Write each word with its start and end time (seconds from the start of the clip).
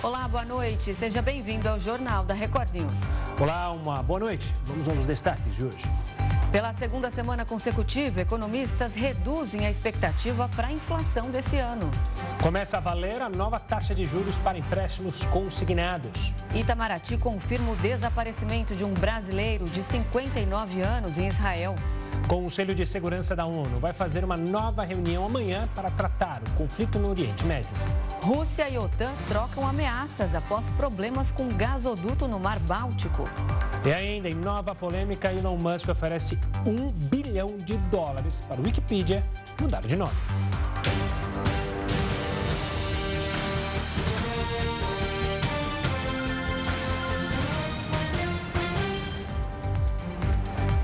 Olá, 0.00 0.28
boa 0.28 0.44
noite. 0.44 0.94
Seja 0.94 1.20
bem-vindo 1.20 1.68
ao 1.68 1.76
Jornal 1.76 2.24
da 2.24 2.32
Record 2.32 2.72
News. 2.72 3.00
Olá, 3.40 3.72
uma 3.72 4.00
boa 4.00 4.20
noite. 4.20 4.54
Vamos 4.64 4.86
aos 4.86 5.04
destaques 5.04 5.56
de 5.56 5.64
hoje. 5.64 5.84
Pela 6.52 6.72
segunda 6.72 7.10
semana 7.10 7.44
consecutiva, 7.44 8.20
economistas 8.20 8.94
reduzem 8.94 9.66
a 9.66 9.70
expectativa 9.70 10.48
para 10.54 10.68
a 10.68 10.72
inflação 10.72 11.32
desse 11.32 11.56
ano. 11.56 11.90
Começa 12.40 12.76
a 12.76 12.80
valer 12.80 13.20
a 13.20 13.28
nova 13.28 13.58
taxa 13.58 13.92
de 13.92 14.04
juros 14.04 14.38
para 14.38 14.56
empréstimos 14.56 15.26
consignados. 15.26 16.32
Itamaraty 16.54 17.18
confirma 17.18 17.72
o 17.72 17.76
desaparecimento 17.76 18.76
de 18.76 18.84
um 18.84 18.94
brasileiro 18.94 19.64
de 19.64 19.82
59 19.82 20.80
anos 20.80 21.18
em 21.18 21.26
Israel. 21.26 21.74
O 22.28 22.42
Conselho 22.42 22.74
de 22.74 22.84
Segurança 22.84 23.34
da 23.34 23.46
ONU 23.46 23.78
vai 23.78 23.94
fazer 23.94 24.22
uma 24.22 24.36
nova 24.36 24.84
reunião 24.84 25.24
amanhã 25.24 25.66
para 25.74 25.90
tratar 25.90 26.42
o 26.46 26.50
conflito 26.58 26.98
no 26.98 27.08
Oriente 27.08 27.46
Médio. 27.46 27.74
Rússia 28.22 28.68
e 28.68 28.76
OTAN 28.76 29.14
trocam 29.28 29.66
ameaças 29.66 30.34
após 30.34 30.68
problemas 30.72 31.30
com 31.30 31.48
gasoduto 31.48 32.28
no 32.28 32.38
Mar 32.38 32.58
Báltico. 32.58 33.24
E 33.82 33.90
ainda, 33.90 34.28
em 34.28 34.34
nova 34.34 34.74
polêmica, 34.74 35.32
Elon 35.32 35.56
Musk 35.56 35.88
oferece 35.88 36.38
um 36.66 36.90
bilhão 36.90 37.56
de 37.56 37.78
dólares 37.90 38.42
para 38.46 38.60
o 38.60 38.64
Wikipedia 38.64 39.22
mudar 39.58 39.80
de 39.80 39.96
nome. 39.96 40.12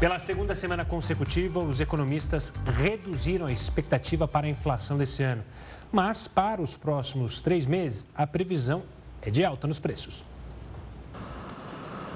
Pela 0.04 0.18
segunda 0.18 0.54
semana 0.54 0.84
consecutiva, 0.84 1.60
os 1.60 1.80
economistas 1.80 2.52
reduziram 2.66 3.46
a 3.46 3.52
expectativa 3.52 4.28
para 4.28 4.46
a 4.46 4.50
inflação 4.50 4.98
desse 4.98 5.22
ano. 5.22 5.42
Mas, 5.90 6.28
para 6.28 6.60
os 6.60 6.77
próximos 6.77 7.40
três 7.40 7.64
meses, 7.64 8.06
a 8.14 8.27
previsão 8.27 8.82
é 9.22 9.30
de 9.30 9.42
alta 9.42 9.66
nos 9.66 9.78
preços. 9.78 10.22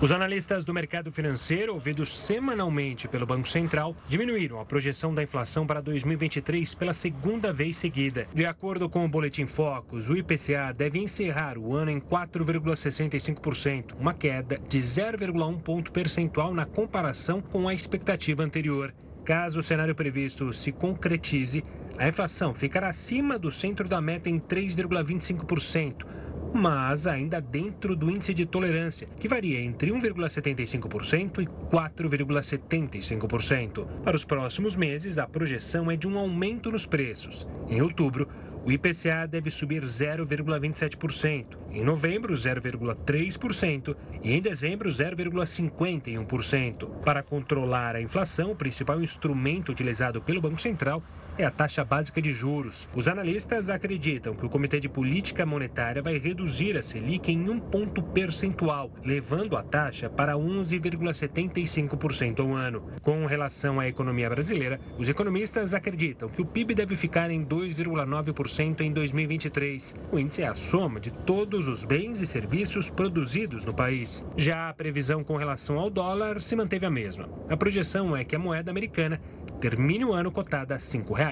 Os 0.00 0.12
analistas 0.12 0.64
do 0.64 0.72
mercado 0.72 1.10
financeiro, 1.10 1.74
ouvidos 1.74 2.16
semanalmente 2.16 3.08
pelo 3.08 3.27
Banco 3.27 3.48
Central, 3.48 3.96
diminuíram 4.06 4.60
a 4.60 4.64
projeção 4.64 5.12
da 5.12 5.24
inflação 5.24 5.66
para 5.66 5.80
2023 5.80 6.72
pela 6.74 6.94
segunda 6.94 7.52
vez 7.52 7.74
seguida. 7.74 8.28
De 8.32 8.46
acordo 8.46 8.88
com 8.88 9.04
o 9.04 9.08
Boletim 9.08 9.44
Focus, 9.44 10.08
o 10.08 10.16
IPCA 10.16 10.72
deve 10.72 11.00
encerrar 11.00 11.58
o 11.58 11.74
ano 11.74 11.91
em 11.91 11.98
4,65%, 11.98 13.96
uma 13.98 14.14
queda 14.14 14.60
de 14.69 14.78
0,1 14.78 15.60
ponto 15.62 15.91
percentual 15.91 16.54
na 16.54 16.64
comparação 16.64 17.41
com 17.41 17.66
a 17.66 17.74
expectativa 17.74 18.44
anterior. 18.44 18.94
Caso 19.24 19.58
o 19.58 19.64
cenário 19.64 19.96
previsto 19.96 20.52
se 20.52 20.70
concretize, 20.70 21.64
a 21.98 22.06
inflação 22.06 22.54
ficará 22.54 22.88
acima 22.88 23.36
do 23.36 23.50
centro 23.50 23.88
da 23.88 24.00
meta 24.00 24.30
em 24.30 24.38
3,25% 24.38 26.06
mas 26.52 27.06
ainda 27.06 27.41
dentro 27.41 27.96
do 27.96 28.10
índice 28.10 28.34
de 28.34 28.44
tolerância, 28.46 29.08
que 29.18 29.28
varia 29.28 29.60
entre 29.60 29.91
1,75% 29.91 31.42
e 31.42 31.46
4,75%. 31.46 33.86
Para 34.02 34.16
os 34.16 34.24
próximos 34.24 34.74
meses, 34.76 35.19
a 35.19 35.26
projeção 35.26 35.91
é 35.91 35.96
de 35.96 36.08
um 36.08 36.19
aumento 36.19 36.70
nos 36.70 36.86
preços. 36.86 37.46
Em 37.69 37.82
outubro, 37.82 38.28
o 38.64 38.72
IPCA 38.72 39.26
deve 39.26 39.50
subir 39.50 39.82
0,27%, 39.82 41.56
em 41.70 41.82
novembro 41.82 42.34
0,3% 42.34 43.96
e 44.22 44.34
em 44.34 44.42
dezembro 44.42 44.91
0,51%. 44.91 46.91
Para 47.04 47.22
controlar 47.22 47.96
a 47.96 48.00
inflação, 48.00 48.50
o 48.50 48.56
principal 48.56 49.00
instrumento 49.00 49.72
utilizado 49.72 50.20
pelo 50.20 50.42
Banco 50.42 50.60
Central 50.60 51.02
é 51.39 51.44
a 51.44 51.50
taxa 51.50 51.84
básica 51.84 52.20
de 52.20 52.33
juros. 52.33 52.89
Os 52.94 53.06
analistas 53.06 53.70
acreditam 53.70 54.34
que 54.34 54.44
o 54.44 54.48
Comitê 54.48 54.81
de 54.81 54.89
Política 54.89 55.47
Monetária 55.47 56.03
vai 56.03 56.19
reduzir 56.19 56.77
a 56.77 56.83
Selic 56.83 57.31
em 57.31 57.48
um 57.48 57.61
ponto 57.61 58.03
percentual, 58.03 58.91
levando 59.05 59.56
a 59.56 59.62
taxa 59.62 60.11
para 60.11 60.34
11,75% 60.34 62.41
ao 62.41 62.53
ano. 62.55 62.83
Com 63.03 63.25
relação 63.25 63.78
à 63.78 63.87
economia 63.87 64.28
brasileira, 64.28 64.81
os 64.99 65.09
economistas 65.09 65.75
acreditam 65.75 66.28
que 66.28 66.43
o 66.43 66.47
PIB 66.47 66.75
deve 66.75 66.97
ficar 66.97 67.31
em 67.31 67.44
2,9% 67.44 68.81
em 68.81 68.93
2023. 68.93 69.94
O 70.10 70.19
índice 70.19 70.43
é 70.43 70.49
a 70.49 70.56
soma 70.56 70.99
de 70.99 71.12
todos 71.12 71.69
os 71.69 71.84
bens 71.84 72.20
e 72.20 72.26
serviços 72.26 72.91
produzidos 72.91 73.65
no 73.65 73.72
país. 73.72 74.25
Já 74.37 74.69
a 74.69 74.75
previsão 74.75 75.22
com 75.22 75.37
relação 75.37 75.78
ao 75.78 75.88
dólar 75.88 76.41
se 76.41 76.56
manteve 76.56 76.84
a 76.84 76.91
mesma. 76.91 77.28
A 77.49 77.56
projeção 77.56 78.16
é 78.16 78.25
que 78.25 78.34
a 78.34 78.38
moeda 78.38 78.72
americana 78.72 79.20
termine 79.60 80.05
o 80.05 80.12
ano 80.12 80.32
cotada 80.32 80.75
a 80.75 80.78
R$ 80.78 80.82
5,00. 80.82 81.28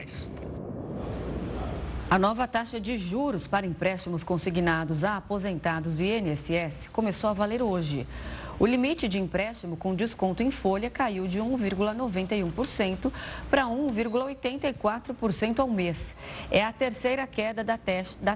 A 2.09 2.19
nova 2.19 2.47
taxa 2.47 2.81
de 2.81 2.97
juros 2.97 3.47
para 3.47 3.67
empréstimos 3.67 4.23
consignados 4.23 5.03
a 5.03 5.17
aposentados 5.17 5.95
do 5.95 6.03
INSS 6.03 6.89
começou 6.93 7.31
a 7.31 7.33
valer 7.33 7.63
hoje. 7.63 8.07
O 8.59 8.65
limite 8.65 9.07
de 9.07 9.21
empréstimo 9.21 9.77
com 9.77 9.95
desconto 9.95 10.43
em 10.43 10.51
folha 10.51 10.89
caiu 10.89 11.27
de 11.27 11.41
1,91% 11.41 13.13
para 13.51 13.65
1,84% 13.65 15.59
ao 15.59 15.69
mês. 15.69 16.15
É 16.51 16.65
a 16.65 16.73
terceira 16.73 17.27
queda 17.27 17.63
da 17.63 17.77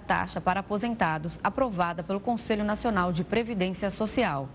taxa 0.00 0.38
para 0.38 0.60
aposentados 0.60 1.41
aprovada 1.42 2.03
pelo 2.03 2.20
Conselho 2.20 2.64
Nacional 2.64 3.12
de 3.12 3.25
Previdência 3.25 3.91
Social. 3.91 4.47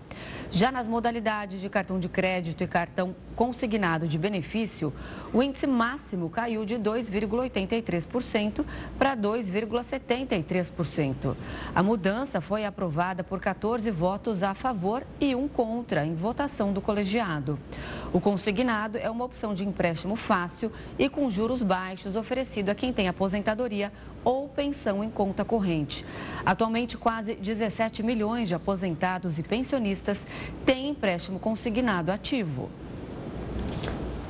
Já 0.52 0.70
nas 0.70 0.86
modalidades 0.86 1.60
de 1.60 1.68
cartão 1.68 1.98
de 1.98 2.08
crédito 2.08 2.62
e 2.62 2.68
cartão 2.68 3.16
consignado 3.34 4.06
de 4.06 4.16
benefício, 4.16 4.92
o 5.32 5.42
índice 5.42 5.66
máximo 5.66 6.30
caiu 6.30 6.64
de 6.64 6.76
2,83% 6.76 8.64
para 8.98 9.16
2,73%. 9.16 11.34
A 11.74 11.82
mudança 11.82 12.40
foi 12.40 12.64
aprovada 12.64 13.24
por 13.24 13.40
14 13.40 13.90
votos 13.90 14.44
a 14.44 14.54
favor 14.54 15.04
e 15.20 15.34
um 15.34 15.48
contra 15.56 16.04
em 16.04 16.14
votação 16.14 16.70
do 16.70 16.82
colegiado. 16.82 17.58
O 18.12 18.20
consignado 18.20 18.98
é 18.98 19.08
uma 19.10 19.24
opção 19.24 19.54
de 19.54 19.64
empréstimo 19.64 20.14
fácil 20.14 20.70
e 20.98 21.08
com 21.08 21.30
juros 21.30 21.62
baixos 21.62 22.14
oferecido 22.14 22.68
a 22.68 22.74
quem 22.74 22.92
tem 22.92 23.08
aposentadoria 23.08 23.90
ou 24.22 24.50
pensão 24.50 25.02
em 25.02 25.08
conta 25.08 25.46
corrente. 25.46 26.04
Atualmente, 26.44 26.98
quase 26.98 27.36
17 27.36 28.02
milhões 28.02 28.48
de 28.48 28.54
aposentados 28.54 29.38
e 29.38 29.42
pensionistas 29.42 30.20
têm 30.66 30.90
empréstimo 30.90 31.40
consignado 31.40 32.12
ativo. 32.12 32.68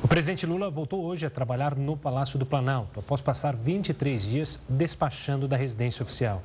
O 0.01 0.07
presidente 0.07 0.45
Lula 0.45 0.69
voltou 0.69 1.03
hoje 1.03 1.25
a 1.25 1.29
trabalhar 1.29 1.75
no 1.75 1.97
Palácio 1.97 2.39
do 2.39 2.45
Planalto, 2.45 3.01
após 3.01 3.21
passar 3.21 3.53
23 3.53 4.23
dias 4.23 4.61
despachando 4.69 5.45
da 5.45 5.57
residência 5.57 6.01
oficial. 6.03 6.41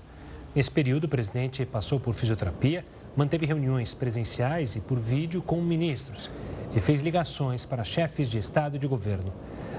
Nesse 0.53 0.71
período, 0.71 1.05
o 1.05 1.09
presidente 1.09 1.65
passou 1.65 2.01
por 2.01 2.15
fisioterapia, 2.15 2.85
manteve 3.17 3.47
reuniões 3.47 3.95
presenciais 3.95 4.77
e 4.77 4.81
por 4.81 4.99
vídeo 4.99 5.43
com 5.43 5.61
ministros 5.61 6.31
e 6.75 6.81
fez 6.81 7.03
ligações 7.03 7.65
para 7.65 7.85
chefes 7.85 8.29
de 8.29 8.39
Estado 8.39 8.77
e 8.77 8.79
de 8.79 8.87
governo. 8.87 9.33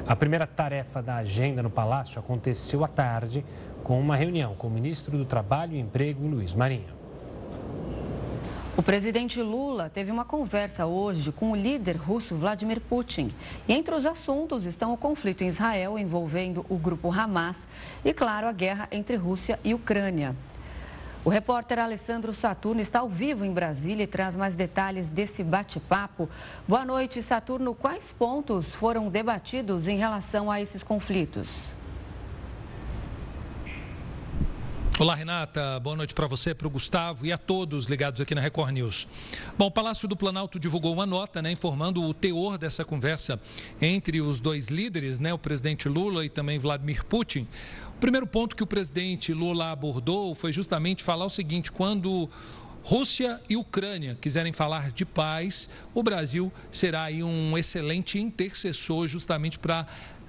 A 0.05 0.15
primeira 0.15 0.45
tarefa 0.45 1.01
da 1.01 1.15
agenda 1.15 1.63
no 1.63 1.69
Palácio 1.69 2.19
aconteceu 2.19 2.83
à 2.83 2.87
tarde, 2.87 3.43
com 3.83 3.99
uma 3.99 4.15
reunião 4.15 4.55
com 4.55 4.67
o 4.67 4.71
ministro 4.71 5.17
do 5.17 5.25
Trabalho 5.25 5.75
e 5.75 5.79
Emprego, 5.79 6.27
Luiz 6.27 6.53
Marinho. 6.53 7.03
O 8.75 8.81
presidente 8.81 9.39
Lula 9.39 9.87
teve 9.87 10.11
uma 10.11 10.25
conversa 10.25 10.87
hoje 10.87 11.31
com 11.31 11.51
o 11.51 11.55
líder 11.55 11.95
russo 11.95 12.35
Vladimir 12.35 12.81
Putin. 12.81 13.31
E 13.67 13.73
entre 13.73 13.93
os 13.93 14.03
assuntos 14.03 14.65
estão 14.65 14.91
o 14.91 14.97
conflito 14.97 15.43
em 15.43 15.47
Israel 15.47 15.97
envolvendo 15.97 16.65
o 16.67 16.75
grupo 16.75 17.11
Hamas 17.11 17.59
e, 18.03 18.11
claro, 18.11 18.47
a 18.47 18.51
guerra 18.51 18.87
entre 18.91 19.15
Rússia 19.15 19.59
e 19.63 19.75
Ucrânia. 19.75 20.35
O 21.25 21.29
repórter 21.29 21.79
Alessandro 21.79 22.33
Saturno 22.33 22.81
está 22.81 22.99
ao 22.99 23.07
vivo 23.07 23.45
em 23.45 23.53
Brasília 23.53 24.03
e 24.03 24.07
traz 24.07 24.35
mais 24.35 24.55
detalhes 24.55 25.07
desse 25.07 25.41
bate-papo. 25.41 26.29
Boa 26.67 26.83
noite, 26.83 27.21
Saturno. 27.21 27.73
Quais 27.73 28.11
pontos 28.11 28.75
foram 28.75 29.07
debatidos 29.07 29.87
em 29.87 29.97
relação 29.97 30.51
a 30.51 30.59
esses 30.59 30.83
conflitos? 30.83 31.47
Olá, 34.99 35.15
Renata. 35.15 35.79
Boa 35.79 35.95
noite 35.95 36.13
para 36.13 36.27
você, 36.27 36.53
para 36.53 36.67
o 36.67 36.69
Gustavo 36.69 37.25
e 37.25 37.31
a 37.31 37.37
todos 37.37 37.87
ligados 37.87 38.21
aqui 38.21 38.35
na 38.35 38.41
Record 38.41 38.71
News. 38.73 39.07
Bom, 39.57 39.65
o 39.65 39.71
Palácio 39.71 40.07
do 40.07 40.15
Planalto 40.15 40.59
divulgou 40.59 40.93
uma 40.93 41.05
nota, 41.05 41.41
né, 41.41 41.51
informando 41.51 42.03
o 42.03 42.13
teor 42.13 42.59
dessa 42.59 42.85
conversa 42.85 43.41
entre 43.81 44.21
os 44.21 44.39
dois 44.39 44.67
líderes, 44.67 45.19
né, 45.19 45.33
o 45.33 45.37
presidente 45.37 45.89
Lula 45.89 46.23
e 46.23 46.29
também 46.29 46.59
Vladimir 46.59 47.03
Putin. 47.05 47.47
O 48.03 48.05
primeiro 48.05 48.27
ponto 48.27 48.53
que 48.53 48.61
o 48.61 48.67
presidente 48.67 49.33
Lula 49.33 49.71
abordou 49.71 50.35
foi 50.35 50.51
justamente 50.51 51.01
falar 51.01 51.23
o 51.23 51.29
seguinte: 51.29 51.71
quando 51.71 52.29
Rússia 52.83 53.39
e 53.49 53.55
Ucrânia 53.55 54.17
quiserem 54.19 54.51
falar 54.51 54.91
de 54.91 55.05
paz, 55.05 55.69
o 55.93 56.03
Brasil 56.03 56.51
será 56.69 57.03
aí 57.03 57.23
um 57.23 57.57
excelente 57.57 58.19
intercessor 58.19 59.07
justamente 59.07 59.57
para 59.57 59.87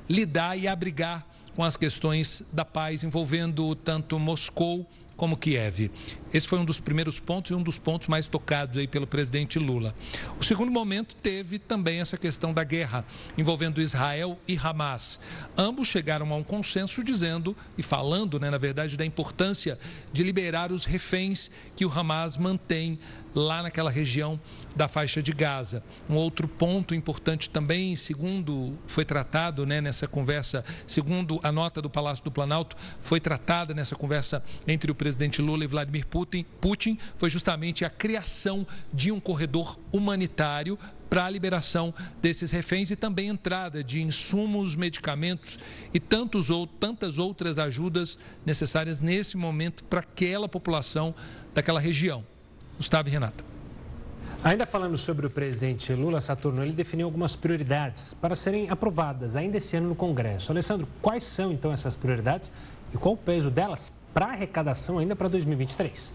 lidar 0.08 0.56
e 0.56 0.68
abrigar 0.68 1.26
com 1.56 1.64
as 1.64 1.76
questões 1.76 2.44
da 2.52 2.64
paz 2.64 3.02
envolvendo 3.02 3.74
tanto 3.74 4.20
Moscou 4.20 4.88
como 5.16 5.36
Kiev. 5.36 5.90
Esse 6.32 6.48
foi 6.48 6.58
um 6.58 6.64
dos 6.64 6.80
primeiros 6.80 7.20
pontos 7.20 7.52
e 7.52 7.54
um 7.54 7.62
dos 7.62 7.78
pontos 7.78 8.08
mais 8.08 8.26
tocados 8.26 8.76
aí 8.76 8.88
pelo 8.88 9.06
presidente 9.06 9.58
Lula. 9.58 9.94
O 10.38 10.44
segundo 10.44 10.70
momento 10.70 11.14
teve 11.14 11.58
também 11.58 12.00
essa 12.00 12.16
questão 12.16 12.52
da 12.52 12.64
guerra 12.64 13.04
envolvendo 13.38 13.80
Israel 13.80 14.38
e 14.48 14.56
Hamas. 14.56 15.20
Ambos 15.56 15.88
chegaram 15.88 16.32
a 16.32 16.36
um 16.36 16.42
consenso 16.42 17.04
dizendo 17.04 17.56
e 17.78 17.82
falando, 17.82 18.40
né, 18.40 18.50
na 18.50 18.58
verdade, 18.58 18.96
da 18.96 19.04
importância 19.04 19.78
de 20.12 20.22
liberar 20.24 20.72
os 20.72 20.84
reféns 20.84 21.50
que 21.76 21.86
o 21.86 21.92
Hamas 21.92 22.36
mantém 22.36 22.98
lá 23.34 23.62
naquela 23.62 23.90
região 23.90 24.38
da 24.76 24.86
faixa 24.86 25.22
de 25.22 25.32
Gaza. 25.32 25.82
Um 26.08 26.14
outro 26.14 26.46
ponto 26.46 26.94
importante 26.94 27.50
também, 27.50 27.96
segundo 27.96 28.78
foi 28.86 29.04
tratado 29.04 29.66
né, 29.66 29.80
nessa 29.80 30.06
conversa, 30.06 30.64
segundo 30.86 31.40
a 31.42 31.50
nota 31.50 31.82
do 31.82 31.90
Palácio 31.90 32.24
do 32.24 32.30
Planalto, 32.30 32.76
foi 33.00 33.20
tratada 33.20 33.74
nessa 33.74 33.96
conversa 33.96 34.42
entre 34.66 34.90
o 34.90 34.94
presidente 34.94 35.42
Lula 35.42 35.64
e 35.64 35.66
Vladimir 35.66 36.06
Putin, 36.06 36.44
Putin 36.60 36.98
foi 37.18 37.28
justamente 37.28 37.84
a 37.84 37.90
criação 37.90 38.66
de 38.92 39.10
um 39.10 39.20
corredor 39.20 39.78
humanitário 39.92 40.78
para 41.08 41.26
a 41.26 41.30
liberação 41.30 41.94
desses 42.20 42.50
reféns 42.50 42.90
e 42.90 42.96
também 42.96 43.28
entrada 43.28 43.84
de 43.84 44.02
insumos, 44.02 44.74
medicamentos 44.74 45.58
e 45.92 46.00
tantos 46.00 46.50
ou 46.50 46.66
tantas 46.66 47.18
outras 47.18 47.58
ajudas 47.58 48.18
necessárias 48.44 49.00
nesse 49.00 49.36
momento 49.36 49.84
para 49.84 50.00
aquela 50.00 50.48
população 50.48 51.14
daquela 51.54 51.78
região. 51.78 52.24
Gustavo 52.76 53.08
e 53.08 53.12
Renata. 53.12 53.44
Ainda 54.42 54.66
falando 54.66 54.98
sobre 54.98 55.26
o 55.26 55.30
presidente 55.30 55.92
Lula 55.94 56.20
Saturno, 56.20 56.62
ele 56.62 56.72
definiu 56.72 57.06
algumas 57.06 57.34
prioridades 57.34 58.12
para 58.12 58.36
serem 58.36 58.68
aprovadas 58.68 59.36
ainda 59.36 59.56
esse 59.56 59.74
ano 59.74 59.88
no 59.88 59.94
Congresso. 59.94 60.52
Alessandro, 60.52 60.86
quais 61.00 61.24
são 61.24 61.50
então 61.50 61.72
essas 61.72 61.96
prioridades 61.96 62.50
e 62.92 62.98
qual 62.98 63.14
o 63.14 63.16
peso 63.16 63.50
delas 63.50 63.90
para 64.12 64.26
a 64.26 64.30
arrecadação 64.32 64.98
ainda 64.98 65.16
para 65.16 65.28
2023? 65.28 66.12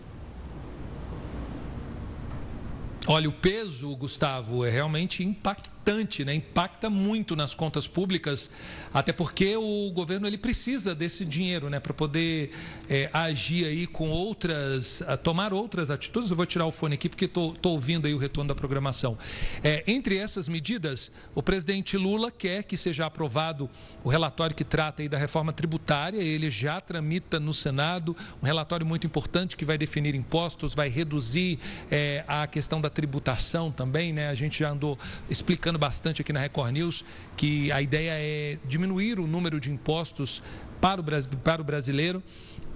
Olha, 3.08 3.28
o 3.28 3.32
peso, 3.32 3.96
Gustavo, 3.96 4.64
é 4.64 4.70
realmente 4.70 5.24
impactante, 5.24 5.79
né? 6.24 6.36
Impacta 6.36 6.88
muito 6.88 7.36
nas 7.36 7.56
contas 7.56 7.88
públicas, 7.88 8.52
até 8.94 9.12
porque 9.12 9.56
o 9.58 9.90
governo 9.92 10.28
ele 10.28 10.38
precisa 10.38 10.94
desse 10.94 11.26
dinheiro, 11.26 11.68
né, 11.68 11.80
para 11.80 11.94
poder 11.94 12.52
é, 12.88 13.10
agir 13.12 13.66
aí 13.66 13.88
com 13.88 14.10
outras, 14.10 15.02
tomar 15.24 15.52
outras 15.52 15.90
atitudes. 15.90 16.30
Eu 16.30 16.38
vou 16.38 16.46
tirar 16.46 16.68
o 16.68 16.72
fone 16.72 16.94
aqui 16.94 17.10
porque 17.10 17.26
estou 17.26 17.58
ouvindo 17.64 18.06
aí 18.06 18.14
o 18.14 18.20
retorno 18.20 18.50
da 18.50 18.56
programação. 18.56 19.18
É, 19.64 19.84
entre 19.88 20.16
essas 20.16 20.48
medidas, 20.48 21.12
o 21.34 21.42
presidente 21.42 21.98
Lula 21.98 22.30
quer 22.30 22.64
que 22.64 22.78
seja 22.78 23.08
aprovado 23.08 23.68
o 24.04 24.10
relatório 24.10 24.56
que 24.56 24.64
trata 24.64 25.02
aí 25.02 25.10
da 25.10 25.18
reforma 25.18 25.52
tributária. 25.52 26.22
Ele 26.22 26.52
já 26.52 26.80
tramita 26.80 27.40
no 27.40 27.54
Senado 27.54 28.16
um 28.44 28.46
relatório 28.46 28.86
muito 28.86 29.08
importante 29.08 29.58
que 29.58 29.66
vai 29.66 29.78
definir 29.78 30.14
impostos, 30.14 30.76
vai 30.76 30.88
reduzir 30.88 31.58
é, 31.90 32.24
a 32.28 32.46
questão 32.46 32.80
da 32.80 32.92
tributação 32.92 33.72
também, 33.72 34.14
né? 34.14 34.30
A 34.30 34.36
gente 34.36 34.60
já 34.60 34.70
andou 34.70 34.98
explicando 35.28 35.79
bastante 35.80 36.22
aqui 36.22 36.32
na 36.32 36.40
Record 36.40 36.74
News 36.74 37.06
que 37.36 37.72
a 37.72 37.82
ideia 37.82 38.12
é 38.14 38.58
diminuir 38.66 39.20
o 39.20 39.26
número 39.26 39.60
de 39.60 39.72
impostos 39.72 40.44
para 40.80 41.02
o, 41.02 41.04
para 41.44 41.62
o 41.62 41.66
brasileiro 41.66 42.24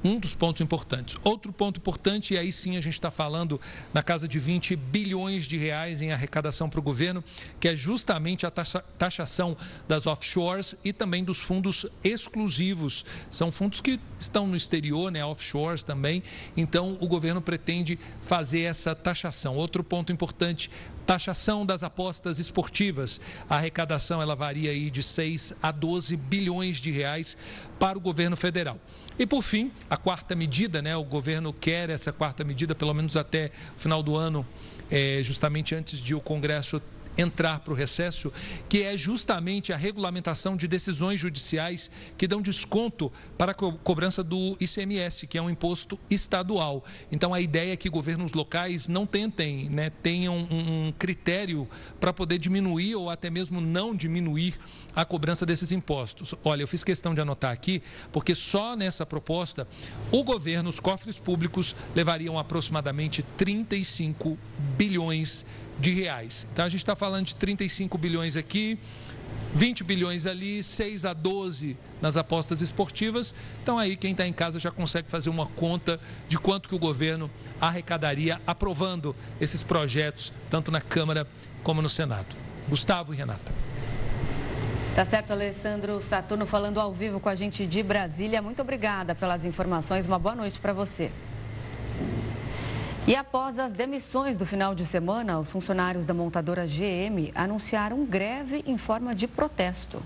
um 0.03 0.19
dos 0.19 0.35
pontos 0.35 0.61
importantes. 0.61 1.15
Outro 1.23 1.53
ponto 1.53 1.77
importante, 1.77 2.33
e 2.33 2.37
aí 2.37 2.51
sim 2.51 2.75
a 2.75 2.81
gente 2.81 2.93
está 2.93 3.09
falando 3.09 3.59
na 3.93 4.03
casa 4.03 4.27
de 4.27 4.37
20 4.37 4.75
bilhões 4.75 5.45
de 5.45 5.57
reais 5.57 6.01
em 6.01 6.11
arrecadação 6.11 6.69
para 6.69 6.79
o 6.79 6.83
governo, 6.83 7.23
que 7.59 7.69
é 7.69 7.75
justamente 7.75 8.45
a 8.45 8.51
taxa, 8.51 8.83
taxação 8.97 9.55
das 9.87 10.05
offshores 10.05 10.75
e 10.83 10.91
também 10.91 11.23
dos 11.23 11.39
fundos 11.39 11.85
exclusivos. 12.03 13.05
São 13.31 13.51
fundos 13.51 13.79
que 13.79 13.99
estão 14.19 14.45
no 14.45 14.57
exterior, 14.57 15.09
né, 15.09 15.23
offshores 15.23 15.83
também. 15.83 16.21
Então, 16.57 16.97
o 16.99 17.07
governo 17.07 17.41
pretende 17.41 17.97
fazer 18.21 18.61
essa 18.61 18.93
taxação. 18.93 19.55
Outro 19.55 19.83
ponto 19.83 20.11
importante, 20.11 20.69
taxação 21.05 21.65
das 21.65 21.83
apostas 21.83 22.39
esportivas. 22.39 23.19
A 23.49 23.55
arrecadação 23.55 24.21
ela 24.21 24.35
varia 24.35 24.71
aí 24.71 24.89
de 24.89 25.03
6 25.03 25.53
a 25.61 25.71
12 25.71 26.15
bilhões 26.17 26.77
de 26.77 26.91
reais 26.91 27.37
para 27.79 27.97
o 27.97 28.01
governo 28.01 28.35
federal. 28.35 28.79
E 29.17 29.25
por 29.25 29.43
fim, 29.43 29.71
a 29.89 29.97
quarta 29.97 30.35
medida, 30.35 30.81
né? 30.81 30.95
O 30.95 31.03
governo 31.03 31.53
quer 31.53 31.89
essa 31.89 32.11
quarta 32.11 32.43
medida, 32.43 32.73
pelo 32.73 32.93
menos 32.93 33.15
até 33.15 33.51
o 33.75 33.79
final 33.79 34.01
do 34.01 34.15
ano, 34.15 34.45
é, 34.89 35.21
justamente 35.23 35.75
antes 35.75 35.99
de 35.99 36.15
o 36.15 36.21
Congresso 36.21 36.81
entrar 37.17 37.59
para 37.59 37.73
o 37.73 37.75
recesso, 37.75 38.31
que 38.67 38.83
é 38.83 38.95
justamente 38.97 39.71
a 39.71 39.77
regulamentação 39.77 40.55
de 40.55 40.67
decisões 40.67 41.19
judiciais 41.19 41.89
que 42.17 42.27
dão 42.27 42.41
desconto 42.41 43.11
para 43.37 43.51
a 43.51 43.55
cobrança 43.55 44.23
do 44.23 44.57
ICMS, 44.59 45.27
que 45.27 45.37
é 45.37 45.41
um 45.41 45.49
imposto 45.49 45.99
estadual. 46.09 46.83
Então, 47.11 47.33
a 47.33 47.41
ideia 47.41 47.73
é 47.73 47.77
que 47.77 47.89
governos 47.89 48.33
locais 48.33 48.87
não 48.87 49.05
tentem, 49.05 49.69
né, 49.69 49.89
tenham 49.89 50.35
um 50.35 50.93
critério 50.97 51.67
para 51.99 52.11
poder 52.11 52.37
diminuir 52.37 52.95
ou 52.95 53.09
até 53.09 53.29
mesmo 53.29 53.61
não 53.61 53.95
diminuir 53.95 54.59
a 54.95 55.05
cobrança 55.05 55.45
desses 55.45 55.71
impostos. 55.71 56.35
Olha, 56.43 56.63
eu 56.63 56.67
fiz 56.67 56.83
questão 56.83 57.13
de 57.13 57.21
anotar 57.21 57.51
aqui, 57.51 57.81
porque 58.11 58.35
só 58.35 58.75
nessa 58.75 59.05
proposta, 59.05 59.67
o 60.11 60.23
governo, 60.23 60.69
os 60.69 60.79
cofres 60.79 61.19
públicos, 61.19 61.75
levariam 61.95 62.37
aproximadamente 62.37 63.23
35 63.37 64.37
bilhões 64.77 65.45
de 65.62 65.62
de 65.79 65.91
reais. 65.91 66.47
Então 66.51 66.65
a 66.65 66.69
gente 66.69 66.81
está 66.81 66.95
falando 66.95 67.27
de 67.27 67.35
35 67.35 67.97
bilhões 67.97 68.35
aqui, 68.35 68.77
20 69.55 69.83
bilhões 69.83 70.25
ali, 70.25 70.63
6 70.63 71.05
a 71.05 71.13
12 71.13 71.77
nas 72.01 72.17
apostas 72.17 72.61
esportivas. 72.61 73.33
Então 73.61 73.77
aí 73.77 73.95
quem 73.95 74.11
está 74.11 74.25
em 74.25 74.33
casa 74.33 74.59
já 74.59 74.71
consegue 74.71 75.09
fazer 75.09 75.29
uma 75.29 75.45
conta 75.45 75.99
de 76.27 76.37
quanto 76.37 76.67
que 76.67 76.75
o 76.75 76.79
governo 76.79 77.29
arrecadaria 77.61 78.41
aprovando 78.47 79.15
esses 79.39 79.61
projetos, 79.63 80.33
tanto 80.49 80.71
na 80.71 80.81
Câmara 80.81 81.27
como 81.63 81.81
no 81.81 81.89
Senado. 81.89 82.35
Gustavo 82.67 83.13
e 83.13 83.17
Renata. 83.17 83.51
Tá 84.95 85.03
certo, 85.03 85.31
Alessandro 85.31 85.99
Saturno 86.01 86.45
falando 86.45 86.79
ao 86.79 86.93
vivo 86.93 87.19
com 87.19 87.27
a 87.27 87.33
gente 87.33 87.65
de 87.65 87.81
Brasília. 87.81 88.43
Muito 88.43 88.61
obrigada 88.61 89.15
pelas 89.15 89.43
informações. 89.43 90.05
Uma 90.05 90.19
boa 90.19 90.35
noite 90.35 90.59
para 90.59 90.71
você. 90.71 91.11
E 93.05 93.17
após 93.17 93.59
as 93.59 93.73
demissões 93.73 94.37
do 94.37 94.45
final 94.45 94.73
de 94.73 94.85
semana, 94.85 95.37
os 95.37 95.51
funcionários 95.51 96.05
da 96.05 96.13
montadora 96.13 96.65
GM 96.65 97.33
anunciaram 97.35 98.05
greve 98.05 98.63
em 98.65 98.77
forma 98.77 99.13
de 99.13 99.27
protesto. 99.27 100.01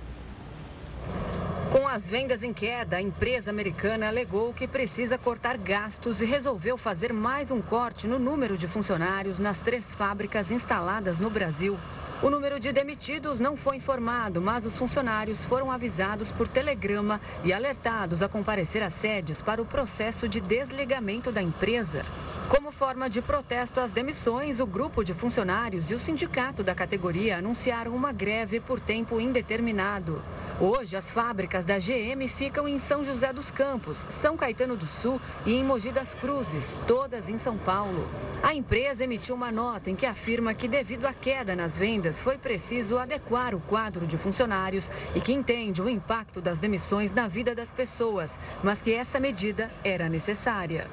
Com 1.72 1.88
as 1.88 2.08
vendas 2.08 2.42
em 2.42 2.52
queda, 2.52 2.98
a 2.98 3.02
empresa 3.02 3.52
americana 3.52 4.08
alegou 4.08 4.52
que 4.52 4.68
precisa 4.68 5.16
cortar 5.16 5.58
gastos 5.58 6.24
e 6.24 6.26
resolveu 6.26 6.76
fazer 6.76 7.14
mais 7.14 7.52
um 7.52 7.62
corte 7.62 8.08
no 8.08 8.18
número 8.18 8.58
de 8.58 8.68
funcionários 8.68 9.38
nas 9.38 9.60
três 9.60 9.94
fábricas 9.94 10.50
instaladas 10.50 11.20
no 11.20 11.30
Brasil. 11.30 11.78
O 12.20 12.32
número 12.32 12.60
de 12.60 12.72
demitidos 12.72 13.40
não 13.40 13.56
foi 13.56 13.76
informado, 13.76 14.42
mas 14.42 14.66
os 14.66 14.76
funcionários 14.76 15.46
foram 15.46 15.72
avisados 15.72 16.32
por 16.32 16.48
telegrama 16.48 17.22
e 17.44 17.54
alertados 17.54 18.24
a 18.24 18.28
comparecer 18.28 18.82
às 18.82 18.94
sedes 18.94 19.40
para 19.40 19.62
o 19.62 19.66
processo 19.66 20.28
de 20.28 20.42
desligamento 20.42 21.32
da 21.32 21.44
empresa. 21.44 22.02
Como 22.50 22.72
forma 22.72 23.10
de 23.10 23.22
protesto 23.22 23.82
às 23.82 23.92
demissões, 23.92 24.62
o 24.62 24.66
grupo 24.66 25.04
de 25.04 25.14
funcionários 25.14 25.92
e 25.92 25.94
o 25.94 26.00
sindicato 26.00 26.64
da 26.64 26.74
categoria 26.74 27.38
anunciaram 27.38 27.94
uma 27.94 28.14
greve 28.14 28.62
por 28.62 28.80
tempo 28.80 29.20
indeterminado. 29.20 30.24
Hoje, 30.60 30.96
as 30.96 31.12
fábricas 31.12 31.66
da 31.66 31.78
GM 31.78 32.26
ficam 32.30 32.66
em 32.66 32.80
São 32.80 33.04
José 33.04 33.34
dos 33.34 33.52
Campos, 33.52 34.06
São 34.08 34.38
Caetano 34.38 34.78
do 34.78 34.88
Sul 34.88 35.22
e 35.46 35.56
em 35.56 35.64
Mogi 35.64 35.92
das 35.92 36.16
Cruzes, 36.16 36.78
todas 36.88 37.28
em 37.28 37.38
São 37.38 37.58
Paulo. 37.58 38.10
A 38.42 38.54
empresa 38.54 39.04
emitiu 39.04 39.36
uma 39.36 39.52
nota 39.52 39.90
em 39.90 39.96
que 39.96 40.06
afirma 40.06 40.54
que, 40.54 40.70
devido 40.70 41.06
à 41.06 41.14
queda 41.14 41.54
nas 41.54 41.78
vendas, 41.78 42.07
foi 42.14 42.38
preciso 42.38 42.98
adequar 42.98 43.54
o 43.54 43.60
quadro 43.60 44.08
de 44.08 44.18
funcionários 44.18 44.90
e 45.16 45.20
que 45.20 45.34
entende 45.34 45.82
o 45.82 45.90
impacto 45.90 46.40
das 46.40 46.60
demissões 46.60 47.12
na 47.12 47.28
vida 47.28 47.54
das 47.54 47.72
pessoas, 47.72 48.40
mas 48.64 48.82
que 48.82 48.94
essa 48.94 49.20
medida 49.20 49.72
era 49.84 50.08
necessária. 50.08 50.88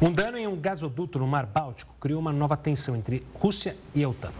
Um 0.00 0.12
dano 0.12 0.36
em 0.36 0.46
um 0.46 0.54
gasoduto 0.54 1.18
no 1.18 1.26
Mar 1.26 1.46
Báltico 1.46 1.94
criou 1.98 2.20
uma 2.20 2.32
nova 2.32 2.54
tensão 2.54 2.94
entre 2.94 3.26
Rússia 3.34 3.74
e 3.94 4.04
a 4.04 4.08
OTAN. 4.08 4.30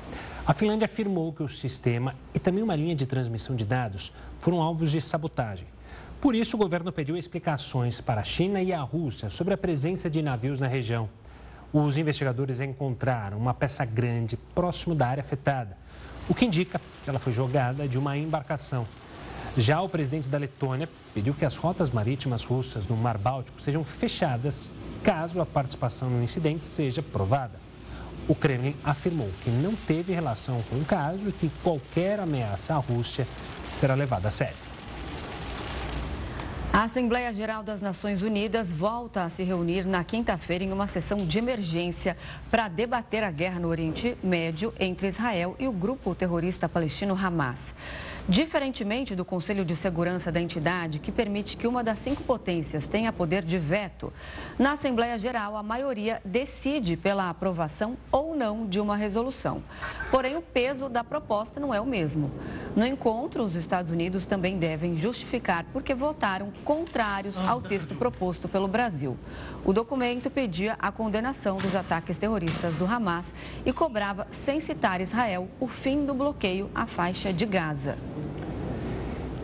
A 0.47 0.52
Finlândia 0.52 0.85
afirmou 0.85 1.33
que 1.33 1.42
o 1.42 1.49
sistema 1.49 2.14
e 2.35 2.38
também 2.38 2.62
uma 2.62 2.76
linha 2.76 2.95
de 2.95 3.06
transmissão 3.06 3.56
de 3.56 3.64
dados 3.64 4.12
foram 4.38 4.61
alvos 4.61 4.90
de 4.90 5.00
sabotagem. 5.00 5.66
Por 6.21 6.35
isso, 6.35 6.56
o 6.56 6.59
governo 6.59 6.92
pediu 6.92 7.16
explicações 7.16 8.00
para 8.00 8.21
a 8.21 8.25
China 8.25 8.61
e 8.61 8.73
a 8.73 8.80
Rússia 8.80 9.30
sobre 9.30 9.54
a 9.54 9.56
presença 9.56 10.11
de 10.11 10.23
navios 10.23 10.61
na 10.61 10.66
região. 10.66 11.09
Os 11.78 11.99
investigadores 11.99 12.62
encontraram 12.62 13.37
uma 13.37 13.52
peça 13.52 13.85
grande 13.85 14.35
próximo 14.35 14.95
da 14.95 15.09
área 15.09 15.21
afetada, 15.21 15.76
o 16.26 16.35
que 16.35 16.47
indica 16.47 16.80
que 17.04 17.11
ela 17.11 17.18
foi 17.18 17.35
jogada 17.35 17.87
de 17.87 17.99
uma 17.99 18.16
embarcação. 18.16 18.87
Já 19.59 19.83
o 19.83 19.88
presidente 19.88 20.26
da 20.26 20.38
Letônia 20.38 20.88
pediu 21.12 21.35
que 21.35 21.45
as 21.45 21.59
rotas 21.59 21.90
marítimas 21.90 22.45
russas 22.45 22.88
no 22.88 22.97
Mar 22.97 23.18
Báltico 23.18 23.61
sejam 23.61 23.85
fechadas 23.85 24.71
caso 25.04 25.38
a 25.38 25.45
participação 25.45 26.09
no 26.09 26.25
incidente 26.25 26.64
seja 26.64 27.02
provada. 27.02 27.61
O 28.26 28.35
Kremlin 28.35 28.75
afirmou 28.83 29.28
que 29.45 29.50
não 29.50 29.75
teve 29.75 30.14
relação 30.14 30.62
com 30.71 30.76
o 30.76 30.85
caso 30.87 31.28
e 31.28 31.33
que 31.33 31.50
qualquer 31.62 32.18
ameaça 32.18 32.73
à 32.75 32.78
Rússia 32.78 33.28
será 33.78 33.95
levada 33.95 34.28
a 34.28 34.30
sério. 34.30 34.65
A 36.73 36.82
Assembleia 36.82 37.32
Geral 37.32 37.62
das 37.62 37.80
Nações 37.80 38.20
Unidas 38.20 38.70
volta 38.70 39.25
a 39.25 39.30
se 39.30 39.42
reunir 39.42 39.87
na 39.87 40.04
quinta-feira 40.04 40.62
em 40.62 40.73
uma 40.73 40.87
sessão 40.87 41.16
de 41.16 41.38
emergência 41.38 42.16
para 42.50 42.68
debater 42.68 43.25
a 43.25 43.30
guerra 43.30 43.58
no 43.58 43.68
Oriente 43.68 44.16
Médio 44.23 44.75
entre 44.78 45.06
Israel 45.06 45.56
e 45.58 45.66
o 45.66 45.73
grupo 45.73 46.14
terrorista 46.14 46.68
palestino 46.68 47.14
Hamas. 47.14 47.75
Diferentemente 48.28 49.14
do 49.14 49.25
Conselho 49.25 49.64
de 49.64 49.76
Segurança 49.76 50.33
da 50.33 50.40
entidade, 50.40 50.99
que 50.99 51.12
permite 51.12 51.56
que 51.56 51.64
uma 51.64 51.85
das 51.85 52.00
cinco 52.00 52.25
potências 52.25 52.85
tenha 52.85 53.12
poder 53.12 53.45
de 53.45 53.56
veto, 53.56 54.12
na 54.59 54.73
Assembleia 54.73 55.16
Geral 55.16 55.56
a 55.56 55.62
maioria 55.62 56.21
decide 56.25 56.97
pela 56.97 57.30
aprovação 57.30 57.97
ou 58.11 58.35
não 58.35 58.66
de 58.66 58.80
uma 58.80 58.97
resolução. 58.97 59.62
Porém, 60.11 60.37
o 60.37 60.42
peso 60.42 60.88
da 60.88 61.04
proposta 61.04 61.61
não 61.61 61.73
é 61.73 61.80
o 61.80 61.87
mesmo. 61.87 62.33
No 62.75 62.85
encontro, 62.85 63.45
os 63.45 63.54
Estados 63.54 63.92
Unidos 63.92 64.25
também 64.25 64.59
devem 64.59 64.97
justificar 64.97 65.64
porque 65.73 65.95
votaram 65.95 66.52
contrários 66.64 67.37
ao 67.47 67.62
texto 67.62 67.95
proposto 67.95 68.49
pelo 68.49 68.66
Brasil. 68.66 69.16
O 69.64 69.73
documento 69.73 70.28
pedia 70.30 70.75
a 70.80 70.90
condenação 70.90 71.59
dos 71.59 71.76
ataques 71.76 72.16
terroristas 72.16 72.75
do 72.75 72.87
Hamas 72.87 73.33
e 73.64 73.73
cobrava, 73.73 74.26
sem 74.33 74.59
citar 74.59 75.00
Israel, 75.00 75.49
o 75.61 75.68
fim 75.68 76.04
do 76.04 76.12
bloqueio 76.12 76.68
à 76.75 76.87
faixa 76.87 77.33
de 77.33 77.47
Gaza. 77.47 77.97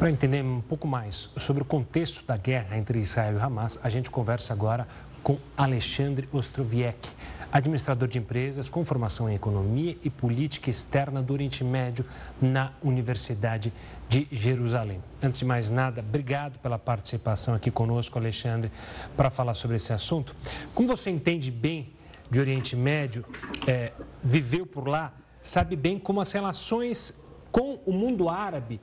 Para 0.03 0.11
entender 0.11 0.43
um 0.43 0.61
pouco 0.61 0.89
mais 0.89 1.31
sobre 1.37 1.63
o 1.63 1.65
contexto 1.65 2.27
da 2.27 2.37
guerra 2.37 2.77
entre 2.77 2.99
Israel 2.99 3.37
e 3.37 3.41
Hamas, 3.41 3.79
a 3.85 3.89
gente 3.89 4.11
conversa 4.11 4.53
agora 4.53 4.85
com 5.23 5.39
Alexandre 5.57 6.29
Ostroviec, 6.33 7.09
administrador 7.53 8.09
de 8.09 8.19
empresas 8.19 8.69
com 8.69 8.85
formação 8.85 9.31
em 9.31 9.37
economia 9.37 9.97
e 10.03 10.11
política 10.11 10.71
externa 10.71 11.23
do 11.23 11.33
Oriente 11.33 11.63
Médio 11.63 12.05
na 12.41 12.73
Universidade 12.83 13.73
de 14.09 14.27
Jerusalém. 14.33 15.01
Antes 15.23 15.39
de 15.39 15.45
mais 15.45 15.71
nada, 15.71 16.01
obrigado 16.01 16.59
pela 16.59 16.81
participação 16.81 17.55
aqui 17.55 17.71
conosco, 17.71 18.19
Alexandre, 18.19 18.73
para 19.17 19.31
falar 19.31 19.55
sobre 19.55 19.77
esse 19.77 19.93
assunto. 19.93 20.35
Como 20.75 20.89
você 20.89 21.11
entende 21.11 21.49
bem 21.49 21.93
de 22.29 22.41
Oriente 22.41 22.75
Médio, 22.75 23.25
é, 23.69 23.93
viveu 24.21 24.67
por 24.67 24.89
lá, 24.89 25.13
sabe 25.41 25.77
bem 25.77 25.97
como 25.97 26.21
as 26.21 26.33
relações 26.33 27.15
com 27.53 27.79
o 27.87 27.93
mundo 27.93 28.29
árabe 28.29 28.81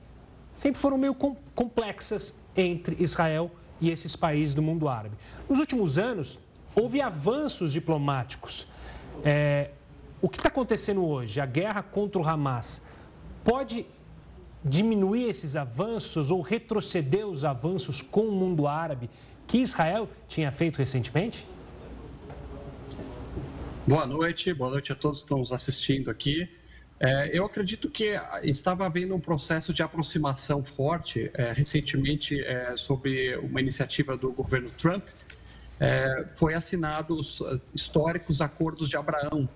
sempre 0.54 0.80
foram 0.80 0.98
meio 0.98 1.14
complexas 1.14 2.34
entre 2.56 2.96
Israel 3.02 3.50
e 3.80 3.90
esses 3.90 4.14
países 4.14 4.54
do 4.54 4.62
mundo 4.62 4.88
árabe. 4.88 5.16
Nos 5.48 5.58
últimos 5.58 5.98
anos, 5.98 6.38
houve 6.74 7.00
avanços 7.00 7.72
diplomáticos. 7.72 8.66
É, 9.24 9.70
o 10.20 10.28
que 10.28 10.38
está 10.38 10.48
acontecendo 10.48 11.04
hoje, 11.04 11.40
a 11.40 11.46
guerra 11.46 11.82
contra 11.82 12.20
o 12.20 12.26
Hamas, 12.26 12.82
pode 13.42 13.86
diminuir 14.62 15.24
esses 15.30 15.56
avanços 15.56 16.30
ou 16.30 16.42
retroceder 16.42 17.26
os 17.26 17.44
avanços 17.44 18.02
com 18.02 18.28
o 18.28 18.32
mundo 18.32 18.66
árabe 18.66 19.08
que 19.46 19.58
Israel 19.58 20.08
tinha 20.28 20.52
feito 20.52 20.76
recentemente? 20.76 21.46
Boa 23.86 24.06
noite, 24.06 24.52
boa 24.52 24.70
noite 24.70 24.92
a 24.92 24.94
todos 24.94 25.20
que 25.20 25.24
estão 25.24 25.38
nos 25.38 25.52
assistindo 25.52 26.10
aqui. 26.10 26.48
É, 27.02 27.30
eu 27.32 27.46
acredito 27.46 27.88
que 27.88 28.14
estava 28.42 28.84
havendo 28.84 29.14
um 29.14 29.20
processo 29.20 29.72
de 29.72 29.82
aproximação 29.82 30.62
forte 30.62 31.30
é, 31.32 31.50
recentemente 31.50 32.38
é, 32.44 32.76
sobre 32.76 33.36
uma 33.38 33.58
iniciativa 33.58 34.18
do 34.18 34.30
governo 34.30 34.70
Trump. 34.70 35.06
É, 35.80 36.26
foi 36.36 36.52
assinado 36.52 37.16
os 37.16 37.40
uh, 37.40 37.58
históricos 37.74 38.42
acordos 38.42 38.90
de 38.90 38.98
Abraão, 38.98 39.48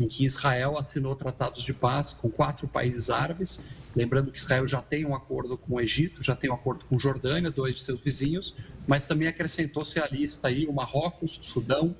em 0.00 0.08
que 0.08 0.24
Israel 0.24 0.78
assinou 0.78 1.14
tratados 1.14 1.62
de 1.62 1.74
paz 1.74 2.14
com 2.14 2.30
quatro 2.30 2.66
países 2.66 3.10
árabes. 3.10 3.60
Lembrando 3.94 4.32
que 4.32 4.38
Israel 4.38 4.66
já 4.66 4.80
tem 4.80 5.04
um 5.04 5.14
acordo 5.14 5.58
com 5.58 5.74
o 5.74 5.80
Egito, 5.80 6.22
já 6.22 6.34
tem 6.34 6.48
um 6.48 6.54
acordo 6.54 6.86
com 6.86 6.98
Jordânia, 6.98 7.50
dois 7.50 7.74
de 7.74 7.82
seus 7.82 8.00
vizinhos, 8.00 8.56
mas 8.86 9.04
também 9.04 9.28
acrescentou-se 9.28 9.98
à 9.98 10.06
lista 10.06 10.48
aí 10.48 10.66
o 10.66 10.72
Marrocos, 10.72 11.36
o 11.38 11.42
Sudão, 11.42 11.94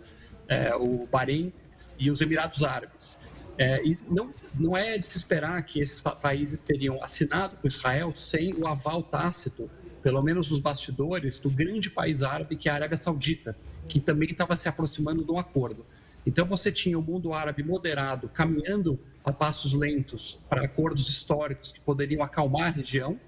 é, 0.49 0.75
o 0.75 1.07
Bahrein 1.07 1.53
e 1.99 2.11
os 2.11 2.23
Emirados 2.23 2.63
Árabes. 2.63 3.21
É, 3.59 3.83
e 3.87 3.99
não, 4.09 4.35
não 4.55 4.77
é 4.77 4.99
de 4.99 5.05
se 5.05 5.17
esperar 5.17 5.63
que 5.63 5.81
esses 5.81 6.01
países 6.01 6.61
teriam 6.61 7.03
assinado 7.03 7.57
com 7.57 7.67
Israel 7.67 8.15
sem 8.15 8.53
o 8.55 8.67
aval 8.67 9.03
tácito, 9.03 9.71
pelo 10.03 10.23
menos 10.23 10.51
nos 10.51 10.61
bastidores, 10.61 11.39
do 11.39 11.51
grande 11.51 11.91
país 11.91 12.23
árabe 12.23 12.57
que 12.57 12.69
é 12.69 12.73
a 12.73 12.75
Arábia 12.75 12.97
Saudita, 12.97 13.57
que 13.89 13.99
também 13.99 14.31
estava 14.31 14.55
se 14.55 14.69
aproximando 14.69 15.25
de 15.25 15.31
um 15.31 15.39
acordo. 15.39 15.87
Então 16.27 16.45
você 16.45 16.71
tinha 16.73 16.99
o 16.99 17.03
mundo 17.03 17.33
árabe 17.33 17.63
moderado 17.63 18.29
caminhando 18.29 18.99
a 19.25 19.33
passos 19.33 19.73
lentos 19.73 20.41
para 20.49 20.65
acordos 20.65 21.09
históricos 21.09 21.73
que 21.73 21.81
poderiam 21.81 22.23
acalmar 22.23 22.69
a 22.69 22.71
região, 22.71 23.19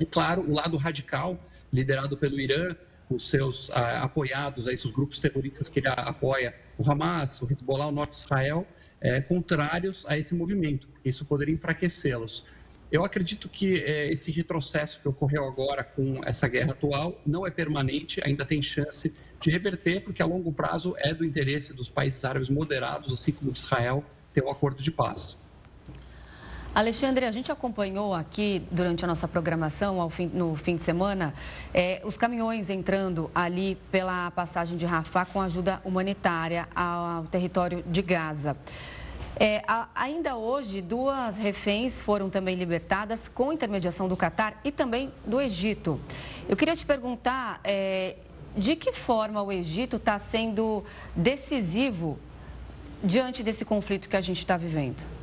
e 0.00 0.06
claro, 0.06 0.42
o 0.42 0.54
lado 0.54 0.76
radical, 0.76 1.38
liderado 1.72 2.16
pelo 2.16 2.38
Irã, 2.40 2.74
os 3.10 3.28
seus 3.28 3.70
ah, 3.70 4.02
apoiados, 4.02 4.66
esses 4.66 4.90
grupos 4.90 5.18
terroristas 5.18 5.68
que 5.68 5.80
ele 5.80 5.88
apoia, 5.88 6.54
o 6.76 6.90
Hamas, 6.90 7.40
o 7.42 7.50
Hezbollah, 7.50 7.88
o 7.88 7.92
Norte 7.92 8.12
de 8.12 8.18
Israel, 8.18 8.66
é, 9.00 9.20
contrários 9.20 10.04
a 10.08 10.18
esse 10.18 10.34
movimento. 10.34 10.88
Isso 11.04 11.24
poderia 11.24 11.54
enfraquecê-los. 11.54 12.44
Eu 12.90 13.04
acredito 13.04 13.48
que 13.48 13.82
é, 13.82 14.10
esse 14.10 14.32
retrocesso 14.32 15.00
que 15.00 15.08
ocorreu 15.08 15.44
agora 15.44 15.84
com 15.84 16.20
essa 16.24 16.48
guerra 16.48 16.72
atual 16.72 17.20
não 17.26 17.46
é 17.46 17.50
permanente, 17.50 18.20
ainda 18.24 18.46
tem 18.46 18.62
chance 18.62 19.14
de 19.40 19.50
reverter, 19.50 20.02
porque 20.02 20.22
a 20.22 20.26
longo 20.26 20.52
prazo 20.52 20.94
é 20.98 21.12
do 21.12 21.24
interesse 21.24 21.74
dos 21.74 21.88
países 21.88 22.24
árabes 22.24 22.48
moderados, 22.48 23.12
assim 23.12 23.32
como 23.32 23.52
de 23.52 23.58
Israel, 23.58 24.02
ter 24.32 24.42
um 24.42 24.50
acordo 24.50 24.82
de 24.82 24.90
paz. 24.90 25.38
Alexandre, 26.78 27.26
a 27.26 27.32
gente 27.32 27.50
acompanhou 27.50 28.14
aqui 28.14 28.62
durante 28.70 29.04
a 29.04 29.08
nossa 29.08 29.26
programação 29.26 30.08
fim, 30.08 30.30
no 30.32 30.54
fim 30.54 30.76
de 30.76 30.84
semana 30.84 31.34
é, 31.74 32.00
os 32.04 32.16
caminhões 32.16 32.70
entrando 32.70 33.28
ali 33.34 33.76
pela 33.90 34.30
passagem 34.30 34.78
de 34.78 34.86
Rafah 34.86 35.26
com 35.26 35.40
ajuda 35.40 35.82
humanitária 35.84 36.68
ao 36.72 37.24
território 37.24 37.82
de 37.84 38.00
Gaza. 38.00 38.56
É, 39.40 39.60
a, 39.66 39.88
ainda 39.92 40.36
hoje, 40.36 40.80
duas 40.80 41.36
reféns 41.36 42.00
foram 42.00 42.30
também 42.30 42.54
libertadas 42.54 43.26
com 43.26 43.52
intermediação 43.52 44.06
do 44.06 44.16
Catar 44.16 44.60
e 44.62 44.70
também 44.70 45.12
do 45.26 45.40
Egito. 45.40 46.00
Eu 46.48 46.56
queria 46.56 46.76
te 46.76 46.86
perguntar 46.86 47.60
é, 47.64 48.14
de 48.56 48.76
que 48.76 48.92
forma 48.92 49.42
o 49.42 49.50
Egito 49.50 49.96
está 49.96 50.16
sendo 50.16 50.84
decisivo 51.16 52.20
diante 53.02 53.42
desse 53.42 53.64
conflito 53.64 54.08
que 54.08 54.16
a 54.16 54.20
gente 54.20 54.38
está 54.38 54.56
vivendo. 54.56 55.17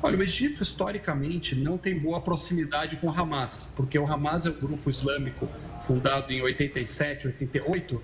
Olha, 0.00 0.16
o 0.16 0.22
Egito 0.22 0.62
historicamente 0.62 1.56
não 1.56 1.76
tem 1.76 1.98
boa 1.98 2.20
proximidade 2.20 2.96
com 2.96 3.08
o 3.08 3.10
Hamas, 3.10 3.72
porque 3.76 3.98
o 3.98 4.06
Hamas 4.06 4.46
é 4.46 4.50
um 4.50 4.52
grupo 4.54 4.88
islâmico 4.88 5.48
fundado 5.82 6.32
em 6.32 6.40
87, 6.40 7.26
88, 7.26 8.00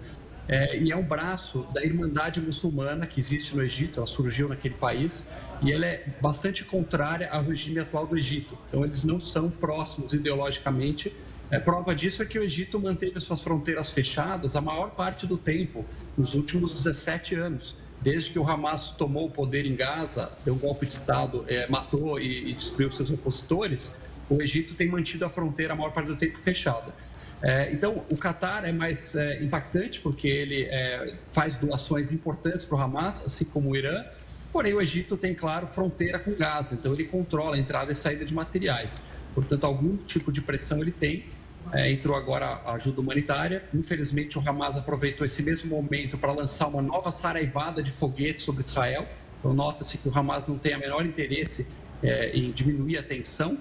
é, 0.49 0.77
e 0.77 0.91
é 0.91 0.97
um 0.97 1.05
braço 1.05 1.69
da 1.73 1.85
Irmandade 1.85 2.41
Muçulmana 2.41 3.07
que 3.07 3.21
existe 3.21 3.55
no 3.55 3.63
Egito, 3.63 4.01
ela 4.01 4.09
surgiu 4.09 4.49
naquele 4.49 4.75
país, 4.75 5.33
e 5.63 5.73
ela 5.73 5.87
é 5.87 6.05
bastante 6.21 6.65
contrária 6.65 7.31
ao 7.31 7.45
regime 7.45 7.79
atual 7.79 8.09
do 8.09 8.19
Egito. 8.19 8.59
Então, 8.69 8.85
eles 8.85 9.05
não 9.05 9.21
são 9.21 9.49
próximos 9.49 10.13
ideologicamente. 10.13 11.15
É, 11.49 11.61
prova 11.61 11.95
disso 11.95 12.25
é 12.25 12.27
que 12.27 12.37
o 12.37 12.43
Egito 12.43 12.79
manteve 12.81 13.21
suas 13.21 13.41
fronteiras 13.41 13.91
fechadas 13.91 14.57
a 14.57 14.61
maior 14.61 14.91
parte 14.91 15.29
do 15.29 15.39
tempo, 15.39 15.85
nos 16.19 16.35
últimos 16.35 16.73
17 16.73 17.37
anos 17.37 17.84
desde 18.05 18.31
que 18.31 18.39
o 18.39 18.47
Hamas 18.47 18.91
tomou 18.91 19.27
o 19.27 19.31
poder 19.31 19.65
em 19.65 19.75
Gaza, 19.75 20.31
deu 20.45 20.53
um 20.53 20.59
golpe 20.59 20.85
de 20.85 20.93
Estado, 20.93 21.43
é, 21.49 21.67
matou 21.69 22.21
e, 22.21 22.51
e, 22.51 22.53
destruiu 22.53 22.93
seus 22.93 23.11
opositores, 23.11 23.95
o 24.29 24.43
Egito 24.43 24.75
tem 24.75 24.87
mantido 24.87 25.25
a 25.25 25.31
fronteira 25.31 25.73
a 25.73 25.77
maior 25.77 25.91
parte 25.91 26.09
do 26.09 26.17
tempo 26.17 26.39
fechada. 26.39 26.95
É, 27.41 27.73
então, 27.73 28.05
o 28.11 28.17
Catar 28.17 28.69
é 28.69 28.73
mais 28.73 29.15
é, 29.17 29.43
impactante 29.43 30.03
porque 30.03 30.29
ele 30.29 30.65
é, 30.65 31.15
faz 31.29 31.57
doações 31.57 32.13
importantes 32.13 32.67
para 32.67 32.77
o 32.77 32.81
Hamas, 32.81 33.25
assim 33.25 33.47
como 33.47 33.71
o 33.71 33.77
Irã, 33.77 34.05
porém 34.53 34.75
o 34.75 34.83
Egito 34.83 35.17
tem, 35.17 35.35
claro, 35.35 35.67
fronteira 35.67 36.19
com 36.19 36.35
Gaza, 36.35 36.75
então 36.75 36.93
ele 36.93 37.05
controla 37.05 37.57
a 37.57 37.59
entrada 37.59 37.91
e 37.91 37.95
saída 37.95 38.25
de 38.27 38.35
materiais. 38.35 39.05
Portanto, 39.35 39.65
algum 39.65 39.97
tipo 39.97 40.31
de 40.31 40.43
pressão 40.43 40.83
ele 40.83 40.93
tem 40.93 41.25
é, 41.73 41.91
entrou 41.91 42.17
agora 42.17 42.47
a 42.65 42.75
ajuda 42.75 43.01
humanitária. 43.01 43.65
Infelizmente, 43.73 44.39
o 44.39 44.43
Hamas 44.49 44.77
aproveitou 44.77 45.25
esse 45.25 45.43
mesmo 45.43 45.71
momento 45.71 46.19
para 46.19 46.33
lançar 46.33 46.67
uma 46.67 46.83
nova 46.83 47.11
saraivada 47.11 47.83
de 47.83 47.91
foguetes 47.91 48.45
sobre 48.45 48.63
Israel. 48.63 49.07
Então, 49.39 49.53
nota-se 49.53 49.99
que 49.99 50.09
o 50.09 50.19
Hamas 50.19 50.47
não 50.47 50.59
tem 50.59 50.75
a 50.75 50.79
menor 50.79 51.05
interesse 51.05 51.67
é, 52.03 52.31
em 52.37 52.51
diminuir 52.51 52.99
a 52.99 53.03
tensão. 53.03 53.59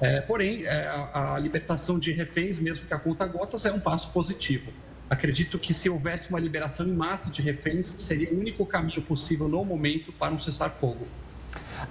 É, 0.00 0.20
porém, 0.20 0.64
é, 0.64 0.86
a, 0.86 1.34
a, 1.34 1.38
libertação 1.38 1.98
de 1.98 2.12
reféns, 2.12 2.58
mesmo 2.58 2.86
que 2.86 2.92
a 2.92 2.98
conta 2.98 3.26
gotas, 3.26 3.64
é 3.64 3.72
um 3.72 3.80
passo 3.80 4.10
positivo. 4.10 4.70
Acredito 5.08 5.58
que 5.58 5.72
se 5.72 5.88
houvesse 5.88 6.30
uma 6.30 6.40
liberação 6.40 6.86
em 6.86 6.92
massa 6.92 7.30
de 7.30 7.40
reféns, 7.40 7.86
seria 7.86 8.30
o 8.30 8.38
único 8.38 8.66
caminho 8.66 9.00
possível 9.02 9.48
no 9.48 9.64
momento 9.64 10.12
para 10.12 10.34
um 10.34 10.38
cessar-fogo. 10.38 11.06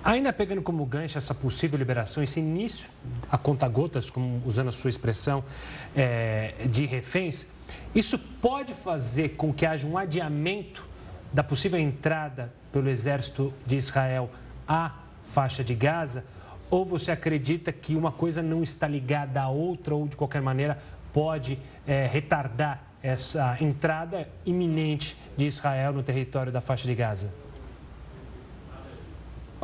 Ainda 0.03 0.31
pegando 0.31 0.61
como 0.61 0.85
gancho 0.85 1.17
essa 1.17 1.33
possível 1.33 1.77
liberação, 1.77 2.23
esse 2.23 2.39
início 2.39 2.87
a 3.29 3.37
conta-gotas, 3.37 4.09
como 4.09 4.41
usando 4.45 4.69
a 4.69 4.71
sua 4.71 4.89
expressão, 4.89 5.43
é, 5.95 6.53
de 6.69 6.85
reféns, 6.85 7.47
isso 7.93 8.17
pode 8.17 8.73
fazer 8.73 9.29
com 9.29 9.53
que 9.53 9.65
haja 9.65 9.87
um 9.87 9.97
adiamento 9.97 10.85
da 11.33 11.43
possível 11.43 11.79
entrada 11.79 12.53
pelo 12.71 12.89
exército 12.89 13.53
de 13.65 13.75
Israel 13.75 14.29
à 14.67 14.91
faixa 15.29 15.63
de 15.63 15.73
Gaza? 15.73 16.23
Ou 16.69 16.85
você 16.85 17.11
acredita 17.11 17.71
que 17.71 17.95
uma 17.95 18.11
coisa 18.11 18.41
não 18.41 18.63
está 18.63 18.87
ligada 18.87 19.41
à 19.41 19.49
outra 19.49 19.95
ou, 19.95 20.07
de 20.07 20.15
qualquer 20.15 20.41
maneira, 20.41 20.77
pode 21.13 21.59
é, 21.87 22.07
retardar 22.07 22.83
essa 23.01 23.55
entrada 23.61 24.27
iminente 24.45 25.15
de 25.37 25.45
Israel 25.45 25.93
no 25.93 26.03
território 26.03 26.51
da 26.51 26.59
faixa 26.59 26.87
de 26.87 26.95
Gaza? 26.95 27.44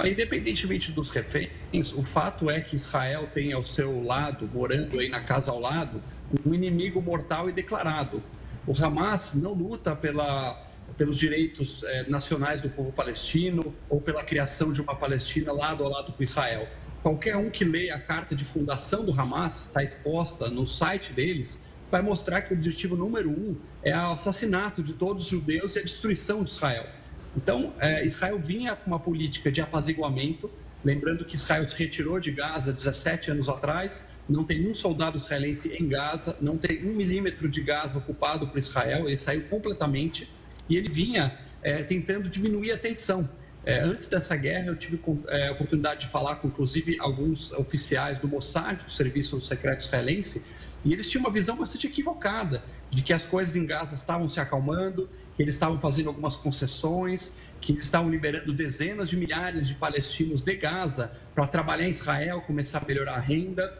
Independentemente 0.03 0.91
dos 0.91 1.09
reféns, 1.09 1.93
o 1.93 2.03
fato 2.03 2.49
é 2.49 2.61
que 2.61 2.75
Israel 2.75 3.29
tem 3.33 3.53
ao 3.53 3.63
seu 3.63 4.01
lado, 4.01 4.49
morando 4.51 4.99
aí 4.99 5.09
na 5.09 5.19
casa 5.19 5.51
ao 5.51 5.59
lado, 5.59 6.01
um 6.45 6.53
inimigo 6.53 7.01
mortal 7.01 7.49
e 7.49 7.51
declarado. 7.51 8.23
O 8.65 8.73
Hamas 8.73 9.33
não 9.35 9.53
luta 9.53 9.95
pela, 9.95 10.53
pelos 10.97 11.17
direitos 11.17 11.83
eh, 11.83 12.05
nacionais 12.07 12.61
do 12.61 12.69
povo 12.69 12.93
palestino 12.93 13.75
ou 13.89 13.99
pela 13.99 14.23
criação 14.23 14.71
de 14.71 14.81
uma 14.81 14.95
Palestina 14.95 15.51
lado 15.51 15.83
a 15.83 15.89
lado 15.89 16.13
com 16.13 16.23
Israel. 16.23 16.67
Qualquer 17.03 17.35
um 17.35 17.49
que 17.49 17.65
leia 17.65 17.95
a 17.95 17.99
carta 17.99 18.35
de 18.35 18.45
fundação 18.45 19.03
do 19.03 19.11
Hamas, 19.19 19.65
está 19.65 19.83
exposta 19.83 20.49
no 20.49 20.65
site 20.67 21.11
deles, 21.11 21.63
vai 21.89 22.01
mostrar 22.01 22.43
que 22.43 22.53
o 22.53 22.55
objetivo 22.55 22.95
número 22.95 23.29
um 23.29 23.57
é 23.83 23.95
o 23.95 24.11
assassinato 24.11 24.81
de 24.81 24.93
todos 24.93 25.25
os 25.25 25.29
judeus 25.29 25.75
e 25.75 25.79
a 25.79 25.81
destruição 25.81 26.43
de 26.43 26.51
Israel. 26.51 26.85
Então, 27.35 27.73
é, 27.79 28.05
Israel 28.05 28.39
vinha 28.39 28.75
com 28.75 28.87
uma 28.87 28.99
política 28.99 29.51
de 29.51 29.61
apaziguamento, 29.61 30.51
lembrando 30.83 31.23
que 31.23 31.35
Israel 31.35 31.65
se 31.65 31.75
retirou 31.77 32.19
de 32.19 32.31
Gaza 32.31 32.73
17 32.73 33.31
anos 33.31 33.47
atrás, 33.47 34.09
não 34.27 34.43
tem 34.43 34.67
um 34.69 34.73
soldado 34.73 35.17
israelense 35.17 35.75
em 35.75 35.87
Gaza, 35.87 36.37
não 36.41 36.57
tem 36.57 36.83
um 36.85 36.93
milímetro 36.93 37.47
de 37.47 37.61
Gaza 37.61 37.97
ocupado 37.97 38.47
por 38.47 38.57
Israel, 38.57 39.07
ele 39.07 39.17
saiu 39.17 39.43
completamente. 39.43 40.29
E 40.69 40.75
ele 40.75 40.89
vinha 40.89 41.37
é, 41.61 41.83
tentando 41.83 42.29
diminuir 42.29 42.71
a 42.71 42.77
tensão. 42.77 43.29
É, 43.63 43.79
antes 43.79 44.07
dessa 44.07 44.35
guerra, 44.35 44.67
eu 44.67 44.75
tive 44.75 44.99
é, 45.27 45.49
a 45.49 45.51
oportunidade 45.51 46.01
de 46.01 46.07
falar 46.07 46.37
com, 46.37 46.47
inclusive, 46.47 46.97
alguns 46.99 47.51
oficiais 47.53 48.19
do 48.19 48.27
Mossad, 48.27 48.83
do 48.83 48.91
Serviço 48.91 49.39
Secreto 49.41 49.81
Israelense, 49.81 50.43
e 50.83 50.93
eles 50.93 51.09
tinham 51.09 51.23
uma 51.23 51.31
visão 51.31 51.55
bastante 51.57 51.85
equivocada 51.85 52.63
de 52.89 53.03
que 53.03 53.13
as 53.13 53.23
coisas 53.23 53.55
em 53.55 53.65
Gaza 53.65 53.93
estavam 53.93 54.27
se 54.27 54.39
acalmando, 54.39 55.07
eles 55.41 55.55
estavam 55.55 55.79
fazendo 55.79 56.09
algumas 56.09 56.35
concessões, 56.35 57.35
que 57.61 57.73
estavam 57.73 58.09
liberando 58.09 58.51
dezenas 58.51 59.09
de 59.09 59.15
milhares 59.15 59.67
de 59.67 59.75
palestinos 59.75 60.41
de 60.41 60.55
Gaza 60.55 61.17
para 61.35 61.45
trabalhar 61.45 61.85
em 61.85 61.91
Israel, 61.91 62.41
começar 62.41 62.79
a 62.79 62.85
melhorar 62.85 63.15
a 63.15 63.19
renda. 63.19 63.71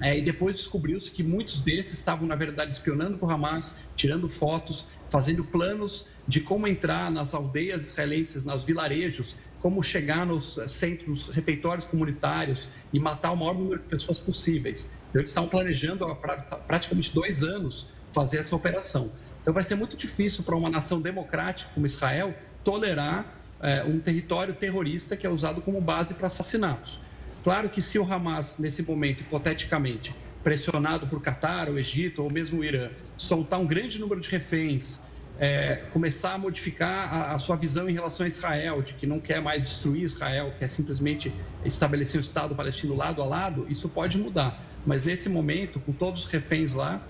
É, 0.00 0.18
e 0.18 0.22
depois 0.22 0.56
descobriu-se 0.56 1.10
que 1.10 1.22
muitos 1.22 1.60
desses 1.62 1.94
estavam, 1.94 2.28
na 2.28 2.34
verdade, 2.34 2.72
espionando 2.72 3.16
para 3.16 3.28
o 3.28 3.30
Hamas, 3.30 3.76
tirando 3.94 4.28
fotos, 4.28 4.86
fazendo 5.08 5.42
planos 5.42 6.06
de 6.28 6.40
como 6.40 6.66
entrar 6.66 7.10
nas 7.10 7.34
aldeias 7.34 7.90
israelenses, 7.90 8.44
nos 8.44 8.64
vilarejos, 8.64 9.36
como 9.60 9.82
chegar 9.82 10.26
nos 10.26 10.60
centros 10.68 11.28
refeitórios 11.28 11.86
comunitários 11.86 12.68
e 12.92 13.00
matar 13.00 13.32
o 13.32 13.36
maior 13.36 13.54
número 13.54 13.80
de 13.80 13.88
pessoas 13.88 14.18
possíveis. 14.18 14.90
Então, 15.08 15.20
eles 15.20 15.30
estavam 15.30 15.48
planejando 15.48 16.04
há 16.04 16.14
praticamente 16.14 17.14
dois 17.14 17.42
anos 17.42 17.88
fazer 18.12 18.38
essa 18.38 18.54
operação. 18.54 19.10
Então, 19.46 19.54
vai 19.54 19.62
ser 19.62 19.76
muito 19.76 19.96
difícil 19.96 20.42
para 20.42 20.56
uma 20.56 20.68
nação 20.68 21.00
democrática 21.00 21.70
como 21.72 21.86
Israel 21.86 22.34
tolerar 22.64 23.32
é, 23.62 23.84
um 23.84 24.00
território 24.00 24.52
terrorista 24.52 25.16
que 25.16 25.24
é 25.24 25.30
usado 25.30 25.62
como 25.62 25.80
base 25.80 26.14
para 26.14 26.26
assassinatos. 26.26 27.00
Claro 27.44 27.68
que 27.68 27.80
se 27.80 27.96
o 27.96 28.12
Hamas, 28.12 28.58
nesse 28.58 28.82
momento, 28.82 29.20
hipoteticamente, 29.20 30.12
pressionado 30.42 31.06
por 31.06 31.22
Catar, 31.22 31.70
o 31.70 31.78
Egito 31.78 32.24
ou 32.24 32.28
mesmo 32.28 32.58
o 32.58 32.64
Irã, 32.64 32.90
soltar 33.16 33.60
um 33.60 33.66
grande 33.68 34.00
número 34.00 34.20
de 34.20 34.28
reféns, 34.28 35.02
é, 35.38 35.76
começar 35.92 36.32
a 36.32 36.38
modificar 36.38 37.14
a, 37.14 37.34
a, 37.36 37.38
sua 37.38 37.54
visão 37.54 37.88
em 37.88 37.92
relação 37.92 38.24
a 38.24 38.26
Israel, 38.26 38.82
de 38.82 38.94
que 38.94 39.06
não 39.06 39.20
quer 39.20 39.40
mais 39.40 39.62
destruir 39.62 40.02
Israel, 40.02 40.52
quer 40.58 40.66
simplesmente 40.66 41.32
estabelecer 41.64 42.20
o 42.20 42.20
Estado 42.20 42.52
palestino 42.56 42.96
lado 42.96 43.22
a 43.22 43.24
lado, 43.24 43.64
isso 43.70 43.88
pode 43.88 44.18
mudar. 44.18 44.60
Mas 44.84 45.04
nesse 45.04 45.28
momento, 45.28 45.78
com 45.78 45.92
todos 45.92 46.24
os 46.24 46.26
reféns 46.32 46.74
lá, 46.74 47.00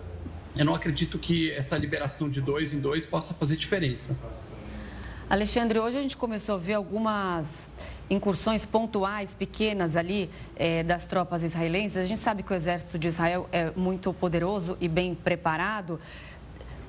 eu 0.57 0.65
não 0.65 0.75
acredito 0.75 1.19
que 1.19 1.51
essa 1.53 1.77
liberação 1.77 2.31
de 2.31 2.41
dois 2.41 2.73
em 2.73 2.81
dois 2.81 3.05
possa 3.05 3.35
fazer 3.35 3.57
diferença. 3.57 4.17
Alexandre, 5.29 5.79
hoje 5.79 5.99
a 5.99 6.03
gente 6.03 6.17
começou 6.17 6.55
a 6.55 6.59
ver 6.59 6.75
algumas 6.75 7.69
incursões 8.09 8.65
pontuais, 8.65 9.35
pequenas 9.35 9.97
ali, 9.97 10.31
é, 10.55 10.83
das 10.85 11.05
tropas 11.05 11.43
israelenses. 11.43 11.99
A 11.99 12.05
gente 12.05 12.21
sabe 12.21 12.43
que 12.43 12.53
o 12.53 12.55
exército 12.55 12.99
de 12.99 13.09
Israel 13.09 13.49
é 13.51 13.73
muito 13.75 14.13
poderoso 14.13 14.77
e 14.81 14.89
bem 14.89 15.15
preparado. 15.15 16.01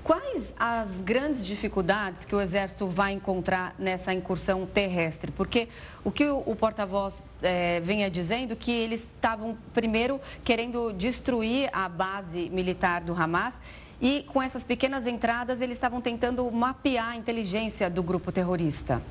Quais 0.08 0.54
as 0.58 1.02
grandes 1.02 1.46
dificuldades 1.46 2.24
que 2.24 2.34
o 2.34 2.40
Exército 2.40 2.88
vai 2.88 3.12
encontrar 3.12 3.76
nessa 3.78 4.14
incursão 4.14 4.66
terrestre? 4.66 5.34
Porque 5.34 5.68
o 6.02 6.10
que 6.10 6.30
o, 6.30 6.56
porta-voz 6.56 7.22
é, 7.42 7.82
venha 7.82 8.10
dizendo 8.10 8.56
que 8.56 8.72
eles 8.72 9.02
estavam 9.02 9.58
primeiro 9.74 10.22
querendo 10.46 10.94
destruir 10.94 11.70
a 11.74 11.90
base 11.90 12.50
militar 12.52 13.02
do 13.02 13.14
Hamas 13.14 13.56
e 14.00 14.24
com 14.30 14.42
essas 14.42 14.64
pequenas 14.64 15.06
entradas 15.06 15.60
eles 15.60 15.76
estavam 15.76 16.00
tentando 16.00 16.50
mapear 16.50 17.10
a 17.10 17.16
inteligência 17.18 17.90
do 17.90 18.02
grupo 18.02 18.32
terrorista. 18.32 19.02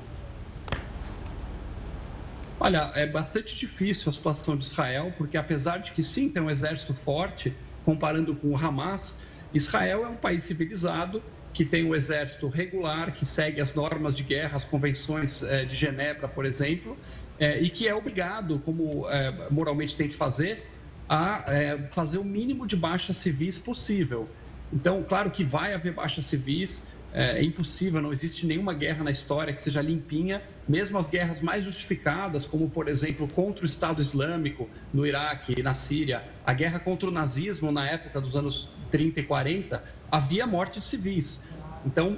Olha, 2.59 2.91
é 2.95 3.05
bastante 3.05 3.55
difícil 3.55 4.09
a 4.09 4.13
situação 4.13 4.57
de 4.57 4.65
Israel, 4.65 5.13
porque 5.15 5.37
apesar 5.37 5.77
de 5.77 5.91
que 5.91 6.01
sim, 6.01 6.27
tem 6.27 6.41
um 6.41 6.49
exército 6.49 6.95
forte, 6.95 7.55
comparando 7.85 8.35
com 8.35 8.47
o 8.47 8.57
Hamas, 8.57 9.19
Israel 9.53 10.05
é 10.05 10.07
um 10.07 10.15
país 10.15 10.43
civilizado 10.43 11.21
que 11.53 11.65
tem 11.65 11.83
um 11.83 11.95
exército 11.95 12.47
regular, 12.47 13.11
que 13.13 13.25
segue 13.25 13.59
as 13.59 13.73
normas 13.73 14.15
de 14.15 14.21
guerra, 14.21 14.57
as 14.57 14.63
convenções 14.63 15.41
eh, 15.41 15.65
de 15.65 15.75
Genebra, 15.75 16.27
por 16.27 16.45
exemplo, 16.45 16.95
eh, 17.39 17.61
e 17.61 17.69
que 17.71 17.87
é 17.87 17.95
obrigado, 17.95 18.59
como 18.59 19.09
eh, 19.09 19.47
moralmente 19.49 19.95
tem 19.95 20.07
que 20.07 20.15
fazer, 20.15 20.63
a 21.09 21.45
fazer 21.89 22.19
o 22.19 22.23
mínimo 22.23 22.67
de 22.67 22.75
baixas 22.75 23.15
civis 23.17 23.57
possível. 23.57 24.29
Então, 24.71 25.01
claro 25.01 25.31
que 25.31 25.43
vai 25.43 25.73
haver 25.73 25.93
baixas 25.93 26.25
civis, 26.25 26.83
é, 27.13 27.39
é, 27.39 27.43
impossível, 27.43 28.01
não 28.01 28.11
existe 28.11 28.45
nenhuma 28.45 28.73
guerra 28.73 29.03
na 29.03 29.11
história 29.11 29.53
que 29.53 29.61
seja 29.61 29.81
limpinha, 29.81 30.41
mesmo 30.67 30.97
as 30.97 31.09
guerras 31.09 31.41
mais 31.41 31.63
justificadas, 31.63 32.45
como 32.45 32.69
por 32.69 32.87
exemplo 32.87 33.27
contra 33.27 33.63
o 33.63 33.65
Estado 33.65 34.01
Islâmico 34.01 34.69
no 34.93 35.05
Iraque 35.05 35.55
e 35.57 35.63
na 35.63 35.73
Síria, 35.73 36.23
a 36.45 36.53
guerra 36.53 36.79
contra 36.79 37.09
o 37.09 37.11
nazismo 37.11 37.71
na 37.71 37.87
época 37.87 38.19
dos 38.19 38.35
anos 38.35 38.71
30 38.91 39.21
e 39.21 39.23
40, 39.23 39.83
havia 40.11 40.45
morte 40.45 40.79
de 40.79 40.85
civis. 40.85 41.45
Então, 41.85 42.17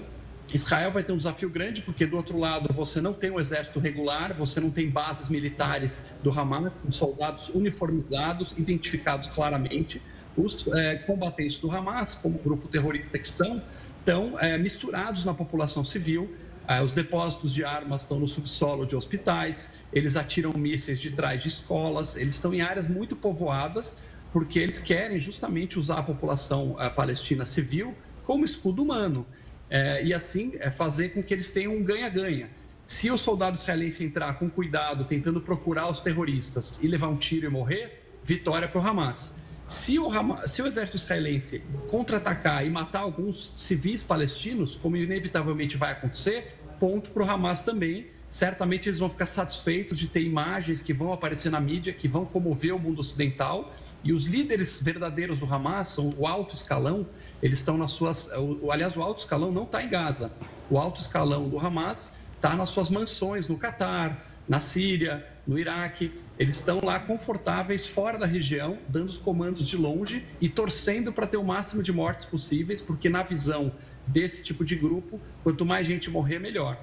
Israel 0.54 0.92
vai 0.92 1.04
ter 1.04 1.12
um 1.12 1.18
desafio 1.18 1.50
grande, 1.50 1.82
porque 1.82 2.06
do 2.06 2.18
outro 2.18 2.38
lado 2.38 2.74
você 2.74 3.00
não 3.00 3.14
tem 3.14 3.30
um 3.30 3.40
exército 3.40 3.80
regular, 3.80 4.34
você 4.34 4.60
não 4.60 4.72
tem 4.72 4.90
bases 4.90 5.30
militares 5.30 6.08
do 6.24 6.32
Hamas, 6.32 6.74
com 6.84 6.92
soldados 6.92 7.50
uniformizados, 7.50 8.58
identificados 8.58 9.30
claramente. 9.30 10.02
Os 10.36 10.68
é, 10.68 10.96
combatentes 10.96 11.60
do 11.60 11.70
Hamas, 11.70 12.16
como 12.16 12.40
grupo 12.40 12.68
terrorista 12.68 13.20
que 13.20 13.28
são, 13.28 13.62
estão 14.10 14.40
é, 14.40 14.58
misturados 14.58 15.24
na 15.24 15.36
população 15.36 15.86
civil. 15.86 16.34
É, 16.68 16.82
os 16.82 16.94
depósitos 16.94 17.54
de 17.54 17.64
armas 17.64 18.02
estão 18.02 18.20
no 18.20 18.28
subsolo 18.28 18.86
de 18.86 18.96
hospitais, 18.96 19.74
eles 19.94 20.16
atiram 20.16 20.52
mísseis 20.54 21.00
de 21.00 21.12
trás 21.12 21.42
de 21.44 21.48
escolas, 21.48 22.16
eles 22.16 22.36
estão 22.36 22.54
em 22.54 22.62
áreas 22.62 22.88
muito 22.88 23.16
povoadas, 23.16 24.00
porque 24.32 24.58
eles 24.60 24.80
querem 24.80 25.20
justamente 25.20 25.78
usar 25.78 26.00
a 26.00 26.04
população 26.04 26.76
a 26.80 26.86
é, 26.86 26.90
palestina 26.90 27.46
civil 27.46 27.96
como 28.26 28.44
escudo 28.44 28.82
humano. 28.82 29.28
É, 29.70 30.04
e 30.04 30.12
assim 30.12 30.54
é, 30.60 30.72
fazer 30.72 31.10
com 31.10 31.22
que 31.22 31.32
eles 31.32 31.52
tenham 31.52 31.76
um 31.76 31.84
ganha-ganha. 31.84 32.50
Se 32.88 33.12
o 33.12 33.18
soldado 33.18 33.58
israelense 33.58 34.04
entrar 34.04 34.34
com 34.40 34.50
cuidado, 34.50 35.06
tentando 35.06 35.40
procurar 35.40 35.88
os 35.88 36.00
terroristas 36.00 36.80
e 36.82 36.88
levar 36.88 37.10
um 37.10 37.18
tiro 37.18 37.46
e 37.46 37.50
morrer, 37.50 38.04
vitória 38.24 38.68
para 38.68 38.82
o 38.82 38.88
Hamas. 38.88 39.36
Se 39.70 40.00
o, 40.00 40.12
Hamas, 40.12 40.50
se 40.50 40.64
o 40.64 40.66
exército 40.66 40.98
israelense 40.98 41.64
contra-atacar 41.92 42.66
e 42.66 42.72
matar 42.72 43.02
alguns 43.02 43.54
civis 43.56 44.04
palestinos, 44.04 44.76
como 44.76 44.98
inevitavelmente 44.98 45.78
vai 45.78 45.92
acontecer, 45.92 46.60
ponto 46.80 47.12
para 47.12 47.24
o 47.24 47.30
Hamas 47.30 47.64
também. 47.64 48.08
Certamente 48.32 48.90
eles 48.90 49.00
vão 49.00 49.10
ficar 49.10 49.28
satisfeitos 49.28 49.98
de 49.98 50.08
ter 50.08 50.22
imagens 50.22 50.82
que 50.82 50.92
vão 50.92 51.14
aparecer 51.14 51.52
na 51.52 51.60
mídia, 51.60 51.94
que 51.94 52.08
vão 52.08 52.26
comover 52.26 52.76
o 52.76 52.80
mundo 52.80 53.00
ocidental. 53.00 53.72
E 54.04 54.12
os 54.12 54.26
líderes 54.26 54.82
verdadeiros 54.82 55.40
do 55.40 55.54
Hamas, 55.54 55.90
são 55.90 56.14
o 56.18 56.26
alto 56.26 56.56
escalão, 56.56 57.06
eles 57.42 57.60
estão 57.60 57.78
nas 57.78 57.92
suas. 57.92 58.32
Aliás, 58.72 58.98
o 58.98 59.04
alto 59.04 59.20
escalão 59.20 59.52
não 59.52 59.64
está 59.64 59.84
em 59.84 59.90
Gaza. 59.90 60.34
O 60.68 60.80
alto 60.80 61.00
escalão 61.00 61.48
do 61.48 61.60
Hamas 61.60 62.14
está 62.36 62.56
nas 62.56 62.70
suas 62.70 62.90
mansões 62.90 63.48
no 63.48 63.58
Catar, 63.58 64.29
na 64.50 64.60
Síria, 64.60 65.24
no 65.46 65.60
Iraque. 65.60 66.12
Eles 66.40 66.56
estão 66.56 66.82
lá 66.84 67.00
confortáveis, 67.00 67.86
fora 67.86 68.18
da 68.18 68.26
região, 68.26 68.80
dando 68.88 69.10
os 69.10 69.18
comandos 69.18 69.68
de 69.68 69.78
longe 69.78 70.26
e 70.42 70.50
torcendo 70.50 71.14
para 71.14 71.28
ter 71.28 71.38
o 71.38 71.44
máximo 71.44 71.84
de 71.84 71.94
mortes 71.94 72.26
possíveis, 72.26 72.82
porque 72.82 73.08
na 73.08 73.22
visão 73.22 73.72
desse 74.08 74.42
tipo 74.42 74.66
de 74.66 74.76
grupo, 74.76 75.22
quanto 75.44 75.64
mais 75.64 75.86
gente 75.86 76.10
morrer, 76.10 76.40
melhor. 76.40 76.82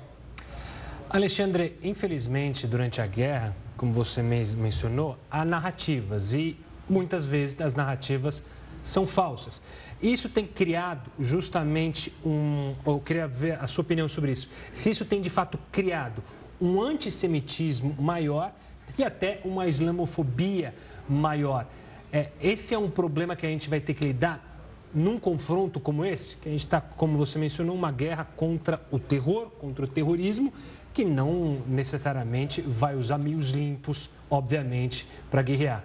Alexandre, 1.11 1.77
infelizmente, 1.83 2.67
durante 2.67 3.01
a 3.01 3.07
guerra, 3.07 3.57
como 3.77 3.93
você 3.93 4.23
mencionou, 4.23 5.19
há 5.31 5.45
narrativas 5.45 6.33
e 6.33 6.57
muitas 6.89 7.27
vezes 7.27 7.61
as 7.61 7.75
narrativas 7.75 8.43
são 8.83 9.07
falsas. 9.07 9.61
Isso 10.01 10.29
tem 10.29 10.47
criado 10.47 11.11
justamente 11.19 12.13
um. 12.25 12.75
Eu 12.87 13.01
queria 13.01 13.27
ver 13.27 13.59
a 13.61 13.67
sua 13.67 13.83
opinião 13.83 14.07
sobre 14.07 14.33
isso. 14.33 14.49
Se 14.73 14.91
isso 14.91 15.05
tem 15.05 15.21
de 15.21 15.31
fato 15.31 15.59
criado 15.73 16.23
um 16.61 16.81
antissemitismo 16.81 17.95
maior 17.99 18.53
e 18.99 19.05
até 19.05 19.41
uma 19.45 19.67
islamofobia 19.67 20.75
maior. 21.09 21.67
É, 22.13 22.31
esse 22.41 22.75
é 22.75 22.79
um 22.79 22.91
problema 22.91 23.37
que 23.37 23.45
a 23.45 23.49
gente 23.49 23.69
vai 23.69 23.81
ter 23.81 23.95
que 23.95 24.05
lidar 24.05 24.55
num 24.95 25.19
confronto 25.19 25.79
como 25.79 26.05
esse, 26.05 26.37
que 26.37 26.49
a 26.49 26.53
gente 26.53 26.65
está, 26.65 26.81
como 26.81 27.19
você 27.19 27.39
mencionou, 27.39 27.77
uma 27.77 27.93
guerra 27.93 28.25
contra 28.37 28.81
o 28.91 28.99
terror, 28.99 29.51
contra 29.51 29.85
o 29.85 29.89
terrorismo, 29.89 30.53
que 30.95 31.05
não 31.05 31.63
necessariamente 31.67 32.63
vai 32.63 32.97
usar 32.97 33.19
meios 33.19 33.51
limpos, 33.51 34.09
obviamente, 34.31 35.07
para 35.31 35.43
guerrear. 35.43 35.85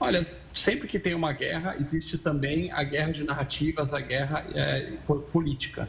Olha, 0.00 0.20
sempre 0.54 0.88
que 0.88 0.98
tem 0.98 1.14
uma 1.14 1.32
guerra, 1.32 1.76
existe 1.78 2.16
também 2.16 2.70
a 2.72 2.82
guerra 2.82 3.12
de 3.12 3.24
narrativas, 3.24 3.92
a 3.92 4.00
guerra 4.00 4.44
é, 4.54 4.92
política. 5.32 5.88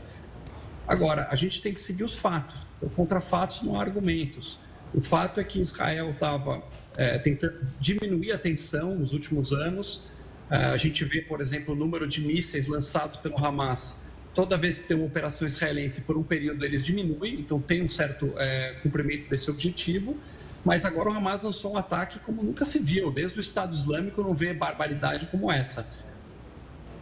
Agora, 0.88 1.28
a 1.32 1.36
gente 1.36 1.62
tem 1.62 1.74
que 1.74 1.82
seguir 1.82 2.04
os 2.04 2.13
fatos. 2.13 2.67
Então, 2.78 2.89
contra 2.89 3.19
fatos 3.19 3.63
não 3.63 3.80
há 3.80 3.82
argumentos. 3.82 4.60
O 4.93 5.02
fato 5.02 5.39
é 5.39 5.43
que 5.43 5.60
Israel 5.60 6.12
estava 6.12 6.63
é, 6.95 7.17
tentando 7.17 7.67
diminuir 7.80 8.32
a 8.32 8.38
tensão 8.38 8.95
nos 8.95 9.13
últimos 9.13 9.52
anos. 9.52 10.04
É, 10.50 10.58
a 10.58 10.78
gente 10.78 11.04
vê, 11.04 11.21
por 11.21 11.41
exemplo, 11.41 11.74
o 11.74 11.78
número 11.78 12.08
de 12.08 12.21
mísseis 12.21 12.67
lançados 12.67 13.19
pelo 13.19 13.38
Hamas. 13.43 14.06
Toda 14.34 14.58
vez 14.58 14.78
que 14.78 14.88
tem 14.88 14.95
uma 14.95 15.06
operação 15.06 15.48
israelense, 15.48 16.02
por 16.02 16.17
um 16.17 16.24
período 16.24 16.63
eles 16.65 16.84
diminuem, 16.84 17.39
então 17.39 17.60
tem 17.60 17.82
um 17.82 17.89
certo 17.89 18.34
é, 18.38 18.76
cumprimento 18.84 19.30
desse 19.30 19.50
objetivo. 19.50 20.17
Mas 20.63 20.84
agora 20.84 21.10
o 21.10 21.13
Hamas 21.13 21.43
lançou 21.43 21.74
um 21.74 21.78
ataque 21.78 22.19
como 22.19 22.43
nunca 22.43 22.65
se 22.65 22.80
viu, 22.80 23.12
desde 23.12 23.39
o 23.39 23.41
Estado 23.41 23.74
Islâmico 23.74 24.21
não 24.21 24.34
vê 24.34 24.54
barbaridade 24.54 25.28
como 25.28 25.52
essa. 25.52 25.88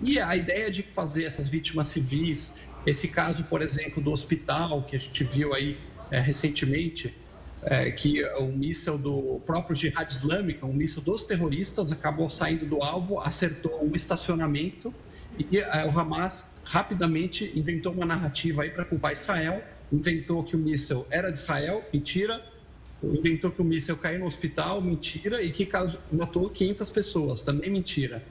E 0.02 0.20
a 0.20 0.36
ideia 0.36 0.70
de 0.70 0.84
fazer 0.84 1.24
essas 1.24 1.48
vítimas 1.48 1.88
civis, 1.88 2.56
esse 2.86 3.08
caso, 3.08 3.44
por 3.46 3.62
exemplo, 3.62 4.02
do 4.02 4.12
hospital 4.12 4.84
que 4.84 4.96
a 4.96 5.00
gente 5.00 5.24
viu 5.24 5.54
aí 5.54 5.78
é, 6.12 6.20
recentemente, 6.20 7.14
é, 7.64 7.92
que 7.92 8.24
o 8.38 8.48
míssil 8.48 8.98
do 8.98 9.42
próprio 9.46 9.76
Jihad 9.76 10.12
Islâmico, 10.12 10.66
um 10.66 10.74
míssil 10.74 11.02
dos 11.02 11.24
terroristas, 11.24 11.92
acabou 11.92 12.30
saindo 12.30 12.66
do 12.66 12.84
alvo, 12.84 13.20
acertou 13.20 13.84
um 13.84 13.96
estacionamento 13.96 14.94
e 15.40 15.60
é, 15.60 15.86
o 15.86 15.98
Hamas 15.98 16.52
rapidamente 16.64 17.52
inventou 17.56 17.94
uma 17.94 18.06
narrativa 18.06 18.64
aí 18.64 18.70
para 18.70 18.86
culpar 18.86 19.12
Israel, 19.12 19.64
inventou 19.92 20.44
que 20.44 20.56
o 20.56 20.60
míssil 20.60 21.06
era 21.10 21.32
de 21.32 21.38
Israel, 21.38 21.84
mentira, 21.92 22.44
inventou 23.04 23.52
que 23.52 23.62
o 23.62 23.66
míssil 23.66 23.98
caiu 23.98 24.20
no 24.20 24.26
hospital, 24.26 24.82
mentira, 24.82 25.42
e 25.42 25.52
que 25.52 25.68
matou 26.12 26.50
500 26.50 26.90
pessoas, 26.92 27.42
também 27.42 27.70
mentira. 27.70 28.24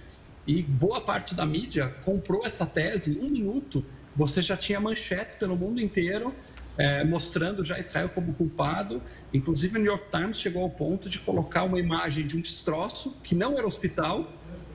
E 0.46 0.62
boa 0.62 1.00
parte 1.00 1.34
da 1.34 1.44
mídia 1.44 1.88
comprou 2.04 2.44
essa 2.44 2.64
tese 2.66 3.18
em 3.18 3.24
um 3.24 3.28
minuto. 3.28 3.84
Você 4.14 4.42
já 4.42 4.56
tinha 4.56 4.78
manchetes 4.78 5.34
pelo 5.34 5.56
mundo 5.56 5.80
inteiro 5.80 6.34
é, 6.76 7.04
mostrando 7.04 7.64
já 7.64 7.78
Israel 7.78 8.08
como 8.08 8.32
culpado. 8.34 9.02
Inclusive, 9.32 9.76
o 9.76 9.78
New 9.78 9.92
York 9.92 10.06
Times 10.10 10.38
chegou 10.38 10.62
ao 10.62 10.70
ponto 10.70 11.08
de 11.08 11.18
colocar 11.18 11.64
uma 11.64 11.78
imagem 11.78 12.26
de 12.26 12.36
um 12.36 12.40
destroço 12.40 13.16
que 13.22 13.34
não 13.34 13.56
era 13.58 13.66
hospital, 13.66 14.30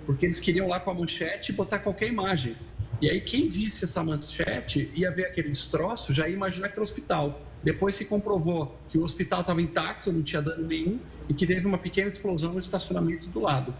porque 0.06 0.26
eles 0.26 0.40
queriam 0.40 0.68
lá 0.68 0.80
com 0.80 0.92
a 0.92 0.94
manchete 0.94 1.52
botar 1.52 1.80
qualquer 1.80 2.08
imagem. 2.08 2.56
E 3.02 3.10
aí, 3.10 3.22
quem 3.22 3.48
visse 3.48 3.84
essa 3.84 4.04
manchete 4.04 4.92
ia 4.96 5.12
ver 5.12 5.26
aquele 5.26 5.50
destroço, 5.50 6.12
já 6.12 6.28
ia 6.28 6.34
imaginar 6.34 6.70
que 6.70 6.74
era 6.74 6.84
hospital. 6.84 7.42
Depois 7.64 7.96
se 7.96 8.06
comprovou 8.06 8.76
que 8.90 8.98
o 8.98 9.04
hospital 9.04 9.42
estava 9.42 9.62
intacto, 9.62 10.12
não 10.12 10.22
tinha 10.22 10.42
dano 10.42 10.66
nenhum 10.66 11.00
e 11.28 11.34
que 11.34 11.46
teve 11.46 11.66
uma 11.68 11.78
pequena 11.78 12.08
explosão 12.08 12.54
no 12.54 12.60
estacionamento 12.60 13.28
do 13.28 13.40
lado. 13.40 13.74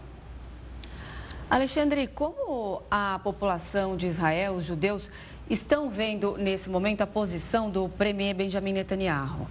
Alexandre, 1.50 2.06
como 2.06 2.82
a 2.90 3.18
população 3.24 3.96
de 3.96 4.06
Israel, 4.06 4.56
os 4.56 4.66
judeus, 4.66 5.08
estão 5.48 5.90
vendo 5.90 6.36
nesse 6.36 6.68
momento 6.68 7.00
a 7.00 7.06
posição 7.06 7.70
do 7.70 7.88
premier 7.88 8.34
Benjamin 8.34 8.72
Netanyahu? 8.72 9.48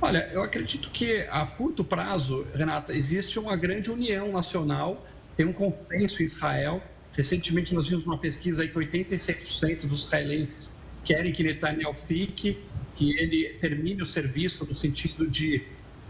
Olha, 0.00 0.28
eu 0.32 0.42
acredito 0.42 0.90
que 0.90 1.20
a 1.30 1.46
curto 1.46 1.84
prazo, 1.84 2.46
Renata, 2.54 2.92
existe 2.92 3.38
uma 3.38 3.54
grande 3.54 3.90
união 3.90 4.32
nacional, 4.32 5.06
tem 5.36 5.46
um 5.46 5.52
consenso 5.52 6.22
em 6.22 6.24
Israel. 6.24 6.82
Recentemente 7.12 7.72
nós 7.72 7.88
vimos 7.88 8.04
uma 8.04 8.18
pesquisa 8.18 8.62
aí 8.62 8.68
que 8.68 8.74
86% 8.74 9.86
dos 9.86 10.06
israelenses 10.06 10.74
querem 11.04 11.32
que 11.32 11.44
Netanyahu 11.44 11.94
fique, 11.94 12.58
que 12.94 13.16
ele 13.18 13.50
termine 13.60 14.02
o 14.02 14.06
serviço 14.06 14.66
no 14.66 14.74
sentido 14.74 15.28
de 15.28 15.64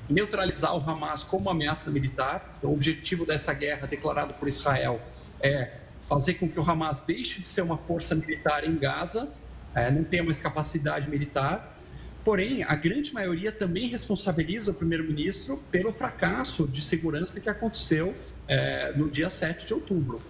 neutralizar 0.09 0.75
o 0.75 0.91
Hamas 0.91 1.23
como 1.23 1.51
ameaça 1.51 1.91
militar. 1.91 2.55
Então, 2.59 2.71
o 2.71 2.73
objetivo 2.73 3.27
dessa 3.27 3.53
guerra 3.53 3.87
declarado 3.87 4.33
por 4.35 4.49
Israel 4.49 5.01
é 5.41 5.82
fazer 6.03 6.35
com 6.35 6.49
que 6.49 6.59
o 6.59 6.69
Hamas 6.69 7.03
deixe 7.07 7.41
de 7.41 7.47
ser 7.47 7.63
uma 7.63 7.79
força 7.79 8.15
militar 8.15 8.65
em 8.65 8.77
Gaza, 8.77 9.33
é, 9.75 9.91
não 9.91 10.05
tenha 10.05 10.23
mais 10.23 10.39
capacidade 10.39 11.09
militar. 11.09 11.79
Porém, 12.25 12.63
a 12.63 12.75
grande 12.77 13.13
maioria 13.13 13.51
também 13.51 13.89
responsabiliza 13.89 14.71
o 14.71 14.75
primeiro-ministro 14.75 15.57
pelo 15.71 15.93
fracasso 15.93 16.69
de 16.69 16.83
segurança 16.83 17.41
que 17.41 17.49
aconteceu 17.49 18.15
é, 18.47 18.93
no 18.93 19.11
dia 19.11 19.29
7 19.29 19.67
de 19.67 19.75
outubro. 19.75 20.21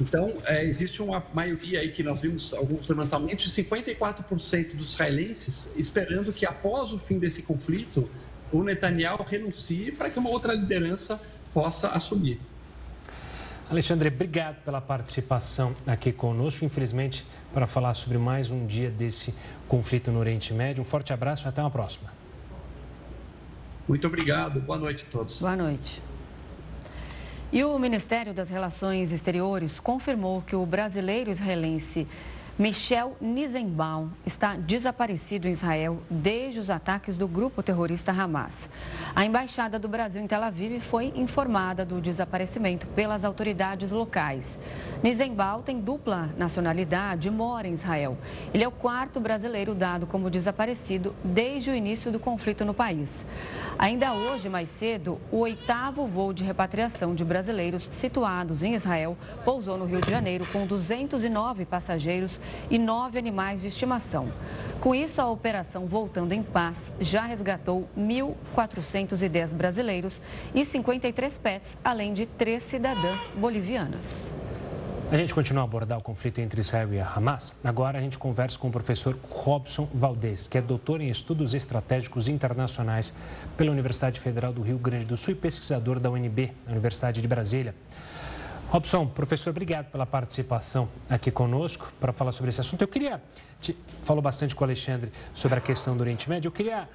Então, 0.00 0.34
é, 0.44 0.64
existe 0.64 1.00
uma 1.00 1.24
maioria 1.32 1.80
aí 1.80 1.90
que 1.90 2.02
nós 2.02 2.20
vimos 2.20 2.52
alguns 2.52 2.86
levantamentos 2.88 3.44
de 3.46 3.62
54% 3.62 4.74
dos 4.74 4.92
israelenses 4.92 5.72
esperando 5.76 6.32
que 6.32 6.44
após 6.44 6.92
o 6.92 6.98
fim 6.98 7.18
desse 7.18 7.42
conflito, 7.42 8.10
o 8.52 8.62
Netanyahu 8.62 9.22
renuncie 9.22 9.92
para 9.92 10.10
que 10.10 10.18
uma 10.18 10.28
outra 10.28 10.52
liderança 10.52 11.20
possa 11.54 11.88
assumir. 11.88 12.38
Alexandre, 13.68 14.08
obrigado 14.08 14.62
pela 14.62 14.80
participação 14.80 15.74
aqui 15.84 16.12
conosco. 16.12 16.64
Infelizmente, 16.64 17.26
para 17.52 17.66
falar 17.66 17.94
sobre 17.94 18.16
mais 18.16 18.48
um 18.48 18.64
dia 18.64 18.90
desse 18.90 19.34
conflito 19.66 20.12
no 20.12 20.20
Oriente 20.20 20.54
Médio. 20.54 20.82
Um 20.82 20.84
forte 20.84 21.12
abraço 21.12 21.46
e 21.46 21.48
até 21.48 21.60
uma 21.60 21.70
próxima. 21.70 22.12
Muito 23.88 24.06
obrigado. 24.06 24.60
Boa 24.60 24.78
noite 24.78 25.04
a 25.08 25.10
todos. 25.10 25.40
Boa 25.40 25.56
noite. 25.56 26.00
E 27.52 27.64
o 27.64 27.76
Ministério 27.76 28.32
das 28.32 28.50
Relações 28.50 29.12
Exteriores 29.12 29.80
confirmou 29.80 30.42
que 30.42 30.54
o 30.54 30.64
brasileiro 30.64 31.30
israelense 31.30 32.06
Michel 32.58 33.14
Nizenbaum 33.20 34.08
está 34.24 34.54
desaparecido 34.54 35.46
em 35.46 35.50
Israel 35.50 35.98
desde 36.08 36.58
os 36.58 36.70
ataques 36.70 37.14
do 37.14 37.28
grupo 37.28 37.62
terrorista 37.62 38.10
Hamas. 38.10 38.66
A 39.14 39.26
embaixada 39.26 39.78
do 39.78 39.86
Brasil 39.86 40.22
em 40.22 40.26
Tel 40.26 40.42
Aviv 40.42 40.80
foi 40.80 41.12
informada 41.14 41.84
do 41.84 42.00
desaparecimento 42.00 42.86
pelas 42.86 43.26
autoridades 43.26 43.90
locais. 43.90 44.58
Nizenbaum 45.02 45.60
tem 45.60 45.78
dupla 45.78 46.30
nacionalidade 46.38 47.28
e 47.28 47.30
mora 47.30 47.68
em 47.68 47.74
Israel. 47.74 48.16
Ele 48.54 48.64
é 48.64 48.68
o 48.68 48.72
quarto 48.72 49.20
brasileiro 49.20 49.74
dado 49.74 50.06
como 50.06 50.30
desaparecido 50.30 51.14
desde 51.22 51.70
o 51.70 51.74
início 51.74 52.10
do 52.10 52.18
conflito 52.18 52.64
no 52.64 52.72
país. 52.72 53.22
Ainda 53.78 54.14
hoje, 54.14 54.48
mais 54.48 54.70
cedo, 54.70 55.20
o 55.30 55.40
oitavo 55.40 56.06
voo 56.06 56.32
de 56.32 56.42
repatriação 56.42 57.14
de 57.14 57.22
brasileiros 57.22 57.86
situados 57.92 58.62
em 58.62 58.74
Israel 58.74 59.14
pousou 59.44 59.76
no 59.76 59.84
Rio 59.84 60.00
de 60.00 60.08
Janeiro 60.08 60.46
com 60.50 60.66
209 60.66 61.66
passageiros 61.66 62.40
e 62.70 62.78
nove 62.78 63.18
animais 63.18 63.62
de 63.62 63.68
estimação. 63.68 64.32
Com 64.80 64.94
isso, 64.94 65.20
a 65.20 65.28
operação 65.28 65.86
Voltando 65.86 66.32
em 66.32 66.42
Paz 66.42 66.92
já 67.00 67.24
resgatou 67.24 67.88
1.410 67.98 69.52
brasileiros 69.52 70.20
e 70.54 70.64
53 70.64 71.38
pets, 71.38 71.78
além 71.84 72.12
de 72.12 72.26
três 72.26 72.62
cidadãs 72.62 73.20
bolivianas. 73.36 74.30
A 75.08 75.16
gente 75.16 75.32
continua 75.32 75.62
a 75.62 75.64
abordar 75.64 75.98
o 75.98 76.02
conflito 76.02 76.40
entre 76.40 76.60
Israel 76.60 76.92
e 76.92 76.98
Hamas. 76.98 77.54
Agora 77.62 77.96
a 77.96 78.00
gente 78.00 78.18
conversa 78.18 78.58
com 78.58 78.66
o 78.66 78.72
professor 78.72 79.16
Robson 79.30 79.88
Valdez, 79.94 80.48
que 80.48 80.58
é 80.58 80.60
doutor 80.60 81.00
em 81.00 81.08
estudos 81.08 81.54
estratégicos 81.54 82.26
internacionais 82.26 83.14
pela 83.56 83.70
Universidade 83.70 84.18
Federal 84.18 84.52
do 84.52 84.62
Rio 84.62 84.78
Grande 84.78 85.04
do 85.04 85.16
Sul 85.16 85.34
e 85.34 85.36
pesquisador 85.36 86.00
da 86.00 86.10
UNB, 86.10 86.52
Universidade 86.66 87.22
de 87.22 87.28
Brasília. 87.28 87.72
Robson, 88.68 89.06
professor, 89.06 89.50
obrigado 89.50 89.86
pela 89.92 90.04
participação 90.04 90.88
aqui 91.08 91.30
conosco 91.30 91.92
para 92.00 92.12
falar 92.12 92.32
sobre 92.32 92.48
esse 92.48 92.60
assunto. 92.60 92.82
Eu 92.82 92.88
queria, 92.88 93.22
te, 93.60 93.76
falou 94.02 94.20
bastante 94.20 94.56
com 94.56 94.64
o 94.64 94.66
Alexandre 94.66 95.12
sobre 95.34 95.58
a 95.58 95.60
questão 95.60 95.96
do 95.96 96.00
Oriente 96.00 96.28
Médio, 96.28 96.48
eu 96.48 96.52
queria 96.52 96.88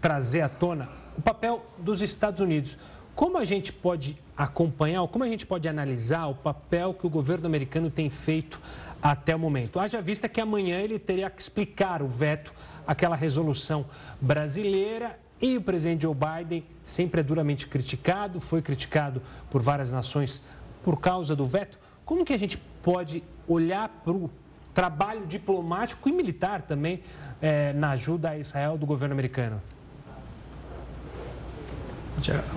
trazer 0.00 0.40
à 0.40 0.48
tona 0.48 0.88
o 1.16 1.20
papel 1.20 1.66
dos 1.78 2.00
Estados 2.00 2.40
Unidos. 2.40 2.78
Como 3.14 3.36
a 3.36 3.44
gente 3.44 3.74
pode 3.74 4.18
acompanhar, 4.34 5.06
como 5.08 5.22
a 5.22 5.28
gente 5.28 5.44
pode 5.44 5.68
analisar 5.68 6.28
o 6.28 6.34
papel 6.34 6.94
que 6.94 7.06
o 7.06 7.10
governo 7.10 7.46
americano 7.46 7.90
tem 7.90 8.08
feito 8.08 8.58
até 9.02 9.36
o 9.36 9.38
momento? 9.38 9.78
Haja 9.78 10.00
vista 10.00 10.30
que 10.30 10.40
amanhã 10.40 10.80
ele 10.80 10.98
teria 10.98 11.28
que 11.28 11.42
explicar 11.42 12.00
o 12.00 12.08
veto 12.08 12.54
àquela 12.86 13.14
resolução 13.14 13.84
brasileira 14.18 15.20
e 15.42 15.58
o 15.58 15.60
presidente 15.60 16.02
Joe 16.02 16.14
Biden 16.14 16.64
sempre 16.84 17.20
é 17.20 17.24
duramente 17.24 17.66
criticado, 17.66 18.40
foi 18.40 18.62
criticado 18.62 19.20
por 19.50 19.60
várias 19.60 19.92
nações 19.92 20.40
por 20.82 21.00
causa 21.00 21.34
do 21.34 21.46
veto, 21.46 21.78
como 22.04 22.24
que 22.24 22.32
a 22.32 22.38
gente 22.38 22.58
pode 22.82 23.22
olhar 23.46 23.88
para 23.88 24.12
o 24.12 24.30
trabalho 24.74 25.26
diplomático 25.26 26.08
e 26.08 26.12
militar 26.12 26.62
também 26.62 27.02
é, 27.40 27.72
na 27.72 27.90
ajuda 27.90 28.30
a 28.30 28.38
Israel 28.38 28.76
do 28.76 28.86
governo 28.86 29.12
americano? 29.12 29.60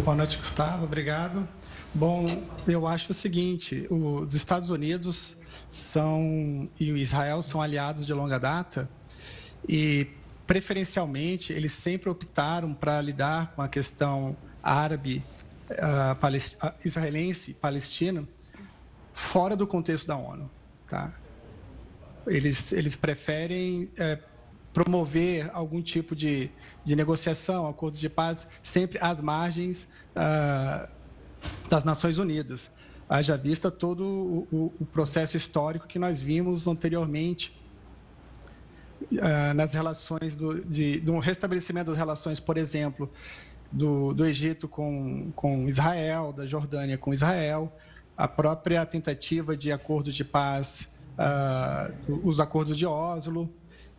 Boa 0.04 0.16
noite, 0.16 0.38
Gustavo. 0.38 0.86
Obrigado. 0.86 1.48
Bom, 1.94 2.44
eu 2.68 2.86
acho 2.86 3.12
o 3.12 3.14
seguinte: 3.14 3.88
os 3.90 4.36
Estados 4.36 4.70
Unidos 4.70 5.36
são 5.70 6.70
e 6.80 6.92
o 6.92 6.98
Israel 6.98 7.42
são 7.42 7.62
aliados 7.62 8.06
de 8.06 8.14
longa 8.14 8.40
data 8.40 8.90
e 9.68 10.08
preferencialmente 10.46 11.52
eles 11.52 11.72
sempre 11.72 12.10
optaram 12.10 12.74
para 12.74 13.02
lidar 13.02 13.54
com 13.56 13.62
a 13.62 13.68
questão 13.68 14.38
árabe 14.62 15.24
uh, 15.72 16.74
israelense 16.84 17.54
palestina 17.54 18.28
fora 19.14 19.56
do 19.56 19.66
contexto 19.66 20.08
da 20.08 20.18
ONU. 20.18 20.50
Tá? 20.88 21.14
Eles, 22.28 22.74
eles 22.74 22.96
preferem 22.96 23.90
é, 23.98 24.20
promover 24.74 25.50
algum 25.54 25.82
tipo 25.82 26.16
de, 26.16 26.52
de 26.84 26.96
negociação, 26.96 27.68
acordo 27.68 27.98
de 27.98 28.10
paz, 28.10 28.48
sempre 28.62 29.00
às 29.02 29.22
margens 29.22 29.88
uh, 30.12 30.92
das 31.70 31.86
Nações 31.86 32.20
Unidas. 32.20 32.72
Haja 33.08 33.38
vista 33.38 33.72
todo 33.72 34.04
o, 34.52 34.74
o, 34.80 34.86
processo 34.86 35.38
histórico 35.38 35.88
que 35.88 36.00
nós 36.00 36.22
vimos 36.22 36.68
anteriormente 36.68 37.58
uh, 39.02 39.54
nas 39.56 39.74
relações 39.74 40.36
do, 40.36 40.66
de, 40.66 41.00
do 41.00 41.20
restabelecimento 41.20 41.88
das 41.88 41.98
relações, 41.98 42.40
por 42.40 42.58
exemplo, 42.58 43.10
do, 43.72 44.14
do 44.14 44.26
Egito 44.26 44.68
com, 44.68 45.32
com 45.36 45.68
Israel, 45.68 46.32
da 46.32 46.46
Jordânia 46.46 46.98
com 46.98 47.14
Israel, 47.14 47.72
a 48.18 48.28
própria 48.28 48.86
tentativa 48.86 49.56
de 49.58 49.72
acordo 49.72 50.12
de 50.12 50.24
paz, 50.24 50.88
uh, 51.18 52.28
os 52.28 52.40
acordos 52.40 52.78
de 52.78 52.86
Oslo 52.86 53.50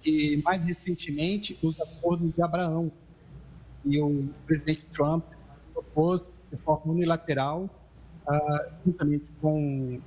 e, 0.04 0.40
mais 0.44 0.66
recentemente, 0.66 1.58
os 1.62 1.78
acordos 1.80 2.32
de 2.32 2.42
Abraão. 2.42 2.90
E 3.84 4.00
o 4.00 4.28
presidente 4.46 4.86
Trump 4.86 5.24
propôs 5.72 6.24
de 6.50 6.56
forma 6.60 6.92
unilateral, 6.92 7.68
uh, 8.26 8.72
juntamente 8.84 9.26
com, 9.40 10.00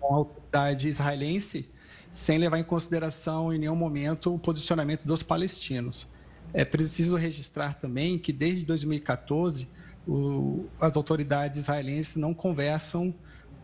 com 0.00 0.14
a 0.14 0.16
autoridade 0.16 0.88
israelense, 0.88 1.68
sem 2.12 2.38
levar 2.38 2.58
em 2.58 2.64
consideração 2.64 3.52
em 3.52 3.58
nenhum 3.58 3.76
momento 3.76 4.34
o 4.34 4.38
posicionamento 4.38 5.06
dos 5.06 5.22
palestinos. 5.22 6.06
É 6.52 6.64
preciso 6.64 7.16
registrar 7.16 7.74
também 7.74 8.18
que 8.18 8.32
desde 8.32 8.64
2014 8.64 9.68
o, 10.06 10.66
as 10.80 10.96
autoridades 10.96 11.60
israelenses 11.60 12.16
não 12.16 12.32
conversam 12.32 13.14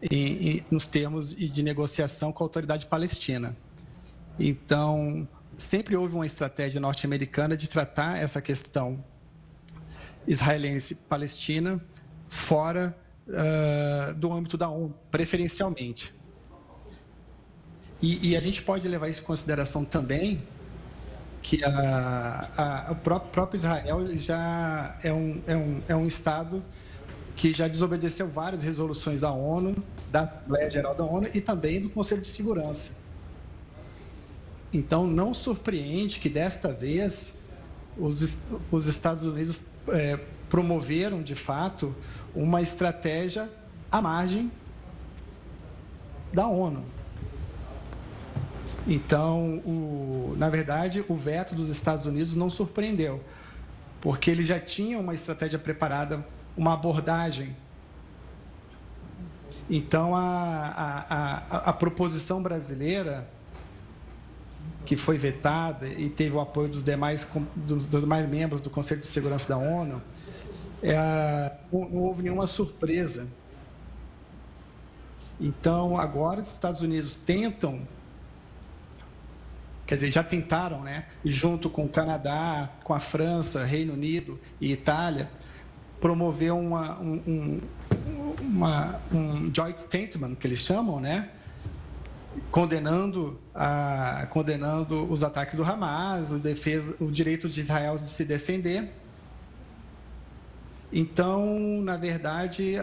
em, 0.03 0.49
em, 0.49 0.65
nos 0.71 0.87
termos 0.87 1.35
de 1.35 1.63
negociação 1.63 2.33
com 2.33 2.45
a 2.45 2.47
autoridade 2.47 2.87
palestina. 2.87 3.57
Então, 4.39 5.27
sempre 5.57 5.97
houve 5.97 6.15
uma 6.15 6.27
estratégia 6.27 6.81
norte-americana 6.81 7.57
de 7.57 7.69
tratar 7.69 8.19
essa 8.19 8.43
questão 8.43 9.03
israelense-palestina 10.27 11.83
fora 12.29 12.97
uh, 13.29 14.15
do 14.15 14.33
âmbito 14.33 14.57
da 14.57 14.69
ONU, 14.69 14.95
preferencialmente. 15.11 16.15
E, 18.03 18.31
e, 18.31 18.37
a 18.37 18.41
gente 18.41 18.61
pode 18.61 18.87
levar 18.87 19.09
isso 19.09 19.23
em 19.23 19.25
consideração 19.25 19.85
também 19.85 20.43
que 21.45 21.63
a, 21.63 22.49
a, 22.89 22.93
o 22.93 22.97
próprio, 22.97 23.31
próprio 23.31 23.59
Israel 23.59 24.17
já 24.17 24.97
é 25.03 25.13
um, 25.13 25.43
é, 25.47 25.55
um, 25.55 25.83
é 25.89 25.95
um 25.95 26.07
Estado 26.07 26.65
que 27.37 27.53
já 27.53 27.69
desobedeceu 27.69 28.27
várias 28.27 28.63
resoluções 28.63 29.21
da 29.21 29.31
ONU, 29.31 29.77
da 30.11 30.23
Assembleia 30.23 30.71
Geral 30.71 30.95
da 30.95 31.05
ONU 31.05 31.29
e 31.35 31.43
também 31.43 31.83
do 31.83 31.91
Conselho 31.91 32.23
de 32.23 32.29
Segurança. 32.29 32.93
Então, 34.73 35.07
não 35.07 35.35
surpreende 35.35 36.19
que 36.19 36.31
desta 36.31 36.73
vez 36.73 37.35
os, 37.99 38.39
os 38.73 38.87
Estados 38.87 39.23
Unidos 39.25 39.61
é, 39.89 40.19
promoveram, 40.49 41.23
de 41.23 41.35
fato, 41.35 41.95
uma 42.35 42.63
estratégia 42.63 43.51
à 43.93 44.01
margem 44.01 44.51
da 46.33 46.47
ONU. 46.47 46.94
Então, 48.87 49.63
o, 49.65 50.35
na 50.37 50.51
verdade, 50.51 51.05
o 51.09 51.15
veto 51.15 51.55
dos 51.55 51.71
Estados 51.71 52.05
Unidos 52.05 52.37
não 52.37 52.51
surpreendeu, 52.51 53.23
porque 54.01 54.31
eles 54.31 54.47
já 54.47 54.61
tinham 54.61 55.01
uma 55.01 55.15
estratégia 55.15 55.59
preparada, 55.59 56.25
uma 56.57 56.75
abordagem. 56.75 57.57
Então, 59.71 60.15
a, 60.15 60.21
a, 60.21 61.57
a, 61.57 61.57
a 61.71 61.73
proposição 61.73 62.43
brasileira, 62.43 63.27
que 64.85 64.99
foi 64.99 65.17
vetada 65.17 65.89
e 65.89 66.11
teve 66.11 66.37
o 66.37 66.41
apoio 66.41 66.69
dos 66.69 66.85
demais, 66.85 67.27
dos, 67.57 67.87
dos 67.87 68.01
demais 68.03 68.29
membros 68.29 68.61
do 68.61 68.69
Conselho 68.69 69.01
de 69.01 69.07
Segurança 69.07 69.49
da 69.49 69.57
ONU, 69.57 70.03
é, 70.83 71.57
não, 71.73 71.89
não 71.89 72.03
houve 72.03 72.23
nenhuma 72.23 72.47
surpresa. 72.47 73.27
Então, 75.41 75.97
agora 75.99 76.43
os 76.43 76.53
Estados 76.53 76.83
Unidos 76.83 77.15
tentam 77.15 77.89
quer 79.87 79.97
dizer, 79.97 80.11
já 80.11 80.23
tentaram, 80.23 80.83
né, 80.83 81.07
junto 81.25 81.69
com 81.69 81.85
o 81.85 81.89
Canadá, 81.89 82.71
com 82.83 82.95
a 82.95 83.01
França, 83.01 83.65
Reino 83.65 83.93
Unido 83.93 84.41
e 84.61 84.73
Itália, 84.73 85.31
promover 86.01 86.53
uma, 86.53 86.99
um, 87.01 87.23
um, 87.27 87.61
uma, 88.41 89.01
um 89.13 89.55
joint 89.55 89.79
statement, 89.79 90.35
que 90.37 90.47
eles 90.47 90.59
chamam, 90.59 91.01
né, 91.01 91.31
condenando, 92.51 93.41
a, 93.55 94.27
condenando 94.31 95.11
os 95.11 95.23
ataques 95.23 95.55
do 95.55 95.63
Hamas, 95.63 96.33
o, 96.33 96.39
defesa, 96.39 97.03
o 97.03 97.11
direito 97.11 97.49
de 97.49 97.61
Israel 97.61 97.99
de 97.99 98.11
se 98.11 98.25
defender. 98.25 98.91
Então, 100.93 101.45
na 101.83 101.97
verdade, 101.97 102.77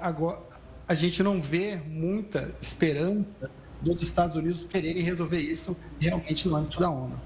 agora, 0.00 0.38
a 0.86 0.94
gente 0.94 1.22
não 1.22 1.40
vê 1.40 1.76
muita 1.76 2.54
esperança 2.60 3.50
dos 3.84 4.02
Estados 4.02 4.34
Unidos 4.34 4.64
quererem 4.64 5.02
resolver 5.02 5.40
isso 5.40 5.76
realmente 6.00 6.48
no 6.48 6.56
âmbito 6.56 6.80
da 6.80 6.90
ONU. 6.90 7.20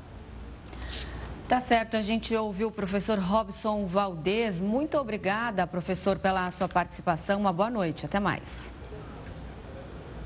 Tá 1.49 1.61
certo, 1.61 1.97
a 1.97 2.03
gente 2.03 2.35
ouviu 2.37 2.69
o 2.69 2.71
professor 2.71 3.19
Robson 3.19 3.87
Valdez. 3.87 4.61
Muito 4.61 4.99
obrigada, 4.99 5.67
professor, 5.67 6.19
pela 6.19 6.51
sua 6.51 6.69
participação. 6.69 7.41
Uma 7.41 7.55
boa 7.55 7.71
noite, 7.71 8.05
até 8.05 8.21
mais. 8.21 8.71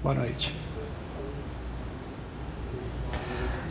Boa 0.02 0.16
noite. 0.16 0.52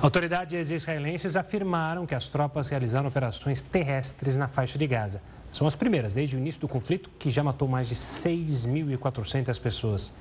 Autoridades 0.02 0.72
israelenses 0.72 1.36
afirmaram 1.36 2.06
que 2.06 2.16
as 2.16 2.30
tropas 2.30 2.70
realizaram 2.70 3.10
operações 3.10 3.62
terrestres 3.62 4.38
na 4.38 4.48
faixa 4.48 4.80
de 4.80 4.88
Gaza. 4.88 5.22
São 5.52 5.68
as 5.68 5.76
primeiras 5.76 6.14
desde 6.14 6.36
o 6.36 6.40
início 6.40 6.62
do 6.62 6.68
conflito, 6.68 7.10
que 7.20 7.30
já 7.30 7.44
matou 7.44 7.68
mais 7.68 7.90
de 7.90 7.96
6.400 7.96 9.60
pessoas. 9.60 10.14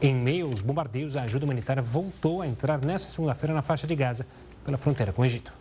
Em 0.00 0.14
meio 0.14 0.46
aos 0.46 0.60
bombardeios, 0.60 1.16
a 1.16 1.22
ajuda 1.22 1.44
humanitária 1.44 1.82
voltou 1.82 2.42
a 2.42 2.46
entrar 2.46 2.84
nesta 2.84 3.10
segunda-feira 3.10 3.54
na 3.54 3.62
faixa 3.62 3.86
de 3.86 3.96
Gaza, 3.96 4.26
pela 4.64 4.76
fronteira 4.76 5.12
com 5.12 5.22
o 5.22 5.24
Egito. 5.24 5.52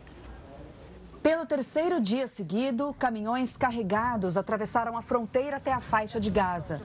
Pelo 1.23 1.45
terceiro 1.45 2.01
dia 2.01 2.27
seguido, 2.27 2.93
caminhões 2.99 3.55
carregados 3.55 4.35
atravessaram 4.35 4.97
a 4.97 5.01
fronteira 5.01 5.55
até 5.55 5.71
a 5.71 5.79
faixa 5.79 6.19
de 6.19 6.29
Gaza. 6.29 6.81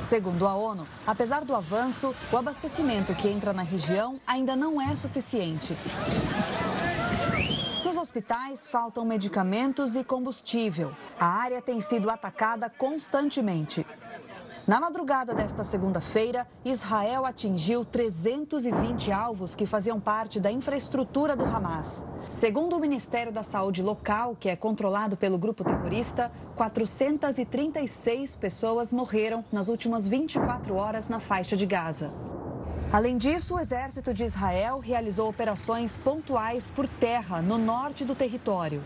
Segundo 0.00 0.46
a 0.46 0.54
ONU, 0.54 0.88
apesar 1.06 1.44
do 1.44 1.54
avanço, 1.54 2.14
o 2.32 2.36
abastecimento 2.38 3.14
que 3.14 3.28
entra 3.28 3.52
na 3.52 3.62
região 3.62 4.18
ainda 4.26 4.56
não 4.56 4.80
é 4.80 4.96
suficiente. 4.96 5.76
Nos 7.86 7.96
hospitais 7.96 8.66
faltam 8.66 9.04
medicamentos 9.04 9.94
e 9.94 10.02
combustível. 10.02 10.92
A 11.20 11.24
área 11.24 11.62
tem 11.62 11.80
sido 11.80 12.10
atacada 12.10 12.68
constantemente. 12.68 13.86
Na 14.66 14.80
madrugada 14.80 15.32
desta 15.32 15.62
segunda-feira, 15.62 16.48
Israel 16.64 17.24
atingiu 17.24 17.84
320 17.84 19.12
alvos 19.12 19.54
que 19.54 19.66
faziam 19.66 20.00
parte 20.00 20.40
da 20.40 20.50
infraestrutura 20.50 21.36
do 21.36 21.44
Hamas. 21.44 22.04
Segundo 22.28 22.74
o 22.74 22.80
Ministério 22.80 23.30
da 23.30 23.44
Saúde 23.44 23.84
local, 23.84 24.34
que 24.34 24.48
é 24.48 24.56
controlado 24.56 25.16
pelo 25.16 25.38
grupo 25.38 25.62
terrorista, 25.62 26.32
436 26.56 28.34
pessoas 28.34 28.92
morreram 28.92 29.44
nas 29.52 29.68
últimas 29.68 30.08
24 30.08 30.74
horas 30.74 31.08
na 31.08 31.20
faixa 31.20 31.56
de 31.56 31.66
Gaza. 31.66 32.12
Além 32.92 33.18
disso, 33.18 33.56
o 33.56 33.60
exército 33.60 34.14
de 34.14 34.24
Israel 34.24 34.78
realizou 34.78 35.28
operações 35.28 35.96
pontuais 35.96 36.70
por 36.70 36.88
terra 36.88 37.42
no 37.42 37.58
norte 37.58 38.04
do 38.04 38.14
território. 38.14 38.82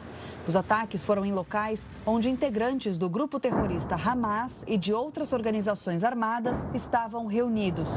Os 0.46 0.56
ataques 0.56 1.04
foram 1.04 1.24
em 1.24 1.32
locais 1.32 1.88
onde 2.06 2.30
integrantes 2.30 2.96
do 2.96 3.10
grupo 3.10 3.38
terrorista 3.38 3.94
Hamas 3.94 4.64
e 4.66 4.78
de 4.78 4.92
outras 4.92 5.32
organizações 5.34 6.02
armadas 6.02 6.66
estavam 6.74 7.26
reunidos. 7.26 7.90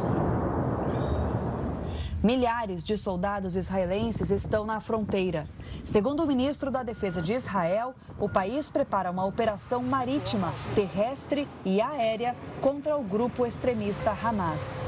Milhares 2.21 2.83
de 2.83 2.97
soldados 2.97 3.55
israelenses 3.55 4.29
estão 4.29 4.65
na 4.65 4.79
fronteira. 4.79 5.47
Segundo 5.85 6.23
o 6.23 6.27
ministro 6.27 6.69
da 6.69 6.83
Defesa 6.83 7.21
de 7.21 7.33
Israel, 7.33 7.95
o 8.19 8.29
país 8.29 8.69
prepara 8.69 9.09
uma 9.09 9.25
operação 9.25 9.81
marítima, 9.81 10.53
terrestre 10.75 11.47
e 11.65 11.81
aérea 11.81 12.35
contra 12.61 12.95
o 12.95 13.03
grupo 13.03 13.45
extremista 13.45 14.11
Hamas. 14.11 14.81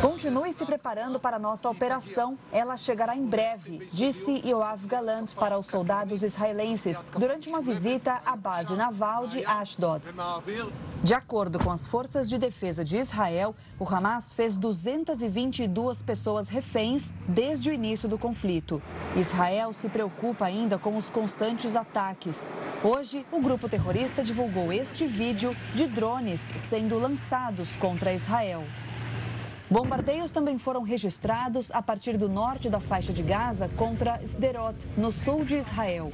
Continue 0.00 0.52
se 0.52 0.66
preparando 0.66 1.18
para 1.18 1.36
a 1.36 1.38
nossa 1.38 1.68
operação. 1.68 2.38
Ela 2.52 2.76
chegará 2.76 3.16
em 3.16 3.24
breve, 3.24 3.78
disse 3.90 4.42
Yoav 4.44 4.86
Galant 4.86 5.34
para 5.34 5.58
os 5.58 5.66
soldados 5.66 6.22
israelenses 6.22 7.04
durante 7.18 7.48
uma 7.48 7.60
visita 7.60 8.20
à 8.26 8.36
base 8.36 8.74
naval 8.74 9.26
de 9.26 9.44
Ashdod. 9.44 10.02
De 11.02 11.14
acordo 11.14 11.58
com 11.58 11.70
as 11.70 11.86
forças 11.86 12.28
de 12.28 12.38
defesa 12.38 12.84
de 12.84 12.96
Israel, 12.96 13.54
o 13.78 13.86
Hamas 13.86 14.32
fez 14.32 14.56
222 14.56 16.02
pessoas 16.02 16.48
reféns 16.48 17.12
desde 17.28 17.70
o 17.70 17.72
início 17.72 18.08
do 18.08 18.18
conflito. 18.18 18.82
Israel 19.16 19.72
se 19.72 19.88
preocupa 19.88 20.46
ainda 20.46 20.78
com 20.78 20.96
os 20.96 21.10
constantes 21.10 21.76
ataques. 21.76 22.52
Hoje, 22.82 23.24
o 23.30 23.40
grupo 23.40 23.68
terrorista 23.68 24.22
divulgou 24.22 24.72
este 24.72 25.06
vídeo 25.06 25.56
de 25.74 25.86
drones 25.86 26.52
sendo 26.56 26.98
lançados 26.98 27.76
contra 27.76 28.12
Israel. 28.12 28.64
Bombardeios 29.70 30.30
também 30.30 30.58
foram 30.58 30.82
registrados 30.82 31.70
a 31.70 31.80
partir 31.80 32.18
do 32.18 32.28
norte 32.28 32.68
da 32.68 32.80
faixa 32.80 33.12
de 33.12 33.22
Gaza 33.22 33.70
contra 33.76 34.20
Sderot, 34.22 34.86
no 34.96 35.10
sul 35.10 35.42
de 35.42 35.56
Israel. 35.56 36.12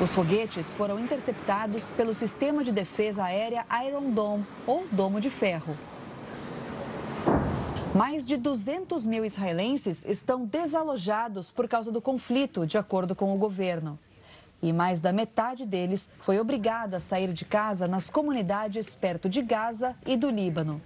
Os 0.00 0.12
foguetes 0.12 0.72
foram 0.72 0.98
interceptados 0.98 1.92
pelo 1.92 2.12
sistema 2.12 2.64
de 2.64 2.72
defesa 2.72 3.24
aérea 3.24 3.64
Iron 3.86 4.10
Dome, 4.10 4.44
ou 4.66 4.84
Domo 4.90 5.20
de 5.20 5.30
Ferro. 5.30 5.76
Mais 7.94 8.26
de 8.26 8.36
200 8.36 9.06
mil 9.06 9.24
israelenses 9.24 10.04
estão 10.04 10.44
desalojados 10.44 11.52
por 11.52 11.68
causa 11.68 11.92
do 11.92 12.02
conflito, 12.02 12.66
de 12.66 12.76
acordo 12.76 13.14
com 13.14 13.32
o 13.32 13.38
governo. 13.38 13.98
E 14.60 14.72
mais 14.72 15.00
da 15.00 15.12
metade 15.12 15.64
deles 15.64 16.10
foi 16.18 16.40
obrigada 16.40 16.96
a 16.96 17.00
sair 17.00 17.32
de 17.32 17.44
casa 17.44 17.86
nas 17.86 18.10
comunidades 18.10 18.94
perto 18.94 19.28
de 19.28 19.40
Gaza 19.40 19.94
e 20.04 20.16
do 20.16 20.28
Líbano. 20.28 20.82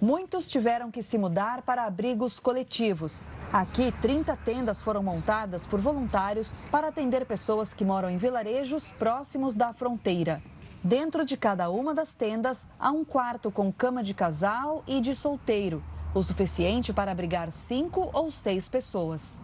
Muitos 0.00 0.46
tiveram 0.46 0.90
que 0.90 1.02
se 1.02 1.16
mudar 1.16 1.62
para 1.62 1.84
abrigos 1.84 2.38
coletivos. 2.38 3.26
Aqui, 3.50 3.90
30 4.02 4.36
tendas 4.44 4.82
foram 4.82 5.02
montadas 5.02 5.64
por 5.64 5.80
voluntários 5.80 6.52
para 6.70 6.88
atender 6.88 7.24
pessoas 7.24 7.72
que 7.72 7.82
moram 7.84 8.10
em 8.10 8.18
vilarejos 8.18 8.90
próximos 8.92 9.54
da 9.54 9.72
fronteira. 9.72 10.42
Dentro 10.84 11.24
de 11.24 11.34
cada 11.34 11.70
uma 11.70 11.94
das 11.94 12.12
tendas, 12.12 12.66
há 12.78 12.90
um 12.90 13.06
quarto 13.06 13.50
com 13.50 13.72
cama 13.72 14.02
de 14.02 14.12
casal 14.12 14.84
e 14.86 15.00
de 15.00 15.14
solteiro, 15.14 15.82
o 16.12 16.22
suficiente 16.22 16.92
para 16.92 17.10
abrigar 17.10 17.50
cinco 17.50 18.10
ou 18.12 18.30
seis 18.30 18.68
pessoas. 18.68 19.42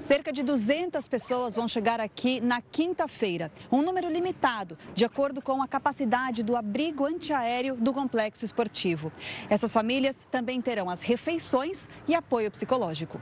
Cerca 0.00 0.32
de 0.32 0.42
200 0.42 1.06
pessoas 1.08 1.54
vão 1.54 1.68
chegar 1.68 2.00
aqui 2.00 2.40
na 2.40 2.62
quinta-feira, 2.62 3.52
um 3.70 3.82
número 3.82 4.10
limitado, 4.10 4.78
de 4.94 5.04
acordo 5.04 5.42
com 5.42 5.62
a 5.62 5.68
capacidade 5.68 6.42
do 6.42 6.56
abrigo 6.56 7.04
antiaéreo 7.04 7.76
do 7.76 7.92
complexo 7.92 8.42
esportivo. 8.42 9.12
Essas 9.48 9.72
famílias 9.72 10.26
também 10.30 10.60
terão 10.60 10.88
as 10.88 11.02
refeições 11.02 11.86
e 12.08 12.14
apoio 12.14 12.50
psicológico. 12.50 13.20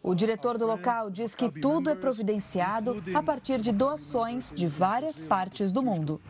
O 0.00 0.14
diretor 0.14 0.56
do 0.56 0.66
local 0.66 1.10
diz 1.10 1.34
que 1.34 1.50
tudo 1.50 1.90
é 1.90 1.94
providenciado 1.96 3.02
a 3.12 3.22
partir 3.22 3.60
de 3.60 3.72
doações 3.72 4.52
de 4.54 4.68
várias 4.68 5.24
partes 5.24 5.72
do 5.72 5.82
mundo. 5.82 6.20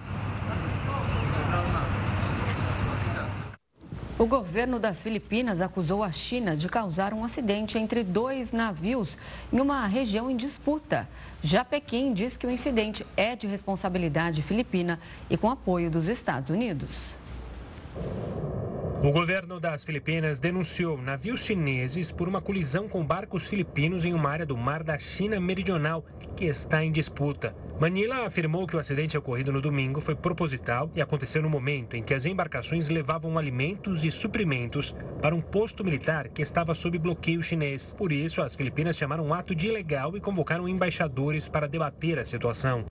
O 4.19 4.27
governo 4.27 4.81
das 4.81 5.01
Filipinas 5.01 5.61
acusou 5.61 6.03
a 6.03 6.11
China 6.11 6.57
de 6.57 6.69
causar 6.69 7.15
um 7.15 7.23
acidente 7.23 7.79
entre 7.79 8.03
dois 8.03 8.51
navios 8.51 9.17
em 9.53 9.61
uma 9.61 9.87
região 9.87 10.29
em 10.29 10.35
disputa. 10.35 11.09
Já 11.41 11.65
Pequim 11.65 12.13
diz 12.13 12.37
que 12.37 12.45
o 12.45 12.51
incidente 12.51 13.07
é 13.17 13.37
de 13.37 13.47
responsabilidade 13.47 14.43
filipina 14.43 14.99
e 15.31 15.37
com 15.37 15.49
apoio 15.49 15.89
dos 15.89 16.09
Estados 16.09 16.51
Unidos. 16.51 17.15
O 19.01 19.13
governo 19.13 19.61
das 19.61 19.85
Filipinas 19.85 20.41
denunciou 20.41 21.01
navios 21.01 21.45
chineses 21.45 22.11
por 22.11 22.27
uma 22.27 22.41
colisão 22.41 22.89
com 22.89 23.07
barcos 23.07 23.47
filipinos 23.47 24.05
em 24.05 24.13
uma 24.13 24.29
área 24.29 24.45
do 24.45 24.57
mar 24.57 24.83
da 24.83 24.99
China 24.99 25.39
Meridional 25.39 26.05
que 26.35 26.47
está 26.47 26.83
em 26.85 26.91
disputa. 26.91 27.55
Manila 27.81 28.27
afirmou 28.27 28.67
que 28.67 28.75
o 28.75 28.79
acidente 28.79 29.17
ocorrido 29.17 29.53
no 29.53 29.61
domingo 29.61 30.01
foi 30.01 30.17
proposital 30.17 30.91
e 30.97 31.01
aconteceu 31.01 31.41
no 31.41 31.49
momento 31.49 31.97
em 31.97 32.03
que 32.03 32.13
as 32.13 32.25
embarcações 32.25 32.89
levavam 32.89 33.39
alimentos 33.39 34.05
e 34.05 34.11
suprimentos 34.11 34.93
para 35.23 35.35
um 35.35 35.41
posto 35.41 35.85
militar 35.85 36.27
que 36.29 36.43
estava 36.43 36.75
sob 36.75 36.99
bloqueio 36.99 37.41
chinês. 37.41 37.95
Por 37.97 38.11
isso, 38.11 38.43
as 38.43 38.57
Filipinas 38.57 38.97
chamaram 38.97 39.25
um 39.25 39.33
ato 39.33 39.55
de 39.55 39.69
ilegal 39.69 40.17
e 40.17 40.21
convocaram 40.21 40.69
embaixadores 40.69 41.49
para 41.49 41.69
debater 41.69 42.19
a 42.19 42.25
situação. 42.25 42.87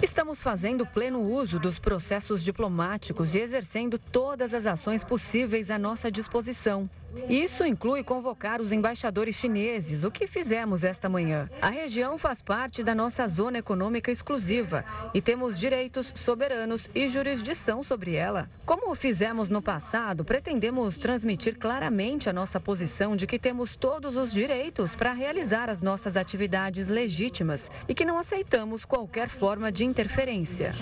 Estamos 0.00 0.40
fazendo 0.40 0.86
pleno 0.86 1.20
uso 1.20 1.31
dos 1.58 1.78
processos 1.78 2.44
diplomáticos 2.44 3.34
e 3.34 3.38
exercendo 3.38 3.98
todas 3.98 4.52
as 4.52 4.66
ações 4.66 5.02
possíveis 5.02 5.70
à 5.70 5.78
nossa 5.78 6.12
disposição. 6.12 6.90
Isso 7.28 7.64
inclui 7.64 8.02
convocar 8.02 8.60
os 8.60 8.72
embaixadores 8.72 9.36
chineses, 9.36 10.04
o 10.04 10.10
que 10.10 10.26
fizemos 10.26 10.84
esta 10.84 11.08
manhã. 11.08 11.48
A 11.60 11.68
região 11.68 12.18
faz 12.18 12.42
parte 12.42 12.82
da 12.82 12.94
nossa 12.94 13.26
zona 13.28 13.58
econômica 13.58 14.10
exclusiva 14.10 14.84
e 15.14 15.20
temos 15.20 15.58
direitos 15.58 16.12
soberanos 16.14 16.88
e 16.94 17.06
jurisdição 17.08 17.82
sobre 17.82 18.14
ela. 18.14 18.48
Como 18.64 18.94
fizemos 18.94 19.48
no 19.48 19.62
passado, 19.62 20.24
pretendemos 20.24 20.96
transmitir 20.96 21.58
claramente 21.58 22.28
a 22.28 22.32
nossa 22.32 22.58
posição 22.58 23.14
de 23.14 23.26
que 23.26 23.38
temos 23.38 23.76
todos 23.76 24.16
os 24.16 24.32
direitos 24.32 24.94
para 24.94 25.12
realizar 25.12 25.68
as 25.68 25.80
nossas 25.80 26.16
atividades 26.16 26.86
legítimas 26.86 27.70
e 27.88 27.94
que 27.94 28.04
não 28.04 28.18
aceitamos 28.18 28.84
qualquer 28.84 29.28
forma 29.28 29.70
de 29.70 29.84
interferência. 29.84 30.74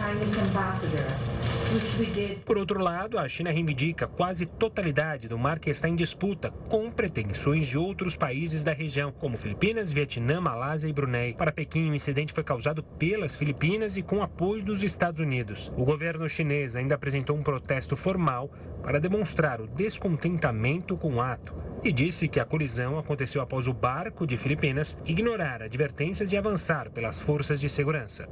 Por 2.44 2.58
outro 2.58 2.80
lado, 2.80 3.18
a 3.18 3.28
China 3.28 3.50
reivindica 3.50 4.08
quase 4.08 4.44
totalidade 4.44 5.28
do 5.28 5.38
mar 5.38 5.58
que 5.58 5.70
está 5.70 5.88
em 5.88 5.94
disputa, 5.94 6.19
com 6.68 6.90
pretensões 6.90 7.66
de 7.66 7.78
outros 7.78 8.14
países 8.14 8.62
da 8.62 8.74
região, 8.74 9.10
como 9.10 9.38
Filipinas, 9.38 9.90
Vietnã, 9.90 10.38
Malásia 10.38 10.86
e 10.86 10.92
Brunei. 10.92 11.32
Para 11.32 11.50
Pequim, 11.50 11.90
o 11.90 11.94
incidente 11.94 12.34
foi 12.34 12.44
causado 12.44 12.82
pelas 12.82 13.36
Filipinas 13.36 13.96
e 13.96 14.02
com 14.02 14.22
apoio 14.22 14.62
dos 14.62 14.82
Estados 14.82 15.20
Unidos. 15.20 15.72
O 15.78 15.84
governo 15.84 16.28
chinês 16.28 16.76
ainda 16.76 16.94
apresentou 16.94 17.36
um 17.36 17.42
protesto 17.42 17.96
formal 17.96 18.50
para 18.82 19.00
demonstrar 19.00 19.62
o 19.62 19.66
descontentamento 19.66 20.94
com 20.96 21.14
o 21.14 21.20
ato 21.22 21.54
e 21.82 21.90
disse 21.90 22.28
que 22.28 22.38
a 22.38 22.44
colisão 22.44 22.98
aconteceu 22.98 23.40
após 23.40 23.66
o 23.66 23.72
barco 23.72 24.26
de 24.26 24.36
Filipinas 24.36 24.98
ignorar 25.06 25.62
advertências 25.62 26.32
e 26.32 26.36
avançar 26.36 26.90
pelas 26.90 27.20
forças 27.20 27.60
de 27.60 27.68
segurança. 27.68 28.28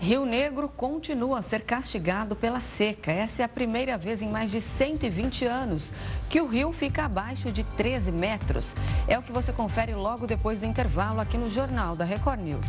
Rio 0.00 0.24
Negro 0.24 0.68
continua 0.68 1.40
a 1.40 1.42
ser 1.42 1.62
castigado 1.62 2.36
pela 2.36 2.60
seca. 2.60 3.10
Essa 3.10 3.42
é 3.42 3.44
a 3.44 3.48
primeira 3.48 3.98
vez 3.98 4.22
em 4.22 4.28
mais 4.28 4.48
de 4.48 4.60
120 4.60 5.44
anos 5.44 5.86
que 6.30 6.40
o 6.40 6.46
rio 6.46 6.72
fica 6.72 7.04
abaixo 7.04 7.50
de 7.50 7.64
13 7.64 8.12
metros. 8.12 8.64
É 9.08 9.18
o 9.18 9.22
que 9.22 9.32
você 9.32 9.52
confere 9.52 9.96
logo 9.96 10.24
depois 10.24 10.60
do 10.60 10.66
intervalo 10.66 11.20
aqui 11.20 11.36
no 11.36 11.50
Jornal 11.50 11.96
da 11.96 12.04
Record 12.04 12.40
News. 12.40 12.66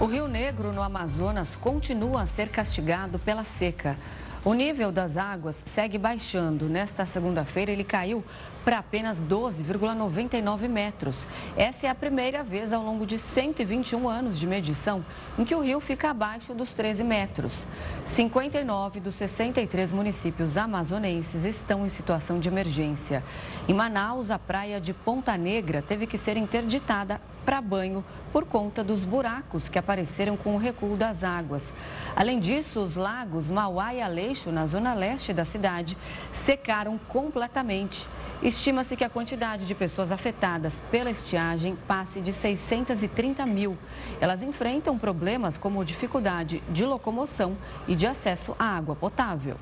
O 0.00 0.06
Rio 0.06 0.26
Negro, 0.26 0.72
no 0.72 0.82
Amazonas, 0.82 1.54
continua 1.54 2.22
a 2.22 2.26
ser 2.26 2.48
castigado 2.48 3.20
pela 3.20 3.44
seca. 3.44 3.96
O 4.44 4.52
nível 4.52 4.92
das 4.92 5.16
águas 5.16 5.62
segue 5.64 5.96
baixando. 5.96 6.68
Nesta 6.68 7.06
segunda-feira, 7.06 7.70
ele 7.70 7.84
caiu 7.84 8.22
para 8.64 8.78
apenas 8.78 9.22
12,99 9.22 10.68
metros. 10.68 11.26
Essa 11.56 11.86
é 11.86 11.90
a 11.90 11.94
primeira 11.94 12.42
vez 12.42 12.72
ao 12.72 12.82
longo 12.82 13.04
de 13.06 13.18
121 13.18 14.08
anos 14.08 14.38
de 14.38 14.46
medição 14.46 15.04
em 15.38 15.44
que 15.44 15.54
o 15.54 15.60
rio 15.60 15.80
fica 15.80 16.10
abaixo 16.10 16.54
dos 16.54 16.72
13 16.72 17.04
metros. 17.04 17.66
59 18.06 19.00
dos 19.00 19.14
63 19.16 19.92
municípios 19.92 20.56
amazonenses 20.56 21.44
estão 21.44 21.84
em 21.84 21.88
situação 21.88 22.40
de 22.40 22.48
emergência. 22.48 23.22
Em 23.68 23.74
Manaus, 23.74 24.30
a 24.30 24.38
praia 24.38 24.80
de 24.80 24.94
Ponta 24.94 25.36
Negra 25.36 25.82
teve 25.82 26.06
que 26.06 26.16
ser 26.16 26.36
interditada 26.36 27.20
para 27.44 27.60
banho 27.60 28.04
por 28.32 28.44
conta 28.44 28.82
dos 28.82 29.04
buracos 29.04 29.68
que 29.68 29.78
apareceram 29.78 30.36
com 30.36 30.54
o 30.54 30.58
recuo 30.58 30.96
das 30.96 31.22
águas. 31.22 31.72
Além 32.16 32.40
disso, 32.40 32.80
os 32.80 32.96
lagos 32.96 33.50
Mauá 33.50 33.94
e 33.94 34.00
Aleixo, 34.00 34.50
na 34.50 34.66
zona 34.66 34.94
leste 34.94 35.32
da 35.32 35.44
cidade, 35.44 35.96
secaram 36.32 36.98
completamente. 37.08 38.08
Estima-se 38.42 38.96
que 38.96 39.04
a 39.04 39.08
quantidade 39.08 39.66
de 39.66 39.74
pessoas 39.74 40.10
afetadas 40.10 40.82
pela 40.90 41.10
estiagem 41.10 41.76
passe 41.86 42.20
de 42.20 42.32
630 42.32 43.46
mil. 43.46 43.78
Elas 44.20 44.42
enfrentam 44.42 44.98
problemas 44.98 45.56
como 45.56 45.84
dificuldade 45.84 46.62
de 46.68 46.84
locomoção 46.84 47.56
e 47.86 47.94
de 47.94 48.06
acesso 48.06 48.54
à 48.58 48.64
água 48.76 48.96
potável. 48.96 49.56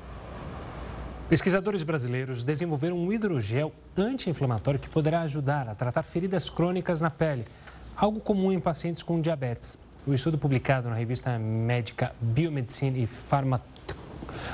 Pesquisadores 1.29 1.81
brasileiros 1.81 2.43
desenvolveram 2.43 2.97
um 2.97 3.11
hidrogel 3.11 3.71
anti-inflamatório 3.97 4.79
que 4.79 4.89
poderá 4.89 5.21
ajudar 5.21 5.69
a 5.69 5.73
tratar 5.73 6.03
feridas 6.03 6.49
crônicas 6.49 7.01
na 7.01 7.09
pele, 7.09 7.47
algo 7.95 8.19
comum 8.19 8.51
em 8.51 8.59
pacientes 8.59 9.03
com 9.03 9.21
diabetes. 9.21 9.77
O 10.05 10.13
estudo 10.13 10.37
publicado 10.37 10.89
na 10.89 10.95
revista 10.95 11.39
médica 11.39 12.13
Biomedicine 12.19 13.03
e 13.03 13.07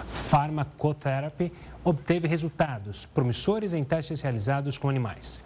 Pharmacotherapy 0.08 1.52
obteve 1.84 2.28
resultados 2.28 3.06
promissores 3.08 3.74
em 3.74 3.84
testes 3.84 4.22
realizados 4.22 4.78
com 4.78 4.90
animais. 4.90 5.42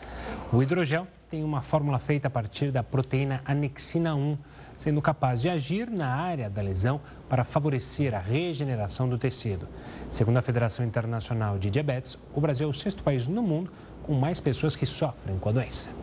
O 0.51 0.61
hidrogel 0.61 1.07
tem 1.29 1.43
uma 1.43 1.61
fórmula 1.61 1.99
feita 1.99 2.27
a 2.27 2.31
partir 2.31 2.69
da 2.71 2.83
proteína 2.83 3.41
anexina 3.45 4.13
1, 4.13 4.37
sendo 4.77 5.01
capaz 5.01 5.41
de 5.41 5.49
agir 5.49 5.89
na 5.89 6.09
área 6.09 6.49
da 6.49 6.61
lesão 6.61 6.99
para 7.29 7.43
favorecer 7.45 8.13
a 8.13 8.19
regeneração 8.19 9.07
do 9.07 9.17
tecido. 9.17 9.67
Segundo 10.09 10.37
a 10.37 10.41
Federação 10.41 10.85
Internacional 10.85 11.57
de 11.57 11.69
Diabetes, 11.69 12.17
o 12.33 12.41
Brasil 12.41 12.67
é 12.67 12.69
o 12.69 12.73
sexto 12.73 13.03
país 13.03 13.27
no 13.27 13.41
mundo 13.41 13.71
com 14.03 14.13
mais 14.13 14.39
pessoas 14.39 14.75
que 14.75 14.85
sofrem 14.85 15.39
com 15.39 15.49
a 15.49 15.53
doença. 15.53 16.02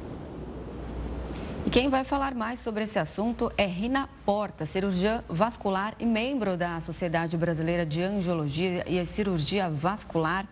E 1.67 1.69
quem 1.71 1.91
vai 1.91 2.05
falar 2.05 2.35
mais 2.35 2.59
sobre 2.59 2.85
esse 2.85 2.99
assunto 2.99 3.53
é 3.57 3.67
Rina 3.67 4.09
Porta, 4.25 4.65
cirurgiã 4.65 5.23
vascular 5.29 5.95
e 5.99 6.07
membro 6.07 6.57
da 6.57 6.81
Sociedade 6.81 7.37
Brasileira 7.37 7.85
de 7.85 8.03
Angiologia 8.03 8.83
e 8.89 9.05
Cirurgia 9.05 9.69
Vascular. 9.69 10.49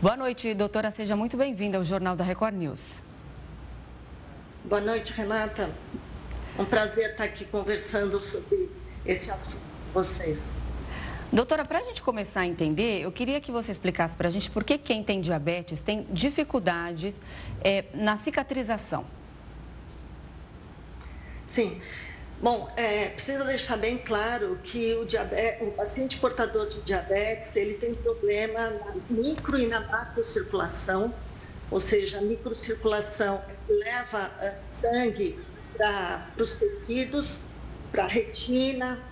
Boa 0.00 0.16
noite, 0.16 0.52
doutora. 0.52 0.90
Seja 0.90 1.16
muito 1.16 1.38
bem-vinda 1.38 1.78
ao 1.78 1.84
Jornal 1.84 2.14
da 2.14 2.22
Record 2.22 2.54
News. 2.54 3.02
Boa 4.62 4.80
noite, 4.80 5.12
Renata. 5.14 5.70
Um 6.58 6.66
prazer 6.66 7.12
estar 7.12 7.24
aqui 7.24 7.46
conversando 7.46 8.20
sobre 8.20 8.70
esse 9.06 9.30
assunto 9.30 9.62
com 9.92 10.02
vocês. 10.02 10.54
Doutora, 11.32 11.64
para 11.64 11.78
a 11.78 11.82
gente 11.82 12.02
começar 12.02 12.40
a 12.40 12.46
entender, 12.46 13.00
eu 13.00 13.10
queria 13.10 13.40
que 13.40 13.50
você 13.50 13.72
explicasse 13.72 14.14
para 14.14 14.28
a 14.28 14.30
gente 14.30 14.50
por 14.50 14.64
que 14.64 14.76
quem 14.76 15.02
tem 15.02 15.20
diabetes 15.20 15.80
tem 15.80 16.06
dificuldades 16.10 17.16
é, 17.64 17.86
na 17.94 18.16
cicatrização. 18.16 19.04
Sim. 21.46 21.80
Bom, 22.40 22.68
é, 22.76 23.08
precisa 23.08 23.44
deixar 23.44 23.78
bem 23.78 23.96
claro 23.96 24.58
que 24.62 24.94
o, 24.94 25.06
diabetes, 25.06 25.66
o, 25.66 25.70
paciente 25.70 26.18
portador 26.18 26.68
de 26.68 26.82
diabetes 26.82 27.56
ele 27.56 27.74
tem 27.74 27.94
problema 27.94 28.70
na 28.70 28.94
micro 29.08 29.58
e 29.58 29.66
na 29.66 29.80
macrocirculação, 29.80 31.14
ou 31.70 31.80
seja, 31.80 32.18
a 32.18 32.20
microcirculação 32.20 33.42
leva 33.66 34.30
uh, 34.38 34.64
sangue 34.64 35.38
para 35.74 36.30
os 36.38 36.56
tecidos, 36.56 37.40
para 37.90 38.04
a 38.04 38.08
retina, 38.08 39.02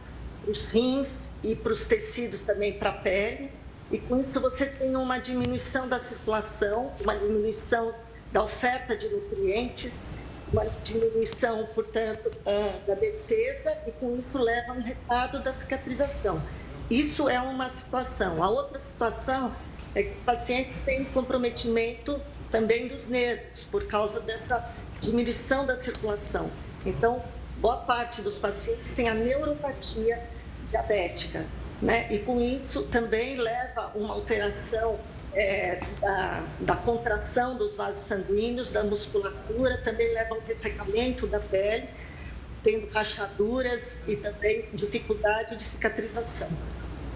para 0.42 0.50
os 0.50 0.66
rins 0.66 1.30
e 1.42 1.54
para 1.56 1.72
os 1.72 1.86
tecidos 1.86 2.42
também 2.42 2.78
para 2.78 2.90
a 2.90 2.94
pele. 2.94 3.50
E 3.90 3.98
com 3.98 4.20
isso 4.20 4.38
você 4.38 4.66
tem 4.66 4.94
uma 4.96 5.18
diminuição 5.18 5.88
da 5.88 5.98
circulação, 5.98 6.92
uma 7.00 7.16
diminuição 7.16 7.94
da 8.30 8.42
oferta 8.42 8.94
de 8.94 9.08
nutrientes 9.08 10.06
uma 10.54 10.66
diminuição, 10.84 11.66
portanto, 11.74 12.30
da 12.86 12.94
defesa 12.94 13.76
e 13.88 13.90
com 13.90 14.16
isso 14.16 14.38
leva 14.38 14.72
um 14.72 14.80
retardo 14.80 15.40
da 15.40 15.52
cicatrização. 15.52 16.40
Isso 16.88 17.28
é 17.28 17.40
uma 17.40 17.68
situação. 17.68 18.42
A 18.42 18.48
outra 18.48 18.78
situação 18.78 19.52
é 19.96 20.04
que 20.04 20.14
os 20.14 20.20
pacientes 20.20 20.76
têm 20.84 21.04
comprometimento 21.06 22.20
também 22.52 22.86
dos 22.86 23.08
nervos 23.08 23.64
por 23.64 23.86
causa 23.86 24.20
dessa 24.20 24.72
diminuição 25.00 25.66
da 25.66 25.74
circulação. 25.74 26.48
Então, 26.86 27.20
boa 27.58 27.78
parte 27.78 28.22
dos 28.22 28.38
pacientes 28.38 28.92
tem 28.92 29.08
a 29.08 29.14
neuropatia 29.14 30.22
diabética, 30.68 31.44
né? 31.82 32.06
E 32.12 32.20
com 32.20 32.40
isso 32.40 32.84
também 32.84 33.36
leva 33.36 33.90
uma 33.96 34.14
alteração 34.14 35.00
é, 35.34 35.80
da, 36.00 36.44
da, 36.60 36.76
contração 36.76 37.56
dos 37.56 37.74
vasos 37.74 38.06
sanguíneos, 38.06 38.70
da 38.70 38.84
musculatura, 38.84 39.78
também 39.78 40.12
leva 40.14 40.34
ao 40.34 40.40
ressecamento 40.40 41.26
da 41.26 41.40
pele, 41.40 41.88
tendo 42.62 42.86
rachaduras 42.92 44.00
e 44.06 44.16
também 44.16 44.66
dificuldade 44.72 45.56
de 45.56 45.62
cicatrização. 45.62 46.48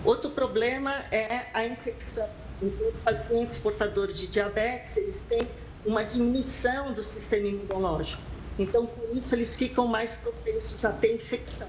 Outro 0.05 0.31
problema 0.31 0.93
é 1.11 1.47
a 1.55 1.65
infecção. 1.65 2.29
Então, 2.61 2.89
os 2.89 2.99
pacientes 2.99 3.57
portadores 3.59 4.19
de 4.19 4.27
diabetes, 4.27 4.97
eles 4.97 5.21
têm 5.29 5.49
uma 5.87 6.05
diminuição 6.05 6.93
do 6.93 7.03
sistema 7.05 7.47
imunológico. 7.47 8.23
Então, 8.59 8.87
com 8.87 9.17
isso, 9.17 9.35
eles 9.35 9.55
ficam 9.55 9.87
mais 9.87 10.17
propensos 10.17 10.85
a 10.85 10.93
ter 10.93 11.15
infecção. 11.15 11.69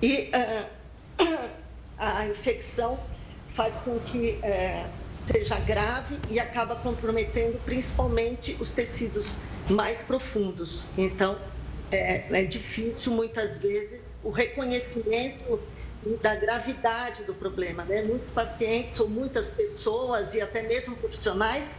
E 0.00 0.30
uh, 0.30 0.66
a 1.98 2.26
infecção 2.26 2.98
faz 3.46 3.78
com 3.78 3.98
que 4.00 4.40
uh, 4.42 5.03
seja 5.18 5.58
grave 5.60 6.18
e 6.30 6.38
acaba 6.38 6.76
comprometendo 6.76 7.58
principalmente 7.64 8.56
os 8.60 8.72
tecidos 8.72 9.38
mais 9.68 10.02
profundos. 10.02 10.86
Então, 10.96 11.38
é, 11.90 12.24
é 12.30 12.44
difícil 12.44 13.12
muitas 13.12 13.58
vezes 13.58 14.20
o 14.24 14.30
reconhecimento 14.30 15.60
da 16.20 16.34
gravidade 16.34 17.24
do 17.24 17.34
problema. 17.34 17.84
Né? 17.84 18.02
Muitos 18.02 18.30
pacientes 18.30 18.98
ou 19.00 19.08
muitas 19.08 19.48
pessoas 19.48 20.34
e 20.34 20.40
até 20.40 20.62
mesmo 20.62 20.96
profissionais 20.96 21.72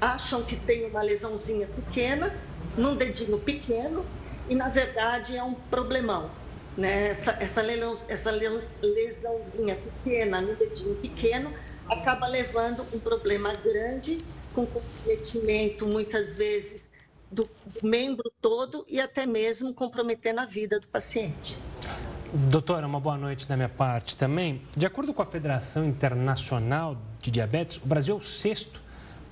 acham 0.00 0.42
que 0.42 0.56
tem 0.56 0.86
uma 0.86 1.02
lesãozinha 1.02 1.66
pequena, 1.66 2.34
num 2.76 2.96
dedinho 2.96 3.38
pequeno, 3.38 4.04
e 4.48 4.54
na 4.54 4.68
verdade 4.68 5.36
é 5.36 5.42
um 5.42 5.54
problemão. 5.54 6.30
Né? 6.76 7.08
Essa, 7.08 7.36
essa, 7.40 7.62
lesão, 7.62 7.92
essa 8.08 8.30
lesãozinha 8.82 9.76
pequena, 9.76 10.40
no 10.40 10.56
dedinho 10.56 10.94
pequeno, 10.96 11.52
acaba 11.92 12.26
levando 12.26 12.84
um 12.92 12.98
problema 12.98 13.54
grande, 13.54 14.18
com 14.54 14.66
comprometimento, 14.66 15.86
muitas 15.86 16.36
vezes, 16.36 16.90
do, 17.30 17.48
membro 17.82 18.30
todo 18.40 18.84
e 18.88 19.00
até 19.00 19.26
mesmo 19.26 19.72
comprometendo 19.72 20.40
a 20.40 20.46
vida 20.46 20.78
do 20.78 20.86
paciente. 20.88 21.56
Doutora, 22.32 22.86
uma 22.86 23.00
boa 23.00 23.16
noite 23.16 23.46
da 23.46 23.56
minha 23.56 23.68
parte 23.68 24.16
também. 24.16 24.62
De 24.76 24.86
acordo 24.86 25.12
com 25.12 25.22
a 25.22 25.26
Federação 25.26 25.84
Internacional 25.84 26.96
de 27.20 27.30
Diabetes, 27.30 27.76
o 27.76 27.86
Brasil 27.86 28.16
é 28.16 28.18
o 28.18 28.22
sexto 28.22 28.80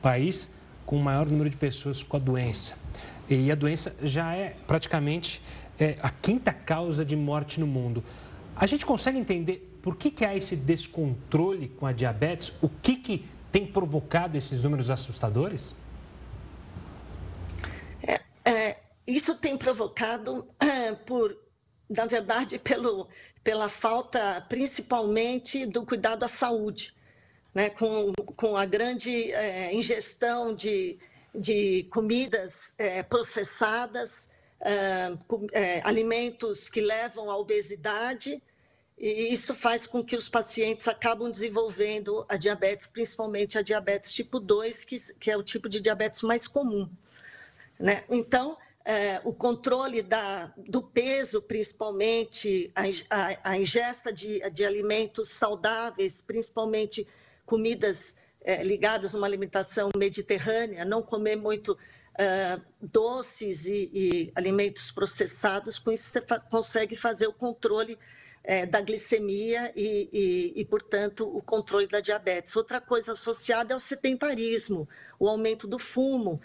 país 0.03 0.51
com 0.85 0.97
o 0.97 1.01
maior 1.03 1.27
número 1.27 1.49
de 1.49 1.57
pessoas 1.57 2.03
com 2.03 2.17
a 2.17 2.21
doença. 2.21 2.77
E 3.29 3.51
a 3.51 3.55
doença 3.55 3.95
já 4.03 4.35
é 4.35 4.57
praticamente 4.67 5.41
é, 5.79 5.97
a 6.03 6.11
quinta 6.11 6.53
causa 6.53 7.05
de 7.05 7.17
morte 7.17 7.61
no 7.61 7.67
mundo. 7.67 8.03
A 8.57 8.67
gente 8.67 8.85
consegue 8.85 9.19
entender 9.19 9.70
por 9.83 9.97
que, 9.97 10.11
que 10.11 10.25
há 10.25 10.37
esse 10.37 10.55
descontrole 10.57 11.69
com 11.69 11.87
a 11.87 11.93
diabetes? 11.93 12.53
O 12.61 12.69
que, 12.69 12.97
que 12.97 13.27
tem 13.51 13.67
provocado 13.67 14.37
esses 14.37 14.63
números 14.63 14.91
assustadores? 14.91 15.75
É, 18.03 18.21
é, 18.45 18.81
isso 19.07 19.35
tem 19.37 19.57
provocado 19.57 20.47
é, 20.61 20.93
por, 20.93 21.37
na 21.89 22.05
verdade, 22.07 22.59
pelo, 22.59 23.09
pela 23.43 23.69
falta, 23.69 24.45
principalmente, 24.49 25.65
do 25.67 25.85
cuidado 25.85 26.25
à 26.25 26.29
saúde, 26.29 26.95
né? 27.55 27.71
com, 27.71 28.13
com 28.37 28.57
a 28.57 28.67
grande 28.67 29.33
é, 29.33 29.75
ingestão 29.75 30.55
de, 30.55 30.99
de 31.35 31.85
comidas 31.85 32.75
é, 32.77 33.03
processadas, 33.03 34.29
é, 34.61 35.81
alimentos 35.85 36.69
que 36.69 36.83
levam 36.83 37.31
à 37.31 37.37
obesidade 37.39 38.43
e 39.01 39.33
isso 39.33 39.55
faz 39.55 39.87
com 39.87 40.05
que 40.05 40.15
os 40.15 40.29
pacientes 40.29 40.87
acabam 40.87 41.31
desenvolvendo 41.31 42.27
a 42.29 42.37
diabetes, 42.37 42.87
principalmente 42.87 43.57
a 43.57 43.63
diabetes 43.63 44.13
tipo 44.13 44.39
2, 44.39 44.85
que, 44.85 44.97
que 45.15 45.31
é 45.31 45.37
o 45.39 45.43
tipo 45.43 45.71
de 45.71 45.81
diabetes 45.81 46.21
mais 46.21 46.47
comum. 46.47 46.87
Né? 47.79 48.05
Então, 48.11 48.59
é, 48.85 49.19
o 49.25 49.33
controle 49.33 50.03
da, 50.03 50.53
do 50.55 50.83
peso, 50.83 51.41
principalmente 51.41 52.71
a, 52.75 52.83
a, 53.09 53.53
a 53.53 53.57
ingesta 53.57 54.13
de, 54.13 54.39
de, 54.51 54.67
alimentos 54.67 55.31
saudáveis, 55.31 56.21
principalmente 56.21 57.09
comidas 57.47 58.19
é, 58.43 58.63
ligadas 58.63 59.15
a 59.15 59.19
uma 59.19 59.27
alimentação 59.27 59.89
mediterrânea, 59.97 60.85
não 60.85 61.03
comer 61.03 61.37
muito 61.37 61.77
é, 62.19 62.61
doces 62.83 63.65
e, 63.65 63.91
e, 63.95 64.33
alimentos 64.35 64.91
processados, 64.91 65.79
com 65.79 65.91
isso 65.91 66.05
você 66.05 66.21
fa 66.21 66.39
consegue 66.39 66.95
fazer 66.95 67.27
o 67.27 67.33
controle 67.33 67.99
é, 68.43 68.65
da 68.67 68.81
glicemia 68.81 69.73
e, 69.77 70.09
e, 70.13 70.61
e, 70.61 70.65
portanto, 70.65 71.29
o 71.29 71.43
controle 71.43 71.87
da 71.87 72.01
diabetes. 72.01 72.57
Outra 72.57 72.81
coisa 72.81 73.13
associada 73.13 73.73
é 73.73 73.77
o 73.77 73.81
sedentarismo, 73.81 74.89
o 75.19 75.29
aumento 75.29 75.67
do 75.67 75.79
fumo. 75.79 76.41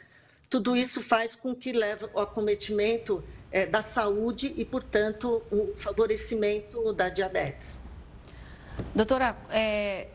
Tudo 0.50 0.76
isso 0.76 1.02
faz 1.02 1.36
com 1.36 1.56
que 1.56 1.72
leve 1.72 2.06
ao 2.14 2.22
acometimento 2.22 3.24
é, 3.52 3.66
da 3.66 3.82
saúde 3.82 4.54
e, 4.56 4.66
portanto, 4.66 5.42
o 5.52 5.76
favorecimento 5.76 6.94
da 6.94 7.10
diabetes. 7.10 7.80
Doutora, 8.94 9.38
é, 9.50 10.08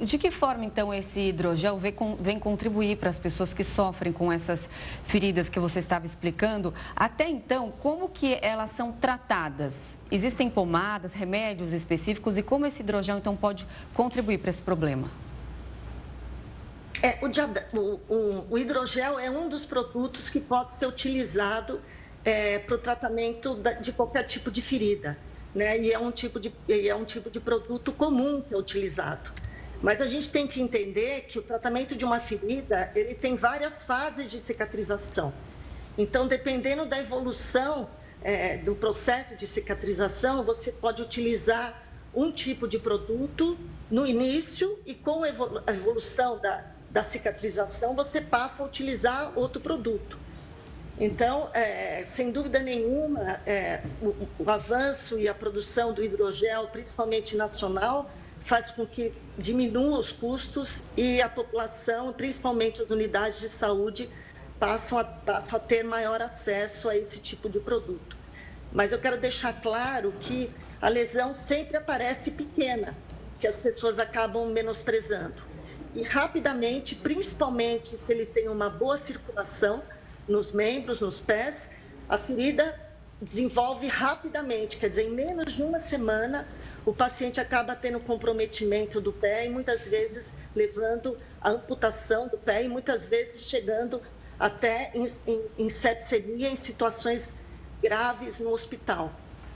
de 0.00 0.16
que 0.16 0.30
forma, 0.30 0.64
então, 0.64 0.94
esse 0.94 1.18
hidrogel 1.18 1.76
vem, 1.76 1.94
vem 2.20 2.38
contribuir 2.38 2.96
para 2.96 3.10
as 3.10 3.18
pessoas 3.18 3.52
que 3.52 3.64
sofrem 3.64 4.12
com 4.12 4.30
essas 4.30 4.68
feridas 5.04 5.48
que 5.48 5.58
você 5.58 5.80
estava 5.80 6.06
explicando? 6.06 6.72
Até 6.94 7.28
então, 7.28 7.72
como 7.80 8.08
que 8.08 8.38
elas 8.40 8.70
são 8.70 8.92
tratadas? 8.92 9.98
Existem 10.10 10.48
pomadas, 10.48 11.12
remédios 11.12 11.72
específicos 11.72 12.38
e 12.38 12.42
como 12.42 12.64
esse 12.64 12.80
hidrogel, 12.80 13.18
então, 13.18 13.34
pode 13.34 13.66
contribuir 13.92 14.38
para 14.38 14.50
esse 14.50 14.62
problema? 14.62 15.10
É, 17.02 17.18
o, 17.72 17.78
o, 18.08 18.46
o, 18.50 18.58
hidrogel 18.58 19.18
é 19.18 19.30
um 19.30 19.48
dos 19.48 19.64
produtos 19.64 20.30
que 20.30 20.40
pode 20.40 20.72
ser 20.72 20.86
utilizado 20.86 21.80
é, 22.24 22.58
para 22.60 22.74
o 22.74 22.78
tratamento 22.78 23.60
de 23.80 23.92
qualquer 23.92 24.24
tipo 24.24 24.50
de 24.50 24.62
ferida. 24.62 25.18
né? 25.52 25.78
E 25.78 25.92
é 25.92 25.98
um 25.98 26.12
tipo 26.12 26.38
de, 26.38 26.52
é 26.68 26.94
um 26.94 27.04
tipo 27.04 27.30
de 27.30 27.40
produto 27.40 27.92
comum 27.92 28.40
que 28.40 28.54
é 28.54 28.56
utilizado. 28.56 29.47
Mas 29.82 30.00
a 30.00 30.06
gente 30.06 30.30
tem 30.30 30.46
que 30.46 30.60
entender 30.60 31.22
que 31.22 31.38
o 31.38 31.42
tratamento 31.42 31.94
de 31.94 32.04
uma 32.04 32.18
ferida, 32.18 32.90
ele 32.94 33.14
tem 33.14 33.36
várias 33.36 33.84
fases 33.84 34.30
de 34.30 34.40
cicatrização. 34.40 35.32
Então, 35.96 36.26
dependendo 36.26 36.84
da 36.84 36.98
evolução 36.98 37.88
é, 38.22 38.56
do 38.56 38.74
processo 38.74 39.36
de 39.36 39.46
cicatrização, 39.46 40.44
você 40.44 40.72
pode 40.72 41.02
utilizar 41.02 41.82
um 42.14 42.32
tipo 42.32 42.66
de 42.66 42.78
produto 42.78 43.56
no 43.90 44.06
início 44.06 44.78
e 44.84 44.94
com 44.94 45.22
a 45.22 45.28
evolução 45.72 46.38
da, 46.38 46.66
da 46.90 47.02
cicatrização, 47.02 47.94
você 47.94 48.20
passa 48.20 48.62
a 48.62 48.66
utilizar 48.66 49.32
outro 49.36 49.60
produto. 49.60 50.18
Então, 51.00 51.48
é, 51.54 52.02
sem 52.04 52.32
dúvida 52.32 52.58
nenhuma, 52.58 53.40
é, 53.46 53.82
o, 54.02 54.26
o, 54.40 54.50
avanço 54.50 55.18
e 55.18 55.28
a 55.28 55.34
produção 55.34 55.92
do 55.92 56.02
hidrogel, 56.02 56.66
principalmente 56.68 57.36
nacional, 57.36 58.10
faz 58.40 58.70
com 58.70 58.86
que 58.86 59.12
diminua 59.36 59.98
os 59.98 60.12
custos 60.12 60.82
e 60.96 61.20
a 61.20 61.28
população, 61.28 62.12
principalmente 62.12 62.80
as 62.80 62.90
unidades 62.90 63.40
de 63.40 63.48
saúde, 63.48 64.08
passam 64.58 64.98
a, 64.98 65.04
passam 65.04 65.56
a 65.56 65.60
ter 65.60 65.82
maior 65.82 66.20
acesso 66.20 66.88
a 66.88 66.96
esse 66.96 67.18
tipo 67.18 67.48
de 67.48 67.60
produto. 67.60 68.16
Mas 68.72 68.92
eu 68.92 68.98
quero 68.98 69.18
deixar 69.18 69.60
claro 69.60 70.12
que 70.20 70.50
a 70.80 70.88
lesão 70.88 71.34
sempre 71.34 71.76
aparece 71.76 72.30
pequena, 72.32 72.96
que 73.40 73.46
as 73.46 73.58
pessoas 73.58 73.98
acabam 73.98 74.50
menosprezando. 74.50 75.42
E 75.94 76.02
rapidamente, 76.02 76.94
principalmente 76.94 77.96
se 77.96 78.12
ele 78.12 78.26
tem 78.26 78.48
uma 78.48 78.68
boa 78.68 78.96
circulação, 78.96 79.82
nos 80.28 80.52
membros, 80.52 81.00
nos 81.00 81.20
pés, 81.20 81.70
a 82.08 82.18
ferida 82.18 82.78
desenvolve 83.20 83.88
rapidamente, 83.88 84.76
quer 84.76 84.90
dizer, 84.90 85.08
em 85.08 85.10
menos 85.10 85.54
de 85.54 85.62
uma 85.62 85.78
semana, 85.78 86.46
o 86.84 86.92
paciente 86.92 87.40
acaba 87.40 87.74
tendo 87.74 88.00
comprometimento 88.00 89.00
do 89.00 89.12
pé 89.12 89.46
e 89.46 89.48
muitas 89.48 89.86
vezes 89.86 90.32
levando 90.54 91.16
a 91.40 91.50
amputação 91.50 92.28
do 92.28 92.38
pé 92.38 92.64
e 92.64 92.68
muitas 92.68 93.06
vezes 93.06 93.42
chegando 93.42 94.00
até 94.38 94.92
em, 94.94 95.04
em, 95.26 95.42
em 95.58 95.68
sepsemia, 95.68 96.48
em 96.48 96.56
situações 96.56 97.34
graves 97.82 98.40
no 98.40 98.50
hospital. 98.50 99.12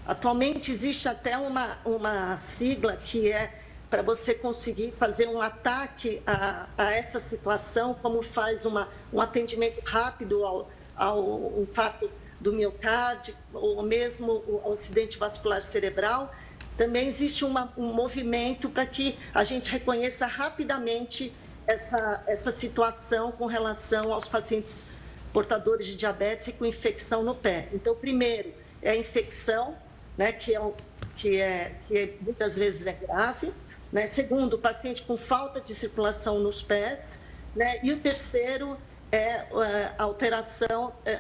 Atualmente 0.07 0.70
existe 0.70 1.09
até 1.09 1.39
uma, 1.39 1.79
uma 1.85 2.37
sigla 2.37 2.97
que 2.97 3.31
é 3.31 3.61
para 3.89 4.03
você 4.03 4.35
conseguir 4.35 4.91
fazer 4.91 5.29
um 5.29 5.41
ataque 5.41 6.23
a, 6.27 6.66
a 6.79 6.95
essa 6.95 7.20
situação, 7.20 7.95
como 7.95 8.23
faz 8.23 8.64
uma, 8.64 8.89
um 9.12 9.20
atendimento 9.20 9.81
rápido 9.85 10.45
ao, 10.45 10.70
ao 10.97 11.61
infarto 11.61 12.11
do 12.41 12.53
miocárdio, 12.53 13.37
ou 13.53 13.83
mesmo 13.83 14.43
o 14.47 14.73
acidente 14.73 15.18
vascular 15.18 15.62
cerebral, 15.62 16.35
também 16.77 17.07
existe 17.07 17.45
uma, 17.45 17.73
um 17.77 17.93
movimento 17.93 18.70
para 18.70 18.87
que 18.87 19.18
a 19.35 19.45
gente 19.45 19.70
reconheça 19.70 20.27
rapidamente 20.27 21.33
essa, 21.66 22.25
essa 22.27 22.51
situação 22.51 23.33
com 23.33 23.47
relação 23.47 24.12
aos 24.12 24.27
pacientes 24.29 24.87
portadores 25.33 25.87
de 25.87 25.97
diabetes 25.97 26.49
e 26.49 26.53
com 26.53 26.64
infecção 26.64 27.23
no 27.23 27.35
pé. 27.35 27.68
Então, 27.73 27.95
primeiro 27.95 28.53
é 28.83 28.91
a 28.91 28.97
infecção, 28.97 29.77
né, 30.16 30.33
que, 30.33 30.55
é, 30.55 30.73
que, 31.16 31.41
é, 31.41 31.75
que 31.87 31.99
é, 31.99 32.14
muitas 32.20 32.57
vezes 32.57 32.87
é 32.87 32.93
grave. 32.93 33.53
Né? 33.93 34.07
Segundo, 34.07 34.55
o 34.55 34.59
paciente 34.59 35.03
com 35.03 35.16
falta 35.16 35.61
de 35.61 35.75
circulação 35.75 36.39
nos 36.41 36.62
pés. 36.62 37.20
Né? 37.55 37.81
E 37.83 37.93
o 37.93 38.01
terceiro 38.01 38.77
é, 39.11 39.18
é 39.18 39.95
a 39.99 40.03
alteração, 40.03 40.93
é, 41.05 41.16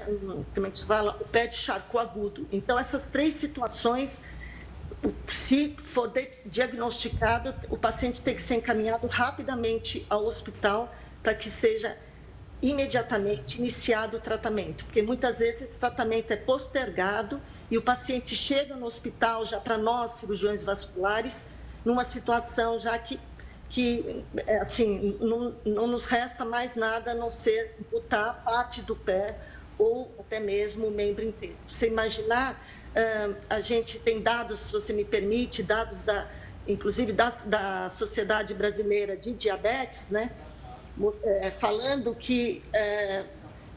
como 0.54 0.66
é 0.66 0.70
que 0.70 0.78
se 0.78 0.84
fala? 0.84 1.16
O 1.20 1.24
pé 1.24 1.46
de 1.46 1.56
charco 1.56 1.98
agudo. 1.98 2.46
Então, 2.50 2.78
essas 2.78 3.06
três 3.06 3.34
situações, 3.34 4.18
se 5.28 5.76
for 5.78 6.12
diagnosticado, 6.46 7.54
o 7.68 7.76
paciente 7.76 8.22
tem 8.22 8.34
que 8.34 8.42
ser 8.42 8.56
encaminhado 8.56 9.06
rapidamente 9.06 10.06
ao 10.08 10.24
hospital 10.24 10.94
para 11.22 11.34
que 11.34 11.48
seja 11.48 11.96
imediatamente 12.60 13.58
iniciado 13.58 14.18
o 14.18 14.20
tratamento, 14.20 14.84
porque 14.84 15.02
muitas 15.02 15.40
vezes 15.40 15.62
esse 15.62 15.78
tratamento 15.78 16.30
é 16.30 16.36
postergado 16.36 17.40
e 17.68 17.76
o 17.76 17.82
paciente 17.82 18.36
chega 18.36 18.76
no 18.76 18.86
hospital 18.86 19.44
já 19.44 19.58
para 19.58 19.76
nós 19.76 20.12
cirurgiões 20.12 20.62
vasculares 20.62 21.44
numa 21.84 22.04
situação 22.04 22.78
já 22.78 22.96
que, 22.98 23.18
que 23.68 24.24
é, 24.46 24.58
assim, 24.58 25.16
não, 25.20 25.56
não 25.64 25.86
nos 25.88 26.04
resta 26.04 26.44
mais 26.44 26.76
nada 26.76 27.10
a 27.10 27.14
não 27.14 27.30
ser 27.30 27.74
botar 27.90 28.34
parte 28.44 28.80
do 28.82 28.94
pé 28.94 29.36
ou 29.76 30.14
até 30.20 30.38
mesmo 30.38 30.86
o 30.86 30.90
membro 30.90 31.24
inteiro. 31.24 31.56
Você 31.66 31.88
imaginar, 31.88 32.62
a 33.48 33.60
gente 33.60 33.98
tem 33.98 34.20
dados, 34.20 34.60
se 34.60 34.72
você 34.72 34.92
me 34.92 35.04
permite, 35.04 35.62
dados 35.62 36.02
da, 36.02 36.28
inclusive 36.66 37.12
da, 37.12 37.30
da 37.46 37.88
Sociedade 37.88 38.54
Brasileira 38.54 39.16
de 39.16 39.32
Diabetes, 39.32 40.10
né? 40.10 40.30
É, 41.24 41.50
falando 41.50 42.14
que 42.14 42.62
é, 42.72 43.24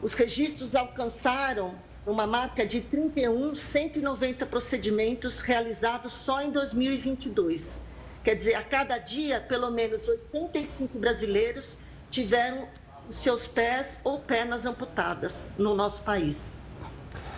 os 0.02 0.12
registros 0.12 0.74
alcançaram 0.74 1.74
uma 2.06 2.26
marca 2.26 2.64
de 2.64 2.80
31, 2.82 3.54
190 3.54 4.46
procedimentos 4.46 5.40
realizados 5.40 6.12
só 6.12 6.42
em 6.42 6.50
2022. 6.50 7.80
Quer 8.22 8.34
dizer, 8.34 8.54
a 8.54 8.62
cada 8.62 8.98
dia, 8.98 9.40
pelo 9.40 9.70
menos 9.70 10.06
85 10.06 10.98
brasileiros 10.98 11.78
tiveram 12.10 12.68
os 13.08 13.16
seus 13.16 13.46
pés 13.46 13.98
ou 14.04 14.20
pernas 14.20 14.66
amputadas 14.66 15.52
no 15.56 15.74
nosso 15.74 16.02
país. 16.02 16.56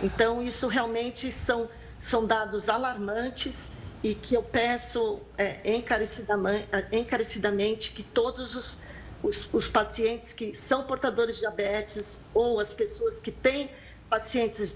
Então, 0.01 0.41
isso 0.41 0.67
realmente 0.67 1.31
são, 1.31 1.69
são 1.99 2.25
dados 2.25 2.69
alarmantes 2.69 3.69
e 4.01 4.15
que 4.15 4.35
eu 4.35 4.43
peço 4.43 5.19
é, 5.37 5.59
encarecidamente, 5.75 6.67
encarecidamente 6.91 7.91
que 7.91 8.01
todos 8.01 8.55
os, 8.55 8.77
os, 9.21 9.49
os, 9.53 9.67
pacientes 9.67 10.31
que 10.31 10.55
são 10.55 10.83
portadores 10.83 11.35
de 11.35 11.41
diabetes 11.41 12.19
ou 12.33 12.59
as 12.59 12.73
pessoas 12.73 13.19
que 13.19 13.31
têm 13.31 13.69
pacientes, 14.09 14.75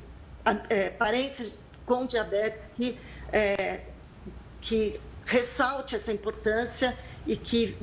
é, 0.69 0.89
parentes 0.89 1.55
com 1.85 2.05
diabetes 2.05 2.71
que, 2.75 2.99
é, 3.31 3.81
que 4.59 4.99
ressalte 5.25 5.95
essa 5.95 6.11
importância 6.11 6.97
e 7.25 7.37
que 7.37 7.77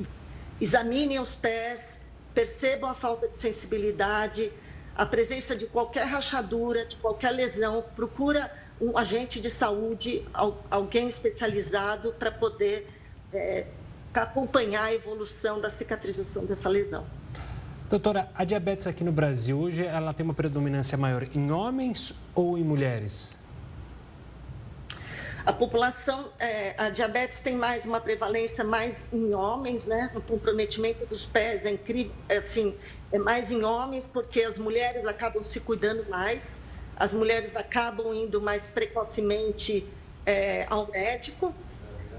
examinem 0.59 1.19
os 1.19 1.33
pés, 1.33 1.99
percebam 2.35 2.89
a 2.89 2.93
falta 2.93 3.27
de 3.27 3.39
sensibilidade, 3.39 4.51
a 4.95 5.05
presença 5.05 5.55
de 5.55 5.65
qualquer 5.65 6.05
rachadura, 6.05 6.85
de 6.85 6.95
qualquer 6.97 7.31
lesão, 7.31 7.83
procura 7.95 8.51
um 8.79 8.97
agente 8.97 9.39
de 9.39 9.49
saúde, 9.49 10.25
alguém 10.69 11.07
especializado 11.07 12.13
para 12.13 12.31
poder 12.31 12.87
é, 13.33 13.67
acompanhar 14.13 14.85
a 14.85 14.93
evolução 14.93 15.61
da 15.61 15.69
cicatrização 15.69 16.45
dessa 16.45 16.67
lesão. 16.67 17.05
Doutora, 17.89 18.29
a 18.33 18.43
diabetes 18.43 18.87
aqui 18.87 19.03
no 19.03 19.11
Brasil 19.11 19.59
hoje 19.59 19.85
ela 19.85 20.13
tem 20.13 20.23
uma 20.23 20.33
predominância 20.33 20.97
maior 20.97 21.23
em 21.35 21.51
homens 21.51 22.13
ou 22.33 22.57
em 22.57 22.63
mulheres? 22.63 23.35
A 25.45 25.51
população, 25.51 26.29
é, 26.39 26.75
a 26.77 26.89
diabetes 26.89 27.39
tem 27.39 27.55
mais 27.55 27.85
uma 27.85 27.99
prevalência 27.99 28.63
mais 28.63 29.07
em 29.11 29.33
homens, 29.33 29.85
né? 29.85 30.11
O 30.15 30.21
comprometimento 30.21 31.05
dos 31.05 31.25
pés 31.25 31.65
é 31.65 31.71
incrível, 31.71 32.13
é, 32.29 32.37
assim, 32.37 32.75
mais 33.19 33.51
em 33.51 33.63
homens 33.63 34.07
porque 34.07 34.41
as 34.41 34.57
mulheres 34.57 35.05
acabam 35.05 35.43
se 35.43 35.59
cuidando 35.59 36.09
mais, 36.09 36.59
as 36.95 37.13
mulheres 37.13 37.55
acabam 37.55 38.13
indo 38.13 38.41
mais 38.41 38.67
precocemente 38.67 39.87
é, 40.25 40.65
ao 40.69 40.87
médico. 40.87 41.53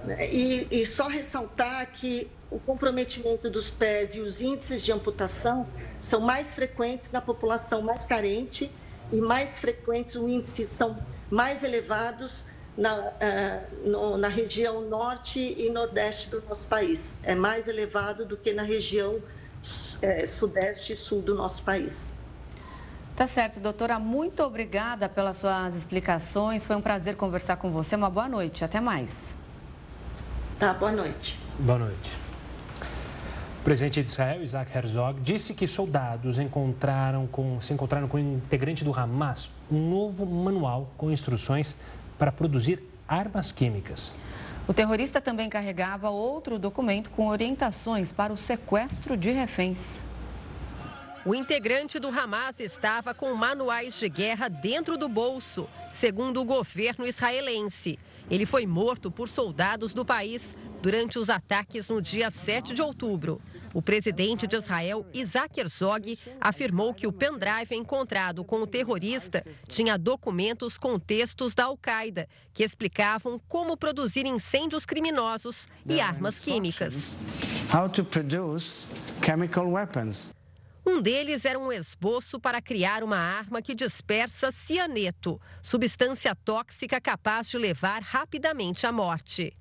Né? 0.04 0.28
E, 0.32 0.68
e 0.70 0.86
só 0.86 1.06
ressaltar 1.06 1.92
que 1.92 2.30
o 2.50 2.58
comprometimento 2.58 3.48
dos 3.48 3.70
pés 3.70 4.14
e 4.14 4.20
os 4.20 4.42
índices 4.42 4.82
de 4.82 4.92
amputação 4.92 5.66
são 6.00 6.20
mais 6.20 6.54
frequentes 6.54 7.10
na 7.10 7.20
população 7.20 7.80
mais 7.80 8.04
carente 8.04 8.70
e 9.10 9.16
mais 9.16 9.58
frequentes, 9.58 10.14
os 10.16 10.28
índices 10.28 10.68
são 10.68 10.98
mais 11.30 11.62
elevados 11.62 12.44
na, 12.76 13.12
uh, 13.84 14.16
na 14.16 14.28
região 14.28 14.82
norte 14.82 15.38
e 15.38 15.70
nordeste 15.70 16.30
do 16.30 16.42
nosso 16.42 16.66
país. 16.66 17.14
É 17.22 17.34
mais 17.34 17.68
elevado 17.68 18.24
do 18.24 18.36
que 18.36 18.52
na 18.52 18.62
região 18.62 19.14
é, 20.02 20.26
sudeste 20.26 20.92
e 20.92 20.96
sul 20.96 21.22
do 21.22 21.34
nosso 21.34 21.62
país. 21.62 22.12
Tá 23.14 23.26
certo, 23.26 23.60
doutora. 23.60 23.98
Muito 23.98 24.42
obrigada 24.42 25.08
pelas 25.08 25.36
suas 25.36 25.74
explicações. 25.74 26.64
Foi 26.64 26.74
um 26.74 26.80
prazer 26.80 27.14
conversar 27.16 27.56
com 27.56 27.70
você. 27.70 27.94
Uma 27.94 28.10
boa 28.10 28.28
noite. 28.28 28.64
Até 28.64 28.80
mais. 28.80 29.32
Tá, 30.58 30.74
boa 30.74 30.92
noite. 30.92 31.38
Boa 31.58 31.78
noite. 31.78 32.18
O 33.60 33.64
presidente 33.64 34.02
de 34.02 34.10
Israel, 34.10 34.42
Isaac 34.42 34.76
Herzog, 34.76 35.20
disse 35.20 35.54
que 35.54 35.68
soldados 35.68 36.38
encontraram 36.38 37.28
com, 37.28 37.60
se 37.60 37.72
encontraram 37.72 38.08
com 38.08 38.16
um 38.16 38.34
integrante 38.34 38.82
do 38.82 38.92
Hamas 38.92 39.50
um 39.70 39.88
novo 39.88 40.26
manual 40.26 40.90
com 40.96 41.12
instruções 41.12 41.76
para 42.18 42.32
produzir 42.32 42.82
armas 43.06 43.52
químicas. 43.52 44.16
O 44.66 44.72
terrorista 44.72 45.20
também 45.20 45.50
carregava 45.50 46.08
outro 46.08 46.56
documento 46.56 47.10
com 47.10 47.26
orientações 47.26 48.12
para 48.12 48.32
o 48.32 48.36
sequestro 48.36 49.16
de 49.16 49.32
reféns. 49.32 50.00
O 51.26 51.34
integrante 51.34 51.98
do 51.98 52.08
Hamas 52.08 52.60
estava 52.60 53.12
com 53.12 53.34
manuais 53.34 53.98
de 53.98 54.08
guerra 54.08 54.48
dentro 54.48 54.96
do 54.96 55.08
bolso, 55.08 55.68
segundo 55.92 56.40
o 56.40 56.44
governo 56.44 57.06
israelense. 57.06 57.98
Ele 58.30 58.46
foi 58.46 58.64
morto 58.64 59.10
por 59.10 59.28
soldados 59.28 59.92
do 59.92 60.04
país 60.04 60.54
durante 60.80 61.18
os 61.18 61.28
ataques 61.28 61.88
no 61.88 62.00
dia 62.00 62.30
7 62.30 62.72
de 62.72 62.82
outubro. 62.82 63.40
O 63.74 63.80
presidente 63.80 64.46
de 64.46 64.56
Israel, 64.56 65.06
Isaac 65.14 65.58
Herzog, 65.58 66.18
afirmou 66.40 66.92
que 66.92 67.06
o 67.06 67.12
pendrive 67.12 67.74
encontrado 67.74 68.44
com 68.44 68.60
o 68.62 68.66
terrorista 68.66 69.42
tinha 69.68 69.96
documentos 69.96 70.76
com 70.76 70.98
textos 70.98 71.54
da 71.54 71.64
Al-Qaeda 71.64 72.28
que 72.52 72.62
explicavam 72.62 73.40
como 73.48 73.76
produzir 73.76 74.26
incêndios 74.26 74.84
criminosos 74.84 75.66
e 75.88 76.00
armas 76.00 76.38
químicas. 76.38 77.16
How 77.72 77.88
to 77.88 78.04
produce 78.04 78.86
chemical 79.24 79.66
weapons. 79.70 80.32
Um 80.84 81.00
deles 81.00 81.44
era 81.44 81.58
um 81.58 81.72
esboço 81.72 82.40
para 82.40 82.60
criar 82.60 83.04
uma 83.04 83.16
arma 83.16 83.62
que 83.62 83.72
dispersa 83.72 84.50
cianeto, 84.50 85.40
substância 85.62 86.34
tóxica 86.34 87.00
capaz 87.00 87.48
de 87.48 87.56
levar 87.56 88.02
rapidamente 88.02 88.84
à 88.84 88.90
morte. 88.90 89.54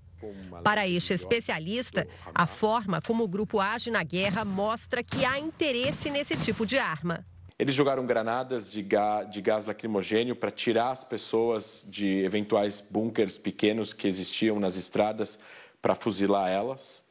Para 0.63 0.88
este 0.88 1.13
especialista, 1.13 2.07
a 2.34 2.45
forma 2.47 3.01
como 3.01 3.24
o 3.24 3.28
grupo 3.28 3.59
age 3.59 3.89
na 3.89 4.03
guerra 4.03 4.45
mostra 4.45 5.03
que 5.03 5.26
há 5.26 5.39
interesse 5.39 6.09
nesse 6.09 6.38
tipo 6.38 6.65
de 6.65 6.78
arma. 6.78 7.26
Eles 7.57 7.76
jogaram 7.76 8.05
granadas 8.07 8.72
de 8.72 8.82
gás, 8.82 9.30
de 9.30 9.39
gás 9.39 9.65
lacrimogênio 9.67 10.36
para 10.36 10.49
tirar 10.49 10.89
as 10.91 11.03
pessoas 11.03 11.86
de 11.88 12.24
eventuais 12.24 12.82
bunkers 12.82 13.38
pequenos 13.38 13.93
que 13.93 14.07
existiam 14.07 14.59
nas 14.59 14.76
estradas 14.76 15.38
para 15.80 15.93
fuzilar 15.93 16.49
elas. 16.49 17.03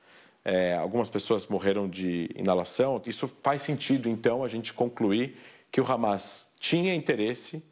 É, 0.44 0.74
algumas 0.74 1.08
pessoas 1.08 1.46
morreram 1.46 1.88
de 1.88 2.30
inalação. 2.34 3.00
Isso 3.06 3.30
faz 3.42 3.62
sentido, 3.62 4.08
então, 4.08 4.42
a 4.42 4.48
gente 4.48 4.72
concluir 4.72 5.36
que 5.70 5.80
o 5.80 5.86
Hamas 5.86 6.54
tinha 6.58 6.94
interesse 6.94 7.62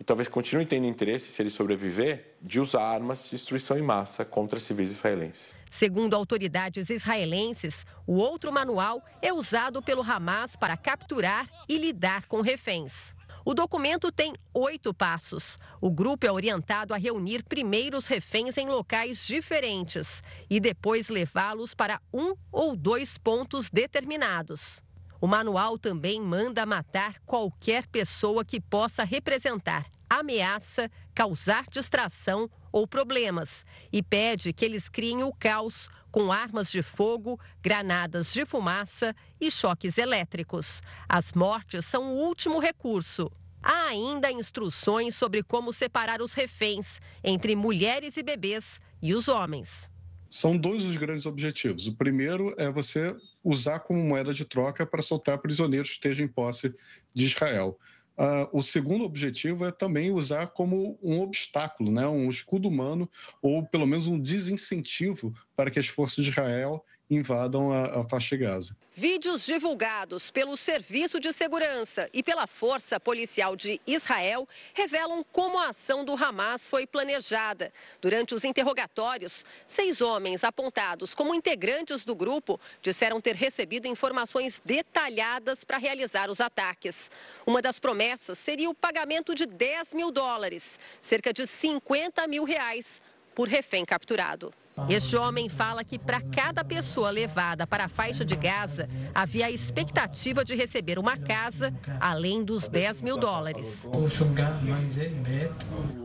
e 0.00 0.04
talvez 0.04 0.28
continue 0.28 0.64
tendo 0.64 0.86
interesse, 0.86 1.32
se 1.32 1.42
ele 1.42 1.50
sobreviver, 1.50 2.36
de 2.40 2.60
usar 2.60 2.82
armas 2.82 3.24
de 3.24 3.30
destruição 3.30 3.76
em 3.76 3.82
massa 3.82 4.24
contra 4.24 4.60
civis 4.60 4.90
israelenses. 4.90 5.54
Segundo 5.70 6.14
autoridades 6.14 6.88
israelenses, 6.88 7.84
o 8.06 8.14
outro 8.14 8.52
manual 8.52 9.02
é 9.20 9.32
usado 9.32 9.82
pelo 9.82 10.02
Hamas 10.02 10.56
para 10.56 10.76
capturar 10.76 11.48
e 11.68 11.76
lidar 11.76 12.26
com 12.26 12.40
reféns. 12.40 13.14
O 13.44 13.54
documento 13.54 14.12
tem 14.12 14.34
oito 14.52 14.92
passos. 14.92 15.58
O 15.80 15.90
grupo 15.90 16.26
é 16.26 16.30
orientado 16.30 16.92
a 16.92 16.98
reunir 16.98 17.42
primeiro 17.42 17.96
os 17.96 18.06
reféns 18.06 18.58
em 18.58 18.68
locais 18.68 19.26
diferentes 19.26 20.22
e 20.50 20.60
depois 20.60 21.08
levá-los 21.08 21.74
para 21.74 21.98
um 22.12 22.34
ou 22.52 22.76
dois 22.76 23.16
pontos 23.16 23.70
determinados. 23.70 24.82
O 25.20 25.26
manual 25.26 25.78
também 25.78 26.20
manda 26.20 26.64
matar 26.64 27.18
qualquer 27.26 27.86
pessoa 27.86 28.44
que 28.44 28.60
possa 28.60 29.04
representar 29.04 29.86
ameaça, 30.08 30.90
causar 31.14 31.66
distração 31.70 32.48
ou 32.72 32.86
problemas 32.86 33.64
e 33.92 34.02
pede 34.02 34.52
que 34.52 34.64
eles 34.64 34.88
criem 34.88 35.22
o 35.22 35.32
caos 35.32 35.88
com 36.10 36.32
armas 36.32 36.70
de 36.70 36.82
fogo, 36.82 37.38
granadas 37.60 38.32
de 38.32 38.46
fumaça 38.46 39.14
e 39.40 39.50
choques 39.50 39.98
elétricos. 39.98 40.82
As 41.08 41.32
mortes 41.32 41.84
são 41.84 42.14
o 42.14 42.24
último 42.24 42.58
recurso. 42.58 43.30
Há 43.62 43.88
ainda 43.88 44.32
instruções 44.32 45.14
sobre 45.14 45.42
como 45.42 45.72
separar 45.72 46.22
os 46.22 46.32
reféns 46.32 47.00
entre 47.22 47.54
mulheres 47.54 48.16
e 48.16 48.22
bebês 48.22 48.80
e 49.02 49.14
os 49.14 49.28
homens. 49.28 49.90
São 50.38 50.56
dois 50.56 50.84
os 50.84 50.96
grandes 50.96 51.26
objetivos. 51.26 51.88
O 51.88 51.96
primeiro 51.96 52.54
é 52.58 52.70
você 52.70 53.12
usar 53.42 53.80
como 53.80 54.00
moeda 54.04 54.32
de 54.32 54.44
troca 54.44 54.86
para 54.86 55.02
soltar 55.02 55.36
prisioneiros 55.38 55.88
que 55.88 55.94
estejam 55.96 56.24
em 56.24 56.28
posse 56.28 56.72
de 57.12 57.24
Israel. 57.24 57.76
Uh, 58.16 58.46
o 58.52 58.62
segundo 58.62 59.02
objetivo 59.02 59.64
é 59.64 59.72
também 59.72 60.12
usar 60.12 60.46
como 60.46 60.96
um 61.02 61.20
obstáculo, 61.20 61.90
né, 61.90 62.06
um 62.06 62.30
escudo 62.30 62.68
humano, 62.68 63.10
ou 63.42 63.66
pelo 63.66 63.84
menos 63.84 64.06
um 64.06 64.16
desincentivo 64.16 65.34
para 65.56 65.72
que 65.72 65.78
as 65.80 65.88
forças 65.88 66.24
de 66.24 66.30
Israel 66.30 66.84
invadam 67.10 67.72
a, 67.72 68.00
a 68.00 68.08
faixa 68.08 68.36
de 68.36 68.44
Gaza. 68.44 68.76
Vídeos 68.92 69.46
divulgados 69.46 70.30
pelo 70.30 70.56
Serviço 70.56 71.20
de 71.20 71.32
Segurança 71.32 72.08
e 72.12 72.22
pela 72.22 72.46
Força 72.46 72.98
Policial 72.98 73.54
de 73.54 73.80
Israel 73.86 74.46
revelam 74.74 75.24
como 75.30 75.58
a 75.58 75.68
ação 75.68 76.04
do 76.04 76.14
Hamas 76.14 76.68
foi 76.68 76.86
planejada. 76.86 77.72
Durante 78.00 78.34
os 78.34 78.44
interrogatórios, 78.44 79.44
seis 79.66 80.00
homens 80.00 80.42
apontados 80.42 81.14
como 81.14 81.34
integrantes 81.34 82.04
do 82.04 82.14
grupo 82.14 82.60
disseram 82.82 83.20
ter 83.20 83.36
recebido 83.36 83.86
informações 83.86 84.60
detalhadas 84.64 85.62
para 85.62 85.78
realizar 85.78 86.28
os 86.28 86.40
ataques. 86.40 87.10
Uma 87.46 87.62
das 87.62 87.78
promessas 87.78 88.38
seria 88.38 88.68
o 88.68 88.74
pagamento 88.74 89.34
de 89.34 89.46
10 89.46 89.94
mil 89.94 90.10
dólares, 90.10 90.78
cerca 91.00 91.32
de 91.32 91.46
50 91.46 92.26
mil 92.26 92.44
reais, 92.44 93.00
por 93.32 93.46
refém 93.46 93.84
capturado. 93.84 94.52
Este 94.88 95.16
homem 95.16 95.48
fala 95.48 95.82
que 95.82 95.98
para 95.98 96.20
cada 96.20 96.64
pessoa 96.64 97.10
levada 97.10 97.66
para 97.66 97.84
a 97.84 97.88
faixa 97.88 98.24
de 98.24 98.36
Gaza, 98.36 98.88
havia 99.14 99.46
a 99.46 99.50
expectativa 99.50 100.44
de 100.44 100.54
receber 100.54 100.98
uma 100.98 101.16
casa, 101.16 101.72
além 102.00 102.44
dos 102.44 102.68
10 102.68 103.02
mil 103.02 103.16
dólares. 103.16 103.88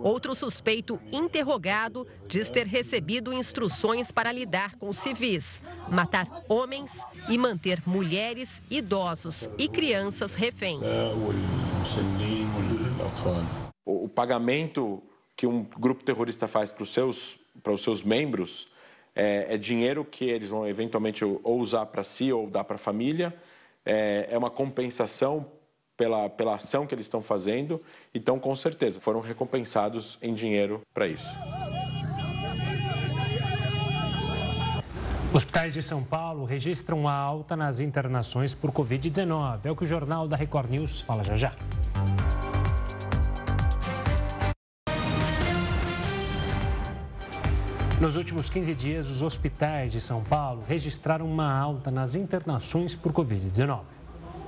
Outro 0.01 0.35
suspeito 0.35 0.99
interrogado 1.11 2.07
diz 2.27 2.49
ter 2.49 2.67
recebido 2.67 3.31
instruções 3.31 4.11
para 4.11 4.31
lidar 4.31 4.75
com 4.75 4.91
civis, 4.91 5.61
matar 5.89 6.27
homens 6.49 6.91
e 7.29 7.37
manter 7.37 7.81
mulheres, 7.85 8.61
idosos 8.69 9.49
e 9.57 9.67
crianças 9.67 10.33
reféns. 10.33 10.81
O 13.85 14.09
pagamento 14.09 15.03
que 15.35 15.47
um 15.47 15.63
grupo 15.63 16.03
terrorista 16.03 16.47
faz 16.47 16.71
para 16.71 16.83
os 16.83 16.93
seus, 16.93 17.39
para 17.61 17.73
os 17.73 17.83
seus 17.83 18.03
membros 18.03 18.71
é, 19.15 19.53
é, 19.53 19.57
dinheiro 19.57 20.03
que 20.03 20.25
eles 20.25 20.49
vão 20.49 20.67
eventualmente 20.67 21.23
ou 21.23 21.59
usar 21.59 21.85
para 21.87 22.03
si 22.03 22.31
ou 22.31 22.49
dar 22.49 22.63
para 22.63 22.75
a 22.75 22.79
família. 22.79 23.33
É, 23.85 24.27
é 24.31 24.37
uma 24.37 24.49
compensação 24.49 25.45
pela, 25.95 26.29
pela 26.29 26.55
ação 26.55 26.87
que 26.87 26.95
eles 26.95 27.05
estão 27.05 27.21
fazendo. 27.21 27.81
Então, 28.13 28.39
com 28.39 28.55
certeza, 28.55 28.99
foram 28.99 29.19
recompensados 29.19 30.17
em 30.21 30.33
dinheiro 30.33 30.81
para 30.93 31.07
isso. 31.07 31.27
Hospitais 35.33 35.73
de 35.73 35.81
São 35.81 36.03
Paulo 36.03 36.45
registram 36.45 36.99
uma 36.99 37.13
alta 37.13 37.55
nas 37.55 37.79
internações 37.79 38.53
por 38.53 38.71
Covid-19. 38.71 39.61
É 39.63 39.71
o 39.71 39.75
que 39.75 39.83
o 39.83 39.87
Jornal 39.87 40.27
da 40.27 40.35
Record 40.35 40.69
News 40.69 41.01
fala 41.01 41.23
já 41.23 41.35
já. 41.35 41.53
Nos 48.01 48.17
últimos 48.17 48.49
15 48.49 48.73
dias, 48.73 49.09
os 49.09 49.21
hospitais 49.21 49.91
de 49.91 50.01
São 50.01 50.23
Paulo 50.23 50.63
registraram 50.67 51.25
uma 51.25 51.49
alta 51.53 51.91
nas 51.91 52.15
internações 52.15 52.95
por 52.95 53.13
Covid-19. 53.13 53.81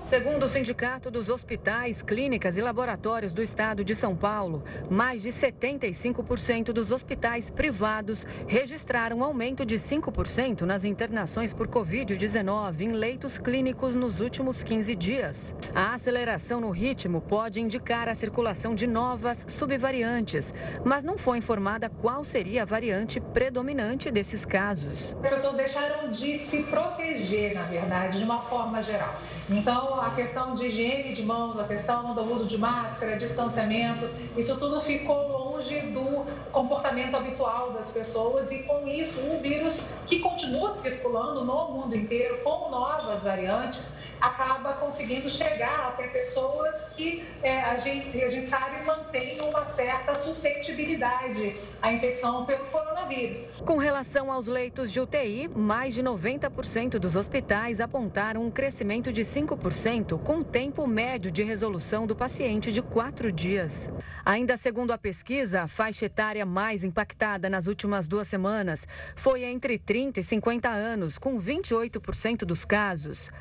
Segundo 0.05 0.43
o 0.43 0.47
Sindicato 0.47 1.09
dos 1.09 1.29
Hospitais, 1.29 2.03
Clínicas 2.03 2.57
e 2.57 2.61
Laboratórios 2.61 3.33
do 3.33 3.41
Estado 3.41 3.83
de 3.83 3.95
São 3.95 4.15
Paulo, 4.15 4.63
mais 4.87 5.23
de 5.23 5.31
75% 5.31 6.65
dos 6.65 6.91
hospitais 6.91 7.49
privados 7.49 8.23
registraram 8.45 9.23
aumento 9.23 9.65
de 9.65 9.77
5% 9.77 10.61
nas 10.61 10.83
internações 10.83 11.53
por 11.53 11.67
Covid-19 11.67 12.81
em 12.81 12.89
leitos 12.89 13.39
clínicos 13.39 13.95
nos 13.95 14.19
últimos 14.19 14.63
15 14.63 14.93
dias. 14.93 15.55
A 15.73 15.95
aceleração 15.95 16.61
no 16.61 16.69
ritmo 16.69 17.19
pode 17.19 17.59
indicar 17.59 18.07
a 18.07 18.13
circulação 18.13 18.75
de 18.75 18.85
novas 18.85 19.43
subvariantes, 19.49 20.53
mas 20.85 21.03
não 21.03 21.17
foi 21.17 21.39
informada 21.39 21.89
qual 21.89 22.23
seria 22.23 22.61
a 22.61 22.65
variante 22.65 23.19
predominante 23.19 24.11
desses 24.11 24.45
casos. 24.45 25.17
As 25.23 25.29
pessoas 25.31 25.55
deixaram 25.55 26.11
de 26.11 26.37
se 26.37 26.61
proteger, 26.61 27.55
na 27.55 27.63
verdade, 27.63 28.19
de 28.19 28.23
uma 28.23 28.39
forma 28.39 28.83
geral. 28.83 29.19
Então, 29.49 29.94
a 29.99 30.09
questão 30.11 30.53
de 30.53 30.67
higiene 30.67 31.11
de 31.11 31.23
mãos, 31.23 31.57
a 31.59 31.63
questão 31.63 32.13
do 32.13 32.21
uso 32.33 32.45
de 32.45 32.57
máscara, 32.57 33.17
distanciamento, 33.17 34.09
isso 34.37 34.57
tudo 34.57 34.81
ficou 34.81 35.27
longe 35.27 35.79
do 35.87 36.25
comportamento 36.51 37.15
habitual 37.15 37.71
das 37.71 37.89
pessoas 37.89 38.51
e 38.51 38.63
com 38.63 38.87
isso 38.87 39.19
um 39.21 39.39
vírus 39.39 39.81
que 40.05 40.19
continua 40.19 40.71
circulando 40.71 41.43
no 41.43 41.69
mundo 41.69 41.95
inteiro 41.95 42.39
com 42.43 42.69
novas 42.69 43.23
variantes 43.23 43.91
acaba 44.21 44.73
conseguindo 44.73 45.29
chegar 45.29 45.89
até 45.89 46.07
pessoas 46.07 46.89
que 46.95 47.25
é, 47.41 47.61
a, 47.61 47.75
gente, 47.77 48.21
a 48.21 48.27
gente 48.27 48.47
sabe 48.47 48.83
mantêm 48.85 49.41
uma 49.41 49.63
certa 49.63 50.13
suscetibilidade 50.13 51.55
à 51.81 51.91
infecção 51.91 52.45
pelo 52.45 52.65
coronavírus. 52.65 53.49
Com 53.65 53.77
relação 53.77 54.31
aos 54.31 54.47
leitos 54.47 54.91
de 54.91 54.99
UTI, 54.99 55.49
mais 55.55 55.93
de 55.93 56.03
90% 56.03 56.97
dos 56.99 57.15
hospitais 57.15 57.79
apontaram 57.79 58.43
um 58.43 58.51
crescimento 58.51 59.11
de 59.11 59.21
5%, 59.21 60.21
com 60.23 60.43
tempo 60.43 60.87
médio 60.87 61.31
de 61.31 61.43
resolução 61.43 62.07
do 62.07 62.15
paciente 62.15 62.71
de 62.71 62.81
quatro 62.81 63.31
dias. 63.31 63.89
Ainda 64.25 64.57
segundo 64.57 64.91
a 64.91 64.97
pesquisa, 64.97 65.63
a 65.63 65.67
faixa 65.67 66.05
etária 66.05 66.45
mais 66.45 66.83
impactada 66.83 67.49
nas 67.49 67.67
últimas 67.67 68.07
duas 68.07 68.27
semanas 68.27 68.87
foi 69.15 69.43
entre 69.43 69.77
30 69.77 70.19
e 70.19 70.23
50 70.23 70.69
anos, 70.69 71.17
com 71.17 71.39
28% 71.39 72.39
dos 72.39 72.65
casos. 72.65 73.31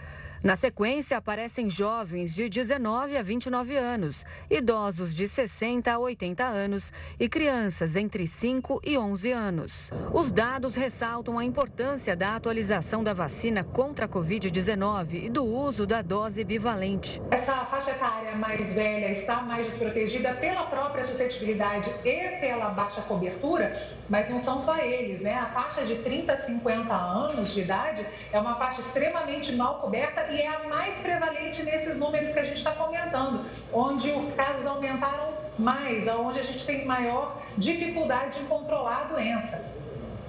Na 0.45 0.57
sequência, 0.57 1.17
aparecem 1.17 1.71
jovens 1.71 2.35
de 2.35 2.51
19 2.51 3.17
a 3.17 3.23
29 3.23 3.79
anos, 3.79 4.27
idosos 4.51 5.15
de 5.15 5.27
60 5.27 5.91
a 5.91 5.99
80 5.99 6.45
anos 6.45 6.93
e 7.19 7.31
crianças 7.31 7.97
entre 7.97 8.27
5 8.27 8.79
e 8.85 8.99
11 8.99 9.33
anos. 9.33 9.91
Os 10.13 10.31
dados 10.31 10.75
ressaltam 10.75 11.39
a 11.39 11.47
importância 11.47 12.15
da 12.15 12.37
atualização 12.37 13.03
da 13.03 13.15
vacina 13.15 13.65
contra 13.65 14.05
a 14.05 14.09
Covid-19 14.09 15.25
e 15.25 15.31
do 15.31 15.47
uso 15.47 15.87
da 15.87 16.03
dose 16.03 16.45
bivalente. 16.45 17.23
Essa 17.31 17.65
faixa 17.65 17.93
etária 17.93 18.37
mais 18.37 18.71
velha 18.75 19.11
está 19.11 19.41
mais 19.41 19.65
desprotegida 19.65 20.35
pela 20.35 20.65
própria 20.67 21.05
suscetibilidade 21.05 21.91
e 22.05 22.39
pela 22.41 22.69
baixa 22.69 23.01
cobertura, 23.01 23.73
mas 24.11 24.29
não 24.29 24.39
são 24.39 24.59
só 24.59 24.77
eles, 24.77 25.23
né? 25.23 25.37
A 25.37 25.47
faixa 25.47 25.87
de 25.87 25.95
30 26.03 26.35
a 26.35 26.37
50 26.37 26.95
anos 26.95 27.55
de 27.55 27.63
idade 27.63 28.05
é 28.31 28.39
uma 28.39 28.55
faixa 28.55 28.83
extremamente 28.83 29.51
mal 29.57 29.81
coberta 29.81 30.34
e 30.35 30.41
é 30.41 30.49
a 30.49 30.69
mais 30.69 30.99
prevalente 30.99 31.63
nesses 31.63 31.97
números 31.97 32.33
que 32.33 32.39
a 32.39 32.45
gente 32.45 32.57
está 32.57 32.73
comentando, 32.73 33.45
onde 33.73 34.11
os 34.11 34.33
casos 34.33 34.67
aumentaram 34.67 35.33
mais, 35.59 36.09
onde 36.09 36.41
a 36.41 36.43
gente 36.43 36.67
tem 36.67 36.85
maior 36.85 37.41
dificuldade 37.57 38.41
em 38.41 38.45
controlar 38.47 39.03
a 39.03 39.05
doença. 39.05 39.73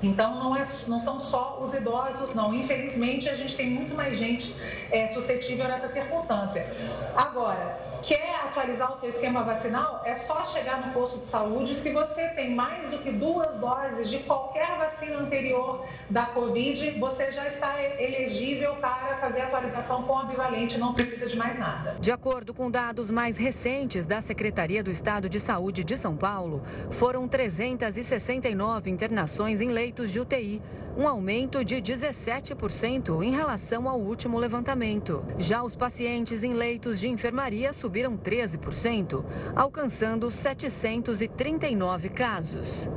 Então, 0.04 0.36
não, 0.36 0.56
é, 0.56 0.62
não 0.88 1.00
são 1.00 1.20
só 1.20 1.60
os 1.64 1.74
idosos, 1.74 2.36
não. 2.36 2.54
Infelizmente, 2.54 3.28
a 3.28 3.36
gente 3.36 3.56
tem 3.56 3.70
muito 3.70 3.96
mais 3.96 4.16
gente 4.18 4.56
é, 4.92 5.08
suscetível 5.08 5.68
nessa 5.68 5.88
circunstância. 5.88 6.68
Agora, 7.16 7.80
quer 8.06 8.36
atualizar 8.44 8.94
o 8.94 8.96
seu 8.96 9.10
esquema 9.10 9.44
vacinal, 9.44 10.04
é 10.06 10.14
só 10.14 10.46
chegar 10.46 10.86
no 10.86 10.94
posto 10.94 11.20
de 11.22 11.28
saúde. 11.28 11.74
Se 11.74 11.90
você 11.90 12.30
tem 12.30 12.54
mais 12.54 12.92
do 12.92 13.00
que 13.00 13.12
duas 13.12 13.58
doses 13.58 14.10
de 14.10 14.20
qualquer 14.20 14.78
vacina 14.78 15.18
anterior 15.18 15.84
da 16.08 16.28
Covid, 16.28 16.92
você 17.00 17.32
já 17.32 17.48
está 17.48 17.82
elegível 17.82 18.76
para 18.76 19.18
fazer 19.18 19.42
a 19.42 19.46
atualização 19.46 20.04
com 20.04 20.20
a 20.20 20.24
bivalente, 20.24 20.78
não 20.78 20.94
precisa 20.94 21.26
de 21.26 21.36
mais 21.36 21.58
nada. 21.58 21.98
De 22.00 22.12
acordo 22.12 22.54
com 22.54 22.70
dados 22.70 23.10
mais 23.10 23.38
recentes 23.38 24.06
da 24.06 24.22
Secretaria 24.22 24.84
do 24.84 24.92
Estado 24.92 25.28
de 25.28 25.40
Saúde 25.40 25.84
de 25.84 25.98
São 25.98 26.16
Paulo, 26.16 26.62
foram 26.92 27.28
369 27.28 28.92
internações 28.92 29.62
em 29.62 29.70
leitos 29.70 30.12
de 30.12 30.20
UTI 30.20 30.62
um 30.98 31.08
aumento 31.10 31.64
de 31.64 31.76
17% 31.76 33.22
em 33.22 33.32
relação 33.32 33.90
ao 33.90 34.00
último 34.00 34.38
levantamento. 34.38 35.26
Já 35.38 35.62
os 35.62 35.76
pacientes 35.76 36.42
em 36.42 36.54
leitos 36.54 37.00
de 37.00 37.10
enfermaria 37.10 37.74
subiram 37.96 38.18
13%, 38.18 39.24
alcançando 39.56 40.30
739 40.30 42.10
casos. 42.10 42.90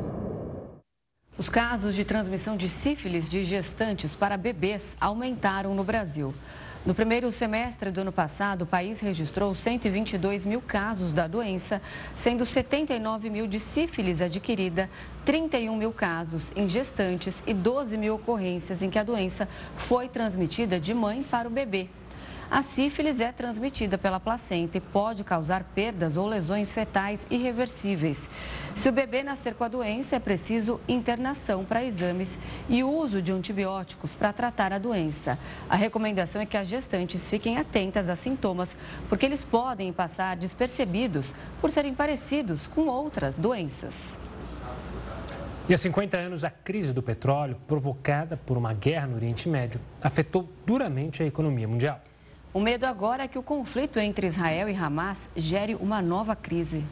Os 1.36 1.48
casos 1.48 1.94
de 1.94 2.04
transmissão 2.04 2.56
de 2.56 2.68
sífilis 2.68 3.28
de 3.28 3.44
gestantes 3.44 4.16
para 4.16 4.36
bebês 4.36 4.96
aumentaram 5.00 5.72
no 5.72 5.84
Brasil. 5.84 6.34
No 6.84 6.94
primeiro 6.94 7.30
semestre 7.30 7.92
do 7.92 8.00
ano 8.00 8.10
passado, 8.10 8.62
o 8.62 8.66
país 8.66 8.98
registrou 8.98 9.54
122 9.54 10.44
mil 10.44 10.60
casos 10.60 11.12
da 11.12 11.28
doença, 11.28 11.80
sendo 12.16 12.44
79 12.44 13.30
mil 13.30 13.46
de 13.46 13.60
sífilis 13.60 14.20
adquirida, 14.20 14.90
31 15.24 15.76
mil 15.76 15.92
casos 15.92 16.50
em 16.56 16.68
gestantes 16.68 17.40
e 17.46 17.54
12 17.54 17.96
mil 17.96 18.16
ocorrências 18.16 18.82
em 18.82 18.90
que 18.90 18.98
a 18.98 19.04
doença 19.04 19.48
foi 19.76 20.08
transmitida 20.08 20.80
de 20.80 20.92
mãe 20.92 21.22
para 21.22 21.46
o 21.46 21.52
bebê. 21.52 21.88
A 22.50 22.62
sífilis 22.62 23.20
é 23.20 23.30
transmitida 23.30 23.98
pela 23.98 24.18
placenta 24.18 24.78
e 24.78 24.80
pode 24.80 25.22
causar 25.22 25.64
perdas 25.74 26.16
ou 26.16 26.26
lesões 26.26 26.72
fetais 26.72 27.26
irreversíveis. 27.30 28.28
Se 28.74 28.88
o 28.88 28.92
bebê 28.92 29.22
nascer 29.22 29.54
com 29.54 29.64
a 29.64 29.68
doença, 29.68 30.16
é 30.16 30.18
preciso 30.18 30.80
internação 30.88 31.62
para 31.62 31.84
exames 31.84 32.38
e 32.66 32.82
uso 32.82 33.20
de 33.20 33.32
antibióticos 33.32 34.14
para 34.14 34.32
tratar 34.32 34.72
a 34.72 34.78
doença. 34.78 35.38
A 35.68 35.76
recomendação 35.76 36.40
é 36.40 36.46
que 36.46 36.56
as 36.56 36.68
gestantes 36.68 37.28
fiquem 37.28 37.58
atentas 37.58 38.08
a 38.08 38.16
sintomas, 38.16 38.74
porque 39.10 39.26
eles 39.26 39.44
podem 39.44 39.92
passar 39.92 40.34
despercebidos 40.34 41.34
por 41.60 41.68
serem 41.68 41.94
parecidos 41.94 42.66
com 42.66 42.86
outras 42.86 43.34
doenças. 43.34 44.18
E 45.68 45.74
há 45.74 45.76
50 45.76 46.16
anos, 46.16 46.44
a 46.44 46.50
crise 46.50 46.94
do 46.94 47.02
petróleo, 47.02 47.58
provocada 47.66 48.38
por 48.38 48.56
uma 48.56 48.72
guerra 48.72 49.06
no 49.06 49.16
Oriente 49.16 49.50
Médio, 49.50 49.78
afetou 50.02 50.48
duramente 50.64 51.22
a 51.22 51.26
economia 51.26 51.68
mundial. 51.68 52.00
O 52.58 52.60
medo 52.60 52.86
agora 52.86 53.22
é 53.22 53.28
que 53.28 53.38
o 53.38 53.42
conflito 53.42 54.00
entre 54.00 54.26
Israel 54.26 54.68
e 54.68 54.74
Hamas 54.74 55.30
gere 55.36 55.76
uma 55.76 56.02
nova 56.02 56.34
crise. 56.34 56.84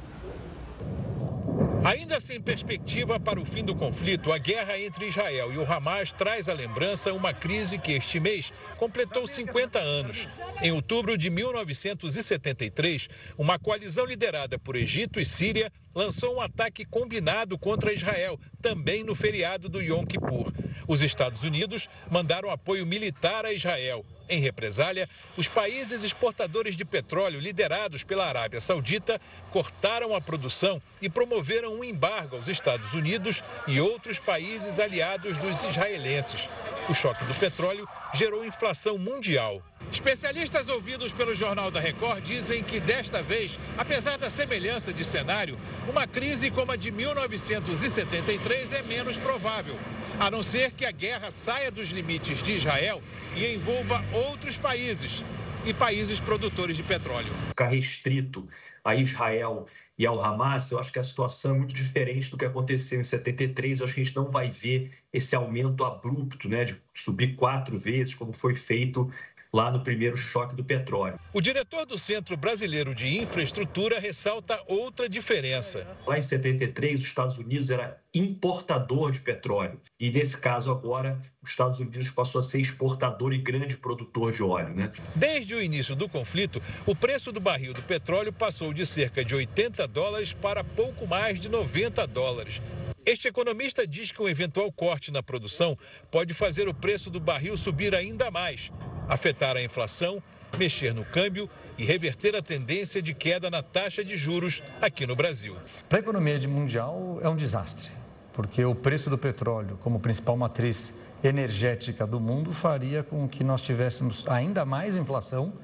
Ainda 1.85 2.21
sem 2.21 2.41
perspectiva 2.41 3.19
para 3.19 3.41
o 3.41 3.45
fim 3.45 3.65
do 3.65 3.75
conflito, 3.75 4.33
a 4.33 4.39
guerra 4.39 4.79
entre 4.79 5.09
Israel 5.09 5.53
e 5.53 5.59
o 5.59 5.65
Hamas 5.65 6.13
traz 6.13 6.49
à 6.49 6.53
lembrança 6.53 7.13
uma 7.13 7.35
crise 7.35 7.79
que 7.79 7.95
este 7.95 8.21
mês 8.21 8.53
completou 8.77 9.27
50 9.27 9.81
anos. 9.81 10.29
Em 10.63 10.71
outubro 10.71 11.19
de 11.19 11.31
1973, 11.31 13.09
uma 13.37 13.59
coalizão 13.59 14.05
liderada 14.05 14.61
por 14.61 14.77
Egito 14.77 15.19
e 15.19 15.25
Síria 15.25 15.73
lançou 15.97 16.37
um 16.37 16.41
ataque 16.43 16.85
combinado 16.85 17.57
contra 17.57 17.91
Israel, 17.91 18.39
também 18.61 19.03
no 19.03 19.15
feriado 19.15 19.67
do 19.67 19.81
Yom 19.81 20.05
Kippur. 20.05 20.53
Os 20.87 21.01
Estados 21.01 21.43
Unidos 21.43 21.89
mandaram 22.11 22.51
apoio 22.51 22.85
militar 22.85 23.47
a 23.47 23.53
Israel. 23.53 24.05
Em 24.29 24.39
represália, 24.39 25.09
os 25.39 25.49
países 25.49 26.03
exportadores 26.03 26.77
de 26.77 26.85
petróleo 26.85 27.41
liderados 27.41 28.05
pela 28.05 28.27
Arábia 28.27 28.61
Saudita 28.61 29.19
cortaram 29.51 30.15
a 30.15 30.21
produção 30.21 30.83
e 31.01 31.09
promoveram 31.09 31.79
um 31.79 31.85
embargo 31.85 32.37
aos 32.37 32.47
Estados 32.47 32.93
Unidos 32.93 33.43
e 33.67 33.81
outros 33.81 34.19
países 34.19 34.79
aliados 34.79 35.39
dos 35.39 35.65
israelenses. 35.65 36.47
O 36.91 36.95
choque 36.95 37.25
do 37.25 37.35
petróleo 37.35 37.89
gerou 38.13 38.45
inflação 38.45 38.99
mundial. 38.99 39.63
Especialistas 39.93 40.69
ouvidos 40.69 41.13
pelo 41.13 41.35
Jornal 41.35 41.71
da 41.71 41.81
Record 41.81 42.23
dizem 42.23 42.63
que 42.63 42.81
desta 42.81 43.23
vez, 43.23 43.59
apesar 43.79 44.19
da 44.19 44.29
semelhança 44.29 44.93
de 44.93 45.05
cenário, 45.05 45.57
uma 45.89 46.07
crise 46.07 46.51
como 46.51 46.73
a 46.73 46.77
de 46.77 46.91
1973 46.91 48.73
é 48.73 48.83
menos 48.83 49.17
provável, 49.17 49.77
a 50.19 50.31
não 50.31 50.43
ser 50.43 50.73
que 50.73 50.85
a 50.85 50.91
guerra 50.91 51.31
saia 51.31 51.71
dos 51.71 51.91
limites 51.91 52.43
de 52.43 52.53
Israel 52.55 53.01
e 53.35 53.47
envolva 53.55 54.05
outros 54.13 54.59
países 54.59 55.25
e 55.65 55.73
países 55.73 56.21
produtores 56.21 56.77
de 56.77 56.83
petróleo. 56.83 57.33
Ficar 57.49 57.67
restrito 57.67 58.47
a 58.85 58.95
Israel 58.95 59.67
e 59.99 60.05
ao 60.05 60.23
Hamas, 60.23 60.71
eu 60.71 60.79
acho 60.79 60.93
que 60.93 60.99
a 60.99 61.03
situação 61.03 61.55
é 61.55 61.59
muito 61.59 61.75
diferente 61.75 62.31
do 62.31 62.37
que 62.37 62.45
aconteceu 62.45 63.01
em 63.01 63.05
73. 63.05 63.79
Eu 63.79 63.85
acho 63.85 63.95
que 63.95 64.01
a 64.01 64.05
gente 64.05 64.15
não 64.15 64.29
vai 64.29 64.51
ver 64.51 64.93
esse 65.13 65.35
aumento 65.35 65.85
abrupto, 65.85 66.49
né, 66.49 66.65
de 66.65 66.77
subir 66.93 67.35
quatro 67.35 67.79
vezes, 67.79 68.15
como 68.15 68.33
foi 68.33 68.55
feito 68.55 69.11
lá 69.53 69.71
no 69.71 69.81
primeiro 69.81 70.17
choque 70.17 70.55
do 70.55 70.65
petróleo. 70.65 71.19
O 71.33 71.41
diretor 71.41 71.87
do 71.87 71.99
Centro 71.99 72.37
Brasileiro 72.37 72.95
de 72.95 73.19
Infraestrutura 73.19 73.99
ressalta 73.99 74.61
outra 74.67 75.09
diferença. 75.09 75.87
Lá 76.07 76.19
em 76.19 76.23
73, 76.23 77.01
os 77.01 77.07
Estados 77.07 77.39
Unidos 77.39 77.71
era 77.71 78.01
importador 78.19 79.11
de 79.11 79.21
petróleo. 79.21 79.81
E 79.99 80.11
nesse 80.11 80.37
caso 80.37 80.71
agora, 80.71 81.21
os 81.43 81.51
Estados 81.51 81.79
Unidos 81.79 82.11
passou 82.11 82.39
a 82.39 82.43
ser 82.43 82.61
exportador 82.61 83.33
e 83.33 83.39
grande 83.39 83.77
produtor 83.77 84.33
de 84.33 84.43
óleo. 84.43 84.75
Né? 84.75 84.91
Desde 85.15 85.55
o 85.55 85.63
início 85.63 85.95
do 85.95 86.09
conflito, 86.09 86.63
o 86.87 86.95
preço 86.95 87.31
do 87.31 87.41
barril 87.41 87.73
do 87.73 87.83
petróleo 87.83 88.33
passou 88.33 88.73
de 88.73 88.87
cerca 88.87 89.25
de 89.25 89.35
80 89.35 89.87
dólares 89.89 90.33
para 90.33 90.65
pouco 90.65 91.07
mais 91.07 91.39
de 91.39 91.49
90 91.49 92.07
dólares. 92.07 92.61
Este 93.05 93.29
economista 93.29 93.87
diz 93.87 94.11
que 94.11 94.21
um 94.21 94.29
eventual 94.29 94.73
corte 94.73 95.13
na 95.13 95.23
produção 95.23 95.79
pode 96.11 96.35
fazer 96.35 96.69
o 96.69 96.75
preço 96.75 97.09
do 97.09 97.21
barril 97.21 97.57
subir 97.57 97.95
ainda 97.95 98.33
mais, 98.33 98.73
afetar 99.09 99.57
a 99.57 99.63
inflação, 99.63 100.21
mexer 100.59 100.93
no 100.93 101.05
câmbio 101.05 101.49
e 101.79 101.85
reverter 101.85 102.35
a 102.35 102.43
tendência 102.43 103.01
de 103.01 103.15
queda 103.15 103.51
na 103.51 103.63
taxa 103.63 104.05
de 104.05 104.17
juros 104.17 104.63
aqui 104.81 105.07
no 105.07 105.15
Brasil. 105.15 105.57
Para 105.89 105.99
a 105.99 106.01
economia 106.01 106.37
mundial 106.49 107.21
é 107.23 107.29
um 107.29 107.37
desastre, 107.37 107.91
porque 108.37 108.63
o 108.67 108.75
preço 108.75 109.09
do 109.09 109.17
petróleo, 109.17 109.79
como 109.83 109.99
principal 109.99 110.37
matriz 110.37 110.93
energética 111.25 112.07
do 112.07 112.21
mundo, 112.21 112.53
faria 112.53 113.03
com 113.03 113.27
que 113.27 113.43
nós 113.43 113.63
tivéssemos 113.63 114.29
ainda 114.29 114.63
mais 114.63 114.95
inflação, 114.95 115.55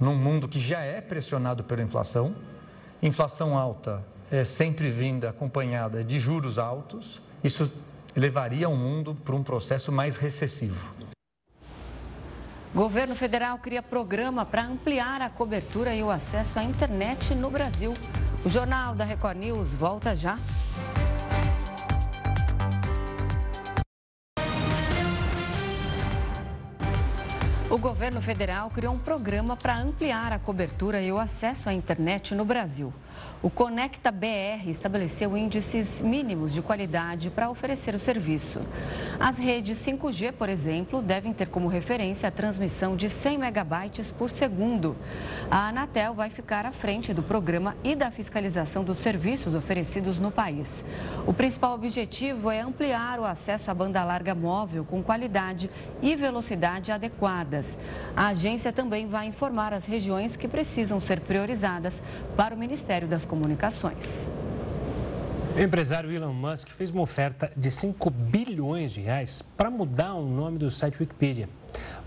num 0.00 0.16
mundo 0.16 0.48
que 0.48 0.58
já 0.58 0.80
é 0.80 1.00
pressionado 1.00 1.62
pela 1.62 1.80
inflação. 1.82 2.34
Inflação 3.00 3.56
alta 3.56 4.04
é 4.28 4.44
sempre 4.44 4.90
vinda 4.90 5.30
acompanhada 5.30 6.02
de 6.02 6.18
juros 6.18 6.58
altos. 6.58 7.22
Isso 7.44 7.70
levaria 8.16 8.68
o 8.68 8.76
mundo 8.76 9.16
para 9.24 9.36
um 9.36 9.44
processo 9.44 9.92
mais 9.92 10.16
recessivo. 10.16 10.92
Governo 12.74 13.14
federal 13.14 13.56
cria 13.58 13.84
programa 13.84 14.44
para 14.44 14.64
ampliar 14.64 15.22
a 15.22 15.30
cobertura 15.30 15.94
e 15.94 16.02
o 16.02 16.10
acesso 16.10 16.58
à 16.58 16.64
internet 16.64 17.36
no 17.36 17.50
Brasil. 17.50 17.94
O 18.44 18.48
Jornal 18.48 18.96
da 18.96 19.04
Record 19.04 19.38
News 19.38 19.68
volta 19.68 20.16
já. 20.16 20.36
O 27.70 27.78
governo 27.78 28.20
federal 28.20 28.68
criou 28.68 28.92
um 28.92 28.98
programa 28.98 29.56
para 29.56 29.78
ampliar 29.78 30.32
a 30.32 30.40
cobertura 30.40 31.00
e 31.00 31.12
o 31.12 31.18
acesso 31.18 31.68
à 31.68 31.72
internet 31.72 32.34
no 32.34 32.44
Brasil. 32.44 32.92
O 33.42 33.48
Conecta 33.48 34.10
BR 34.10 34.68
estabeleceu 34.68 35.34
índices 35.34 36.02
mínimos 36.02 36.52
de 36.52 36.60
qualidade 36.60 37.30
para 37.30 37.48
oferecer 37.48 37.94
o 37.94 37.98
serviço. 37.98 38.60
As 39.18 39.38
redes 39.38 39.78
5G, 39.78 40.32
por 40.32 40.50
exemplo, 40.50 41.00
devem 41.00 41.32
ter 41.32 41.48
como 41.48 41.66
referência 41.66 42.28
a 42.28 42.30
transmissão 42.30 42.94
de 42.94 43.08
100 43.08 43.38
megabytes 43.38 44.10
por 44.10 44.28
segundo. 44.28 44.94
A 45.50 45.68
Anatel 45.68 46.12
vai 46.12 46.28
ficar 46.28 46.66
à 46.66 46.72
frente 46.72 47.14
do 47.14 47.22
programa 47.22 47.74
e 47.82 47.94
da 47.94 48.10
fiscalização 48.10 48.84
dos 48.84 48.98
serviços 48.98 49.54
oferecidos 49.54 50.18
no 50.18 50.30
país. 50.30 50.84
O 51.26 51.32
principal 51.32 51.74
objetivo 51.74 52.50
é 52.50 52.60
ampliar 52.60 53.18
o 53.18 53.24
acesso 53.24 53.70
à 53.70 53.74
banda 53.74 54.04
larga 54.04 54.34
móvel 54.34 54.84
com 54.84 55.02
qualidade 55.02 55.70
e 56.02 56.14
velocidade 56.14 56.92
adequadas. 56.92 57.78
A 58.14 58.28
agência 58.28 58.70
também 58.70 59.06
vai 59.06 59.26
informar 59.26 59.72
as 59.72 59.86
regiões 59.86 60.36
que 60.36 60.46
precisam 60.46 61.00
ser 61.00 61.20
priorizadas 61.20 62.02
para 62.36 62.54
o 62.54 62.58
Ministério 62.58 63.08
das 63.10 63.26
Comunicações. 63.26 64.26
O 65.54 65.60
empresário 65.60 66.10
Elon 66.10 66.32
Musk 66.32 66.68
fez 66.68 66.90
uma 66.90 67.02
oferta 67.02 67.50
de 67.56 67.70
5 67.70 68.08
bilhões 68.08 68.92
de 68.92 69.00
reais 69.00 69.42
para 69.42 69.68
mudar 69.68 70.14
o 70.14 70.24
nome 70.24 70.58
do 70.58 70.70
site 70.70 70.96
Wikipedia. 71.00 71.48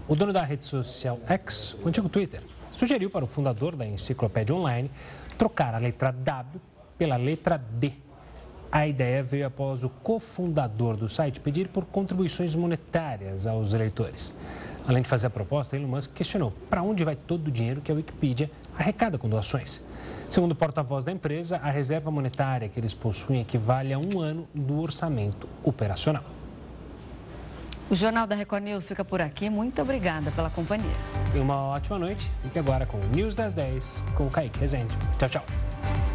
O 0.08 0.16
dono 0.16 0.32
da 0.32 0.41
rede 0.41 0.64
social 0.64 1.20
X, 1.28 1.76
o 1.84 1.88
antigo 1.88 2.08
Twitter, 2.08 2.41
sugeriu 2.72 3.10
para 3.10 3.26
o 3.26 3.28
fundador 3.28 3.76
da 3.76 3.86
enciclopédia 3.86 4.56
online 4.56 4.89
trocar 5.38 5.76
a 5.76 5.78
letra 5.78 6.12
W 6.12 6.62
pela 6.97 7.18
letra 7.18 7.58
D. 7.58 7.91
A 8.72 8.88
ideia 8.88 9.22
veio 9.22 9.45
após 9.45 9.84
o 9.84 9.89
cofundador 9.89 10.97
do 10.97 11.08
site 11.08 11.39
pedir 11.39 11.68
por 11.68 11.86
contribuições 11.86 12.56
monetárias 12.56 13.45
aos 13.45 13.74
eleitores. 13.74 14.34
Além 14.88 15.04
de 15.04 15.10
fazer 15.10 15.28
a 15.28 15.30
proposta, 15.30 15.76
Elon 15.76 15.88
Musk 15.88 16.12
questionou 16.14 16.51
para 16.70 16.82
onde 16.82 17.04
vai 17.04 17.16
todo 17.16 17.49
o 17.49 17.51
dinheiro 17.51 17.82
que 17.82 17.91
a 17.91 17.95
Wikipedia 17.95 18.49
arrecada 18.78 19.18
com 19.18 19.30
doações. 19.30 19.82
Segundo 20.30 20.54
o 20.54 20.56
porta-voz 20.56 21.06
da 21.06 21.12
empresa, 21.12 21.58
a 21.58 21.70
reserva 21.70 22.10
monetária 22.10 22.68
que 22.68 22.80
eles 22.80 22.94
possuem 22.94 23.42
equivale 23.42 23.94
a 23.94 24.00
um 24.00 24.20
ano 24.20 24.48
do 24.54 24.80
orçamento 24.80 25.48
operacional. 25.64 26.24
O 27.90 27.96
Jornal 27.96 28.26
da 28.26 28.36
Record 28.36 28.64
News 28.64 28.88
fica 28.88 29.06
por 29.06 29.22
aqui. 29.22 29.50
Muito 29.50 29.82
obrigada 29.82 30.32
pela 30.32 30.50
companhia. 30.50 30.90
E 31.36 31.40
uma 31.40 31.56
ótima 31.56 32.00
noite. 32.00 32.32
Fique 32.42 32.58
agora 32.58 32.86
com 32.86 32.98
o 32.98 33.06
News 33.08 33.36
das 33.36 33.54
10 33.54 34.04
com 34.16 34.26
o 34.26 34.32
Kaique 34.32 34.60
Rezende. 34.60 34.96
Tchau, 35.20 35.30
tchau. 35.30 36.12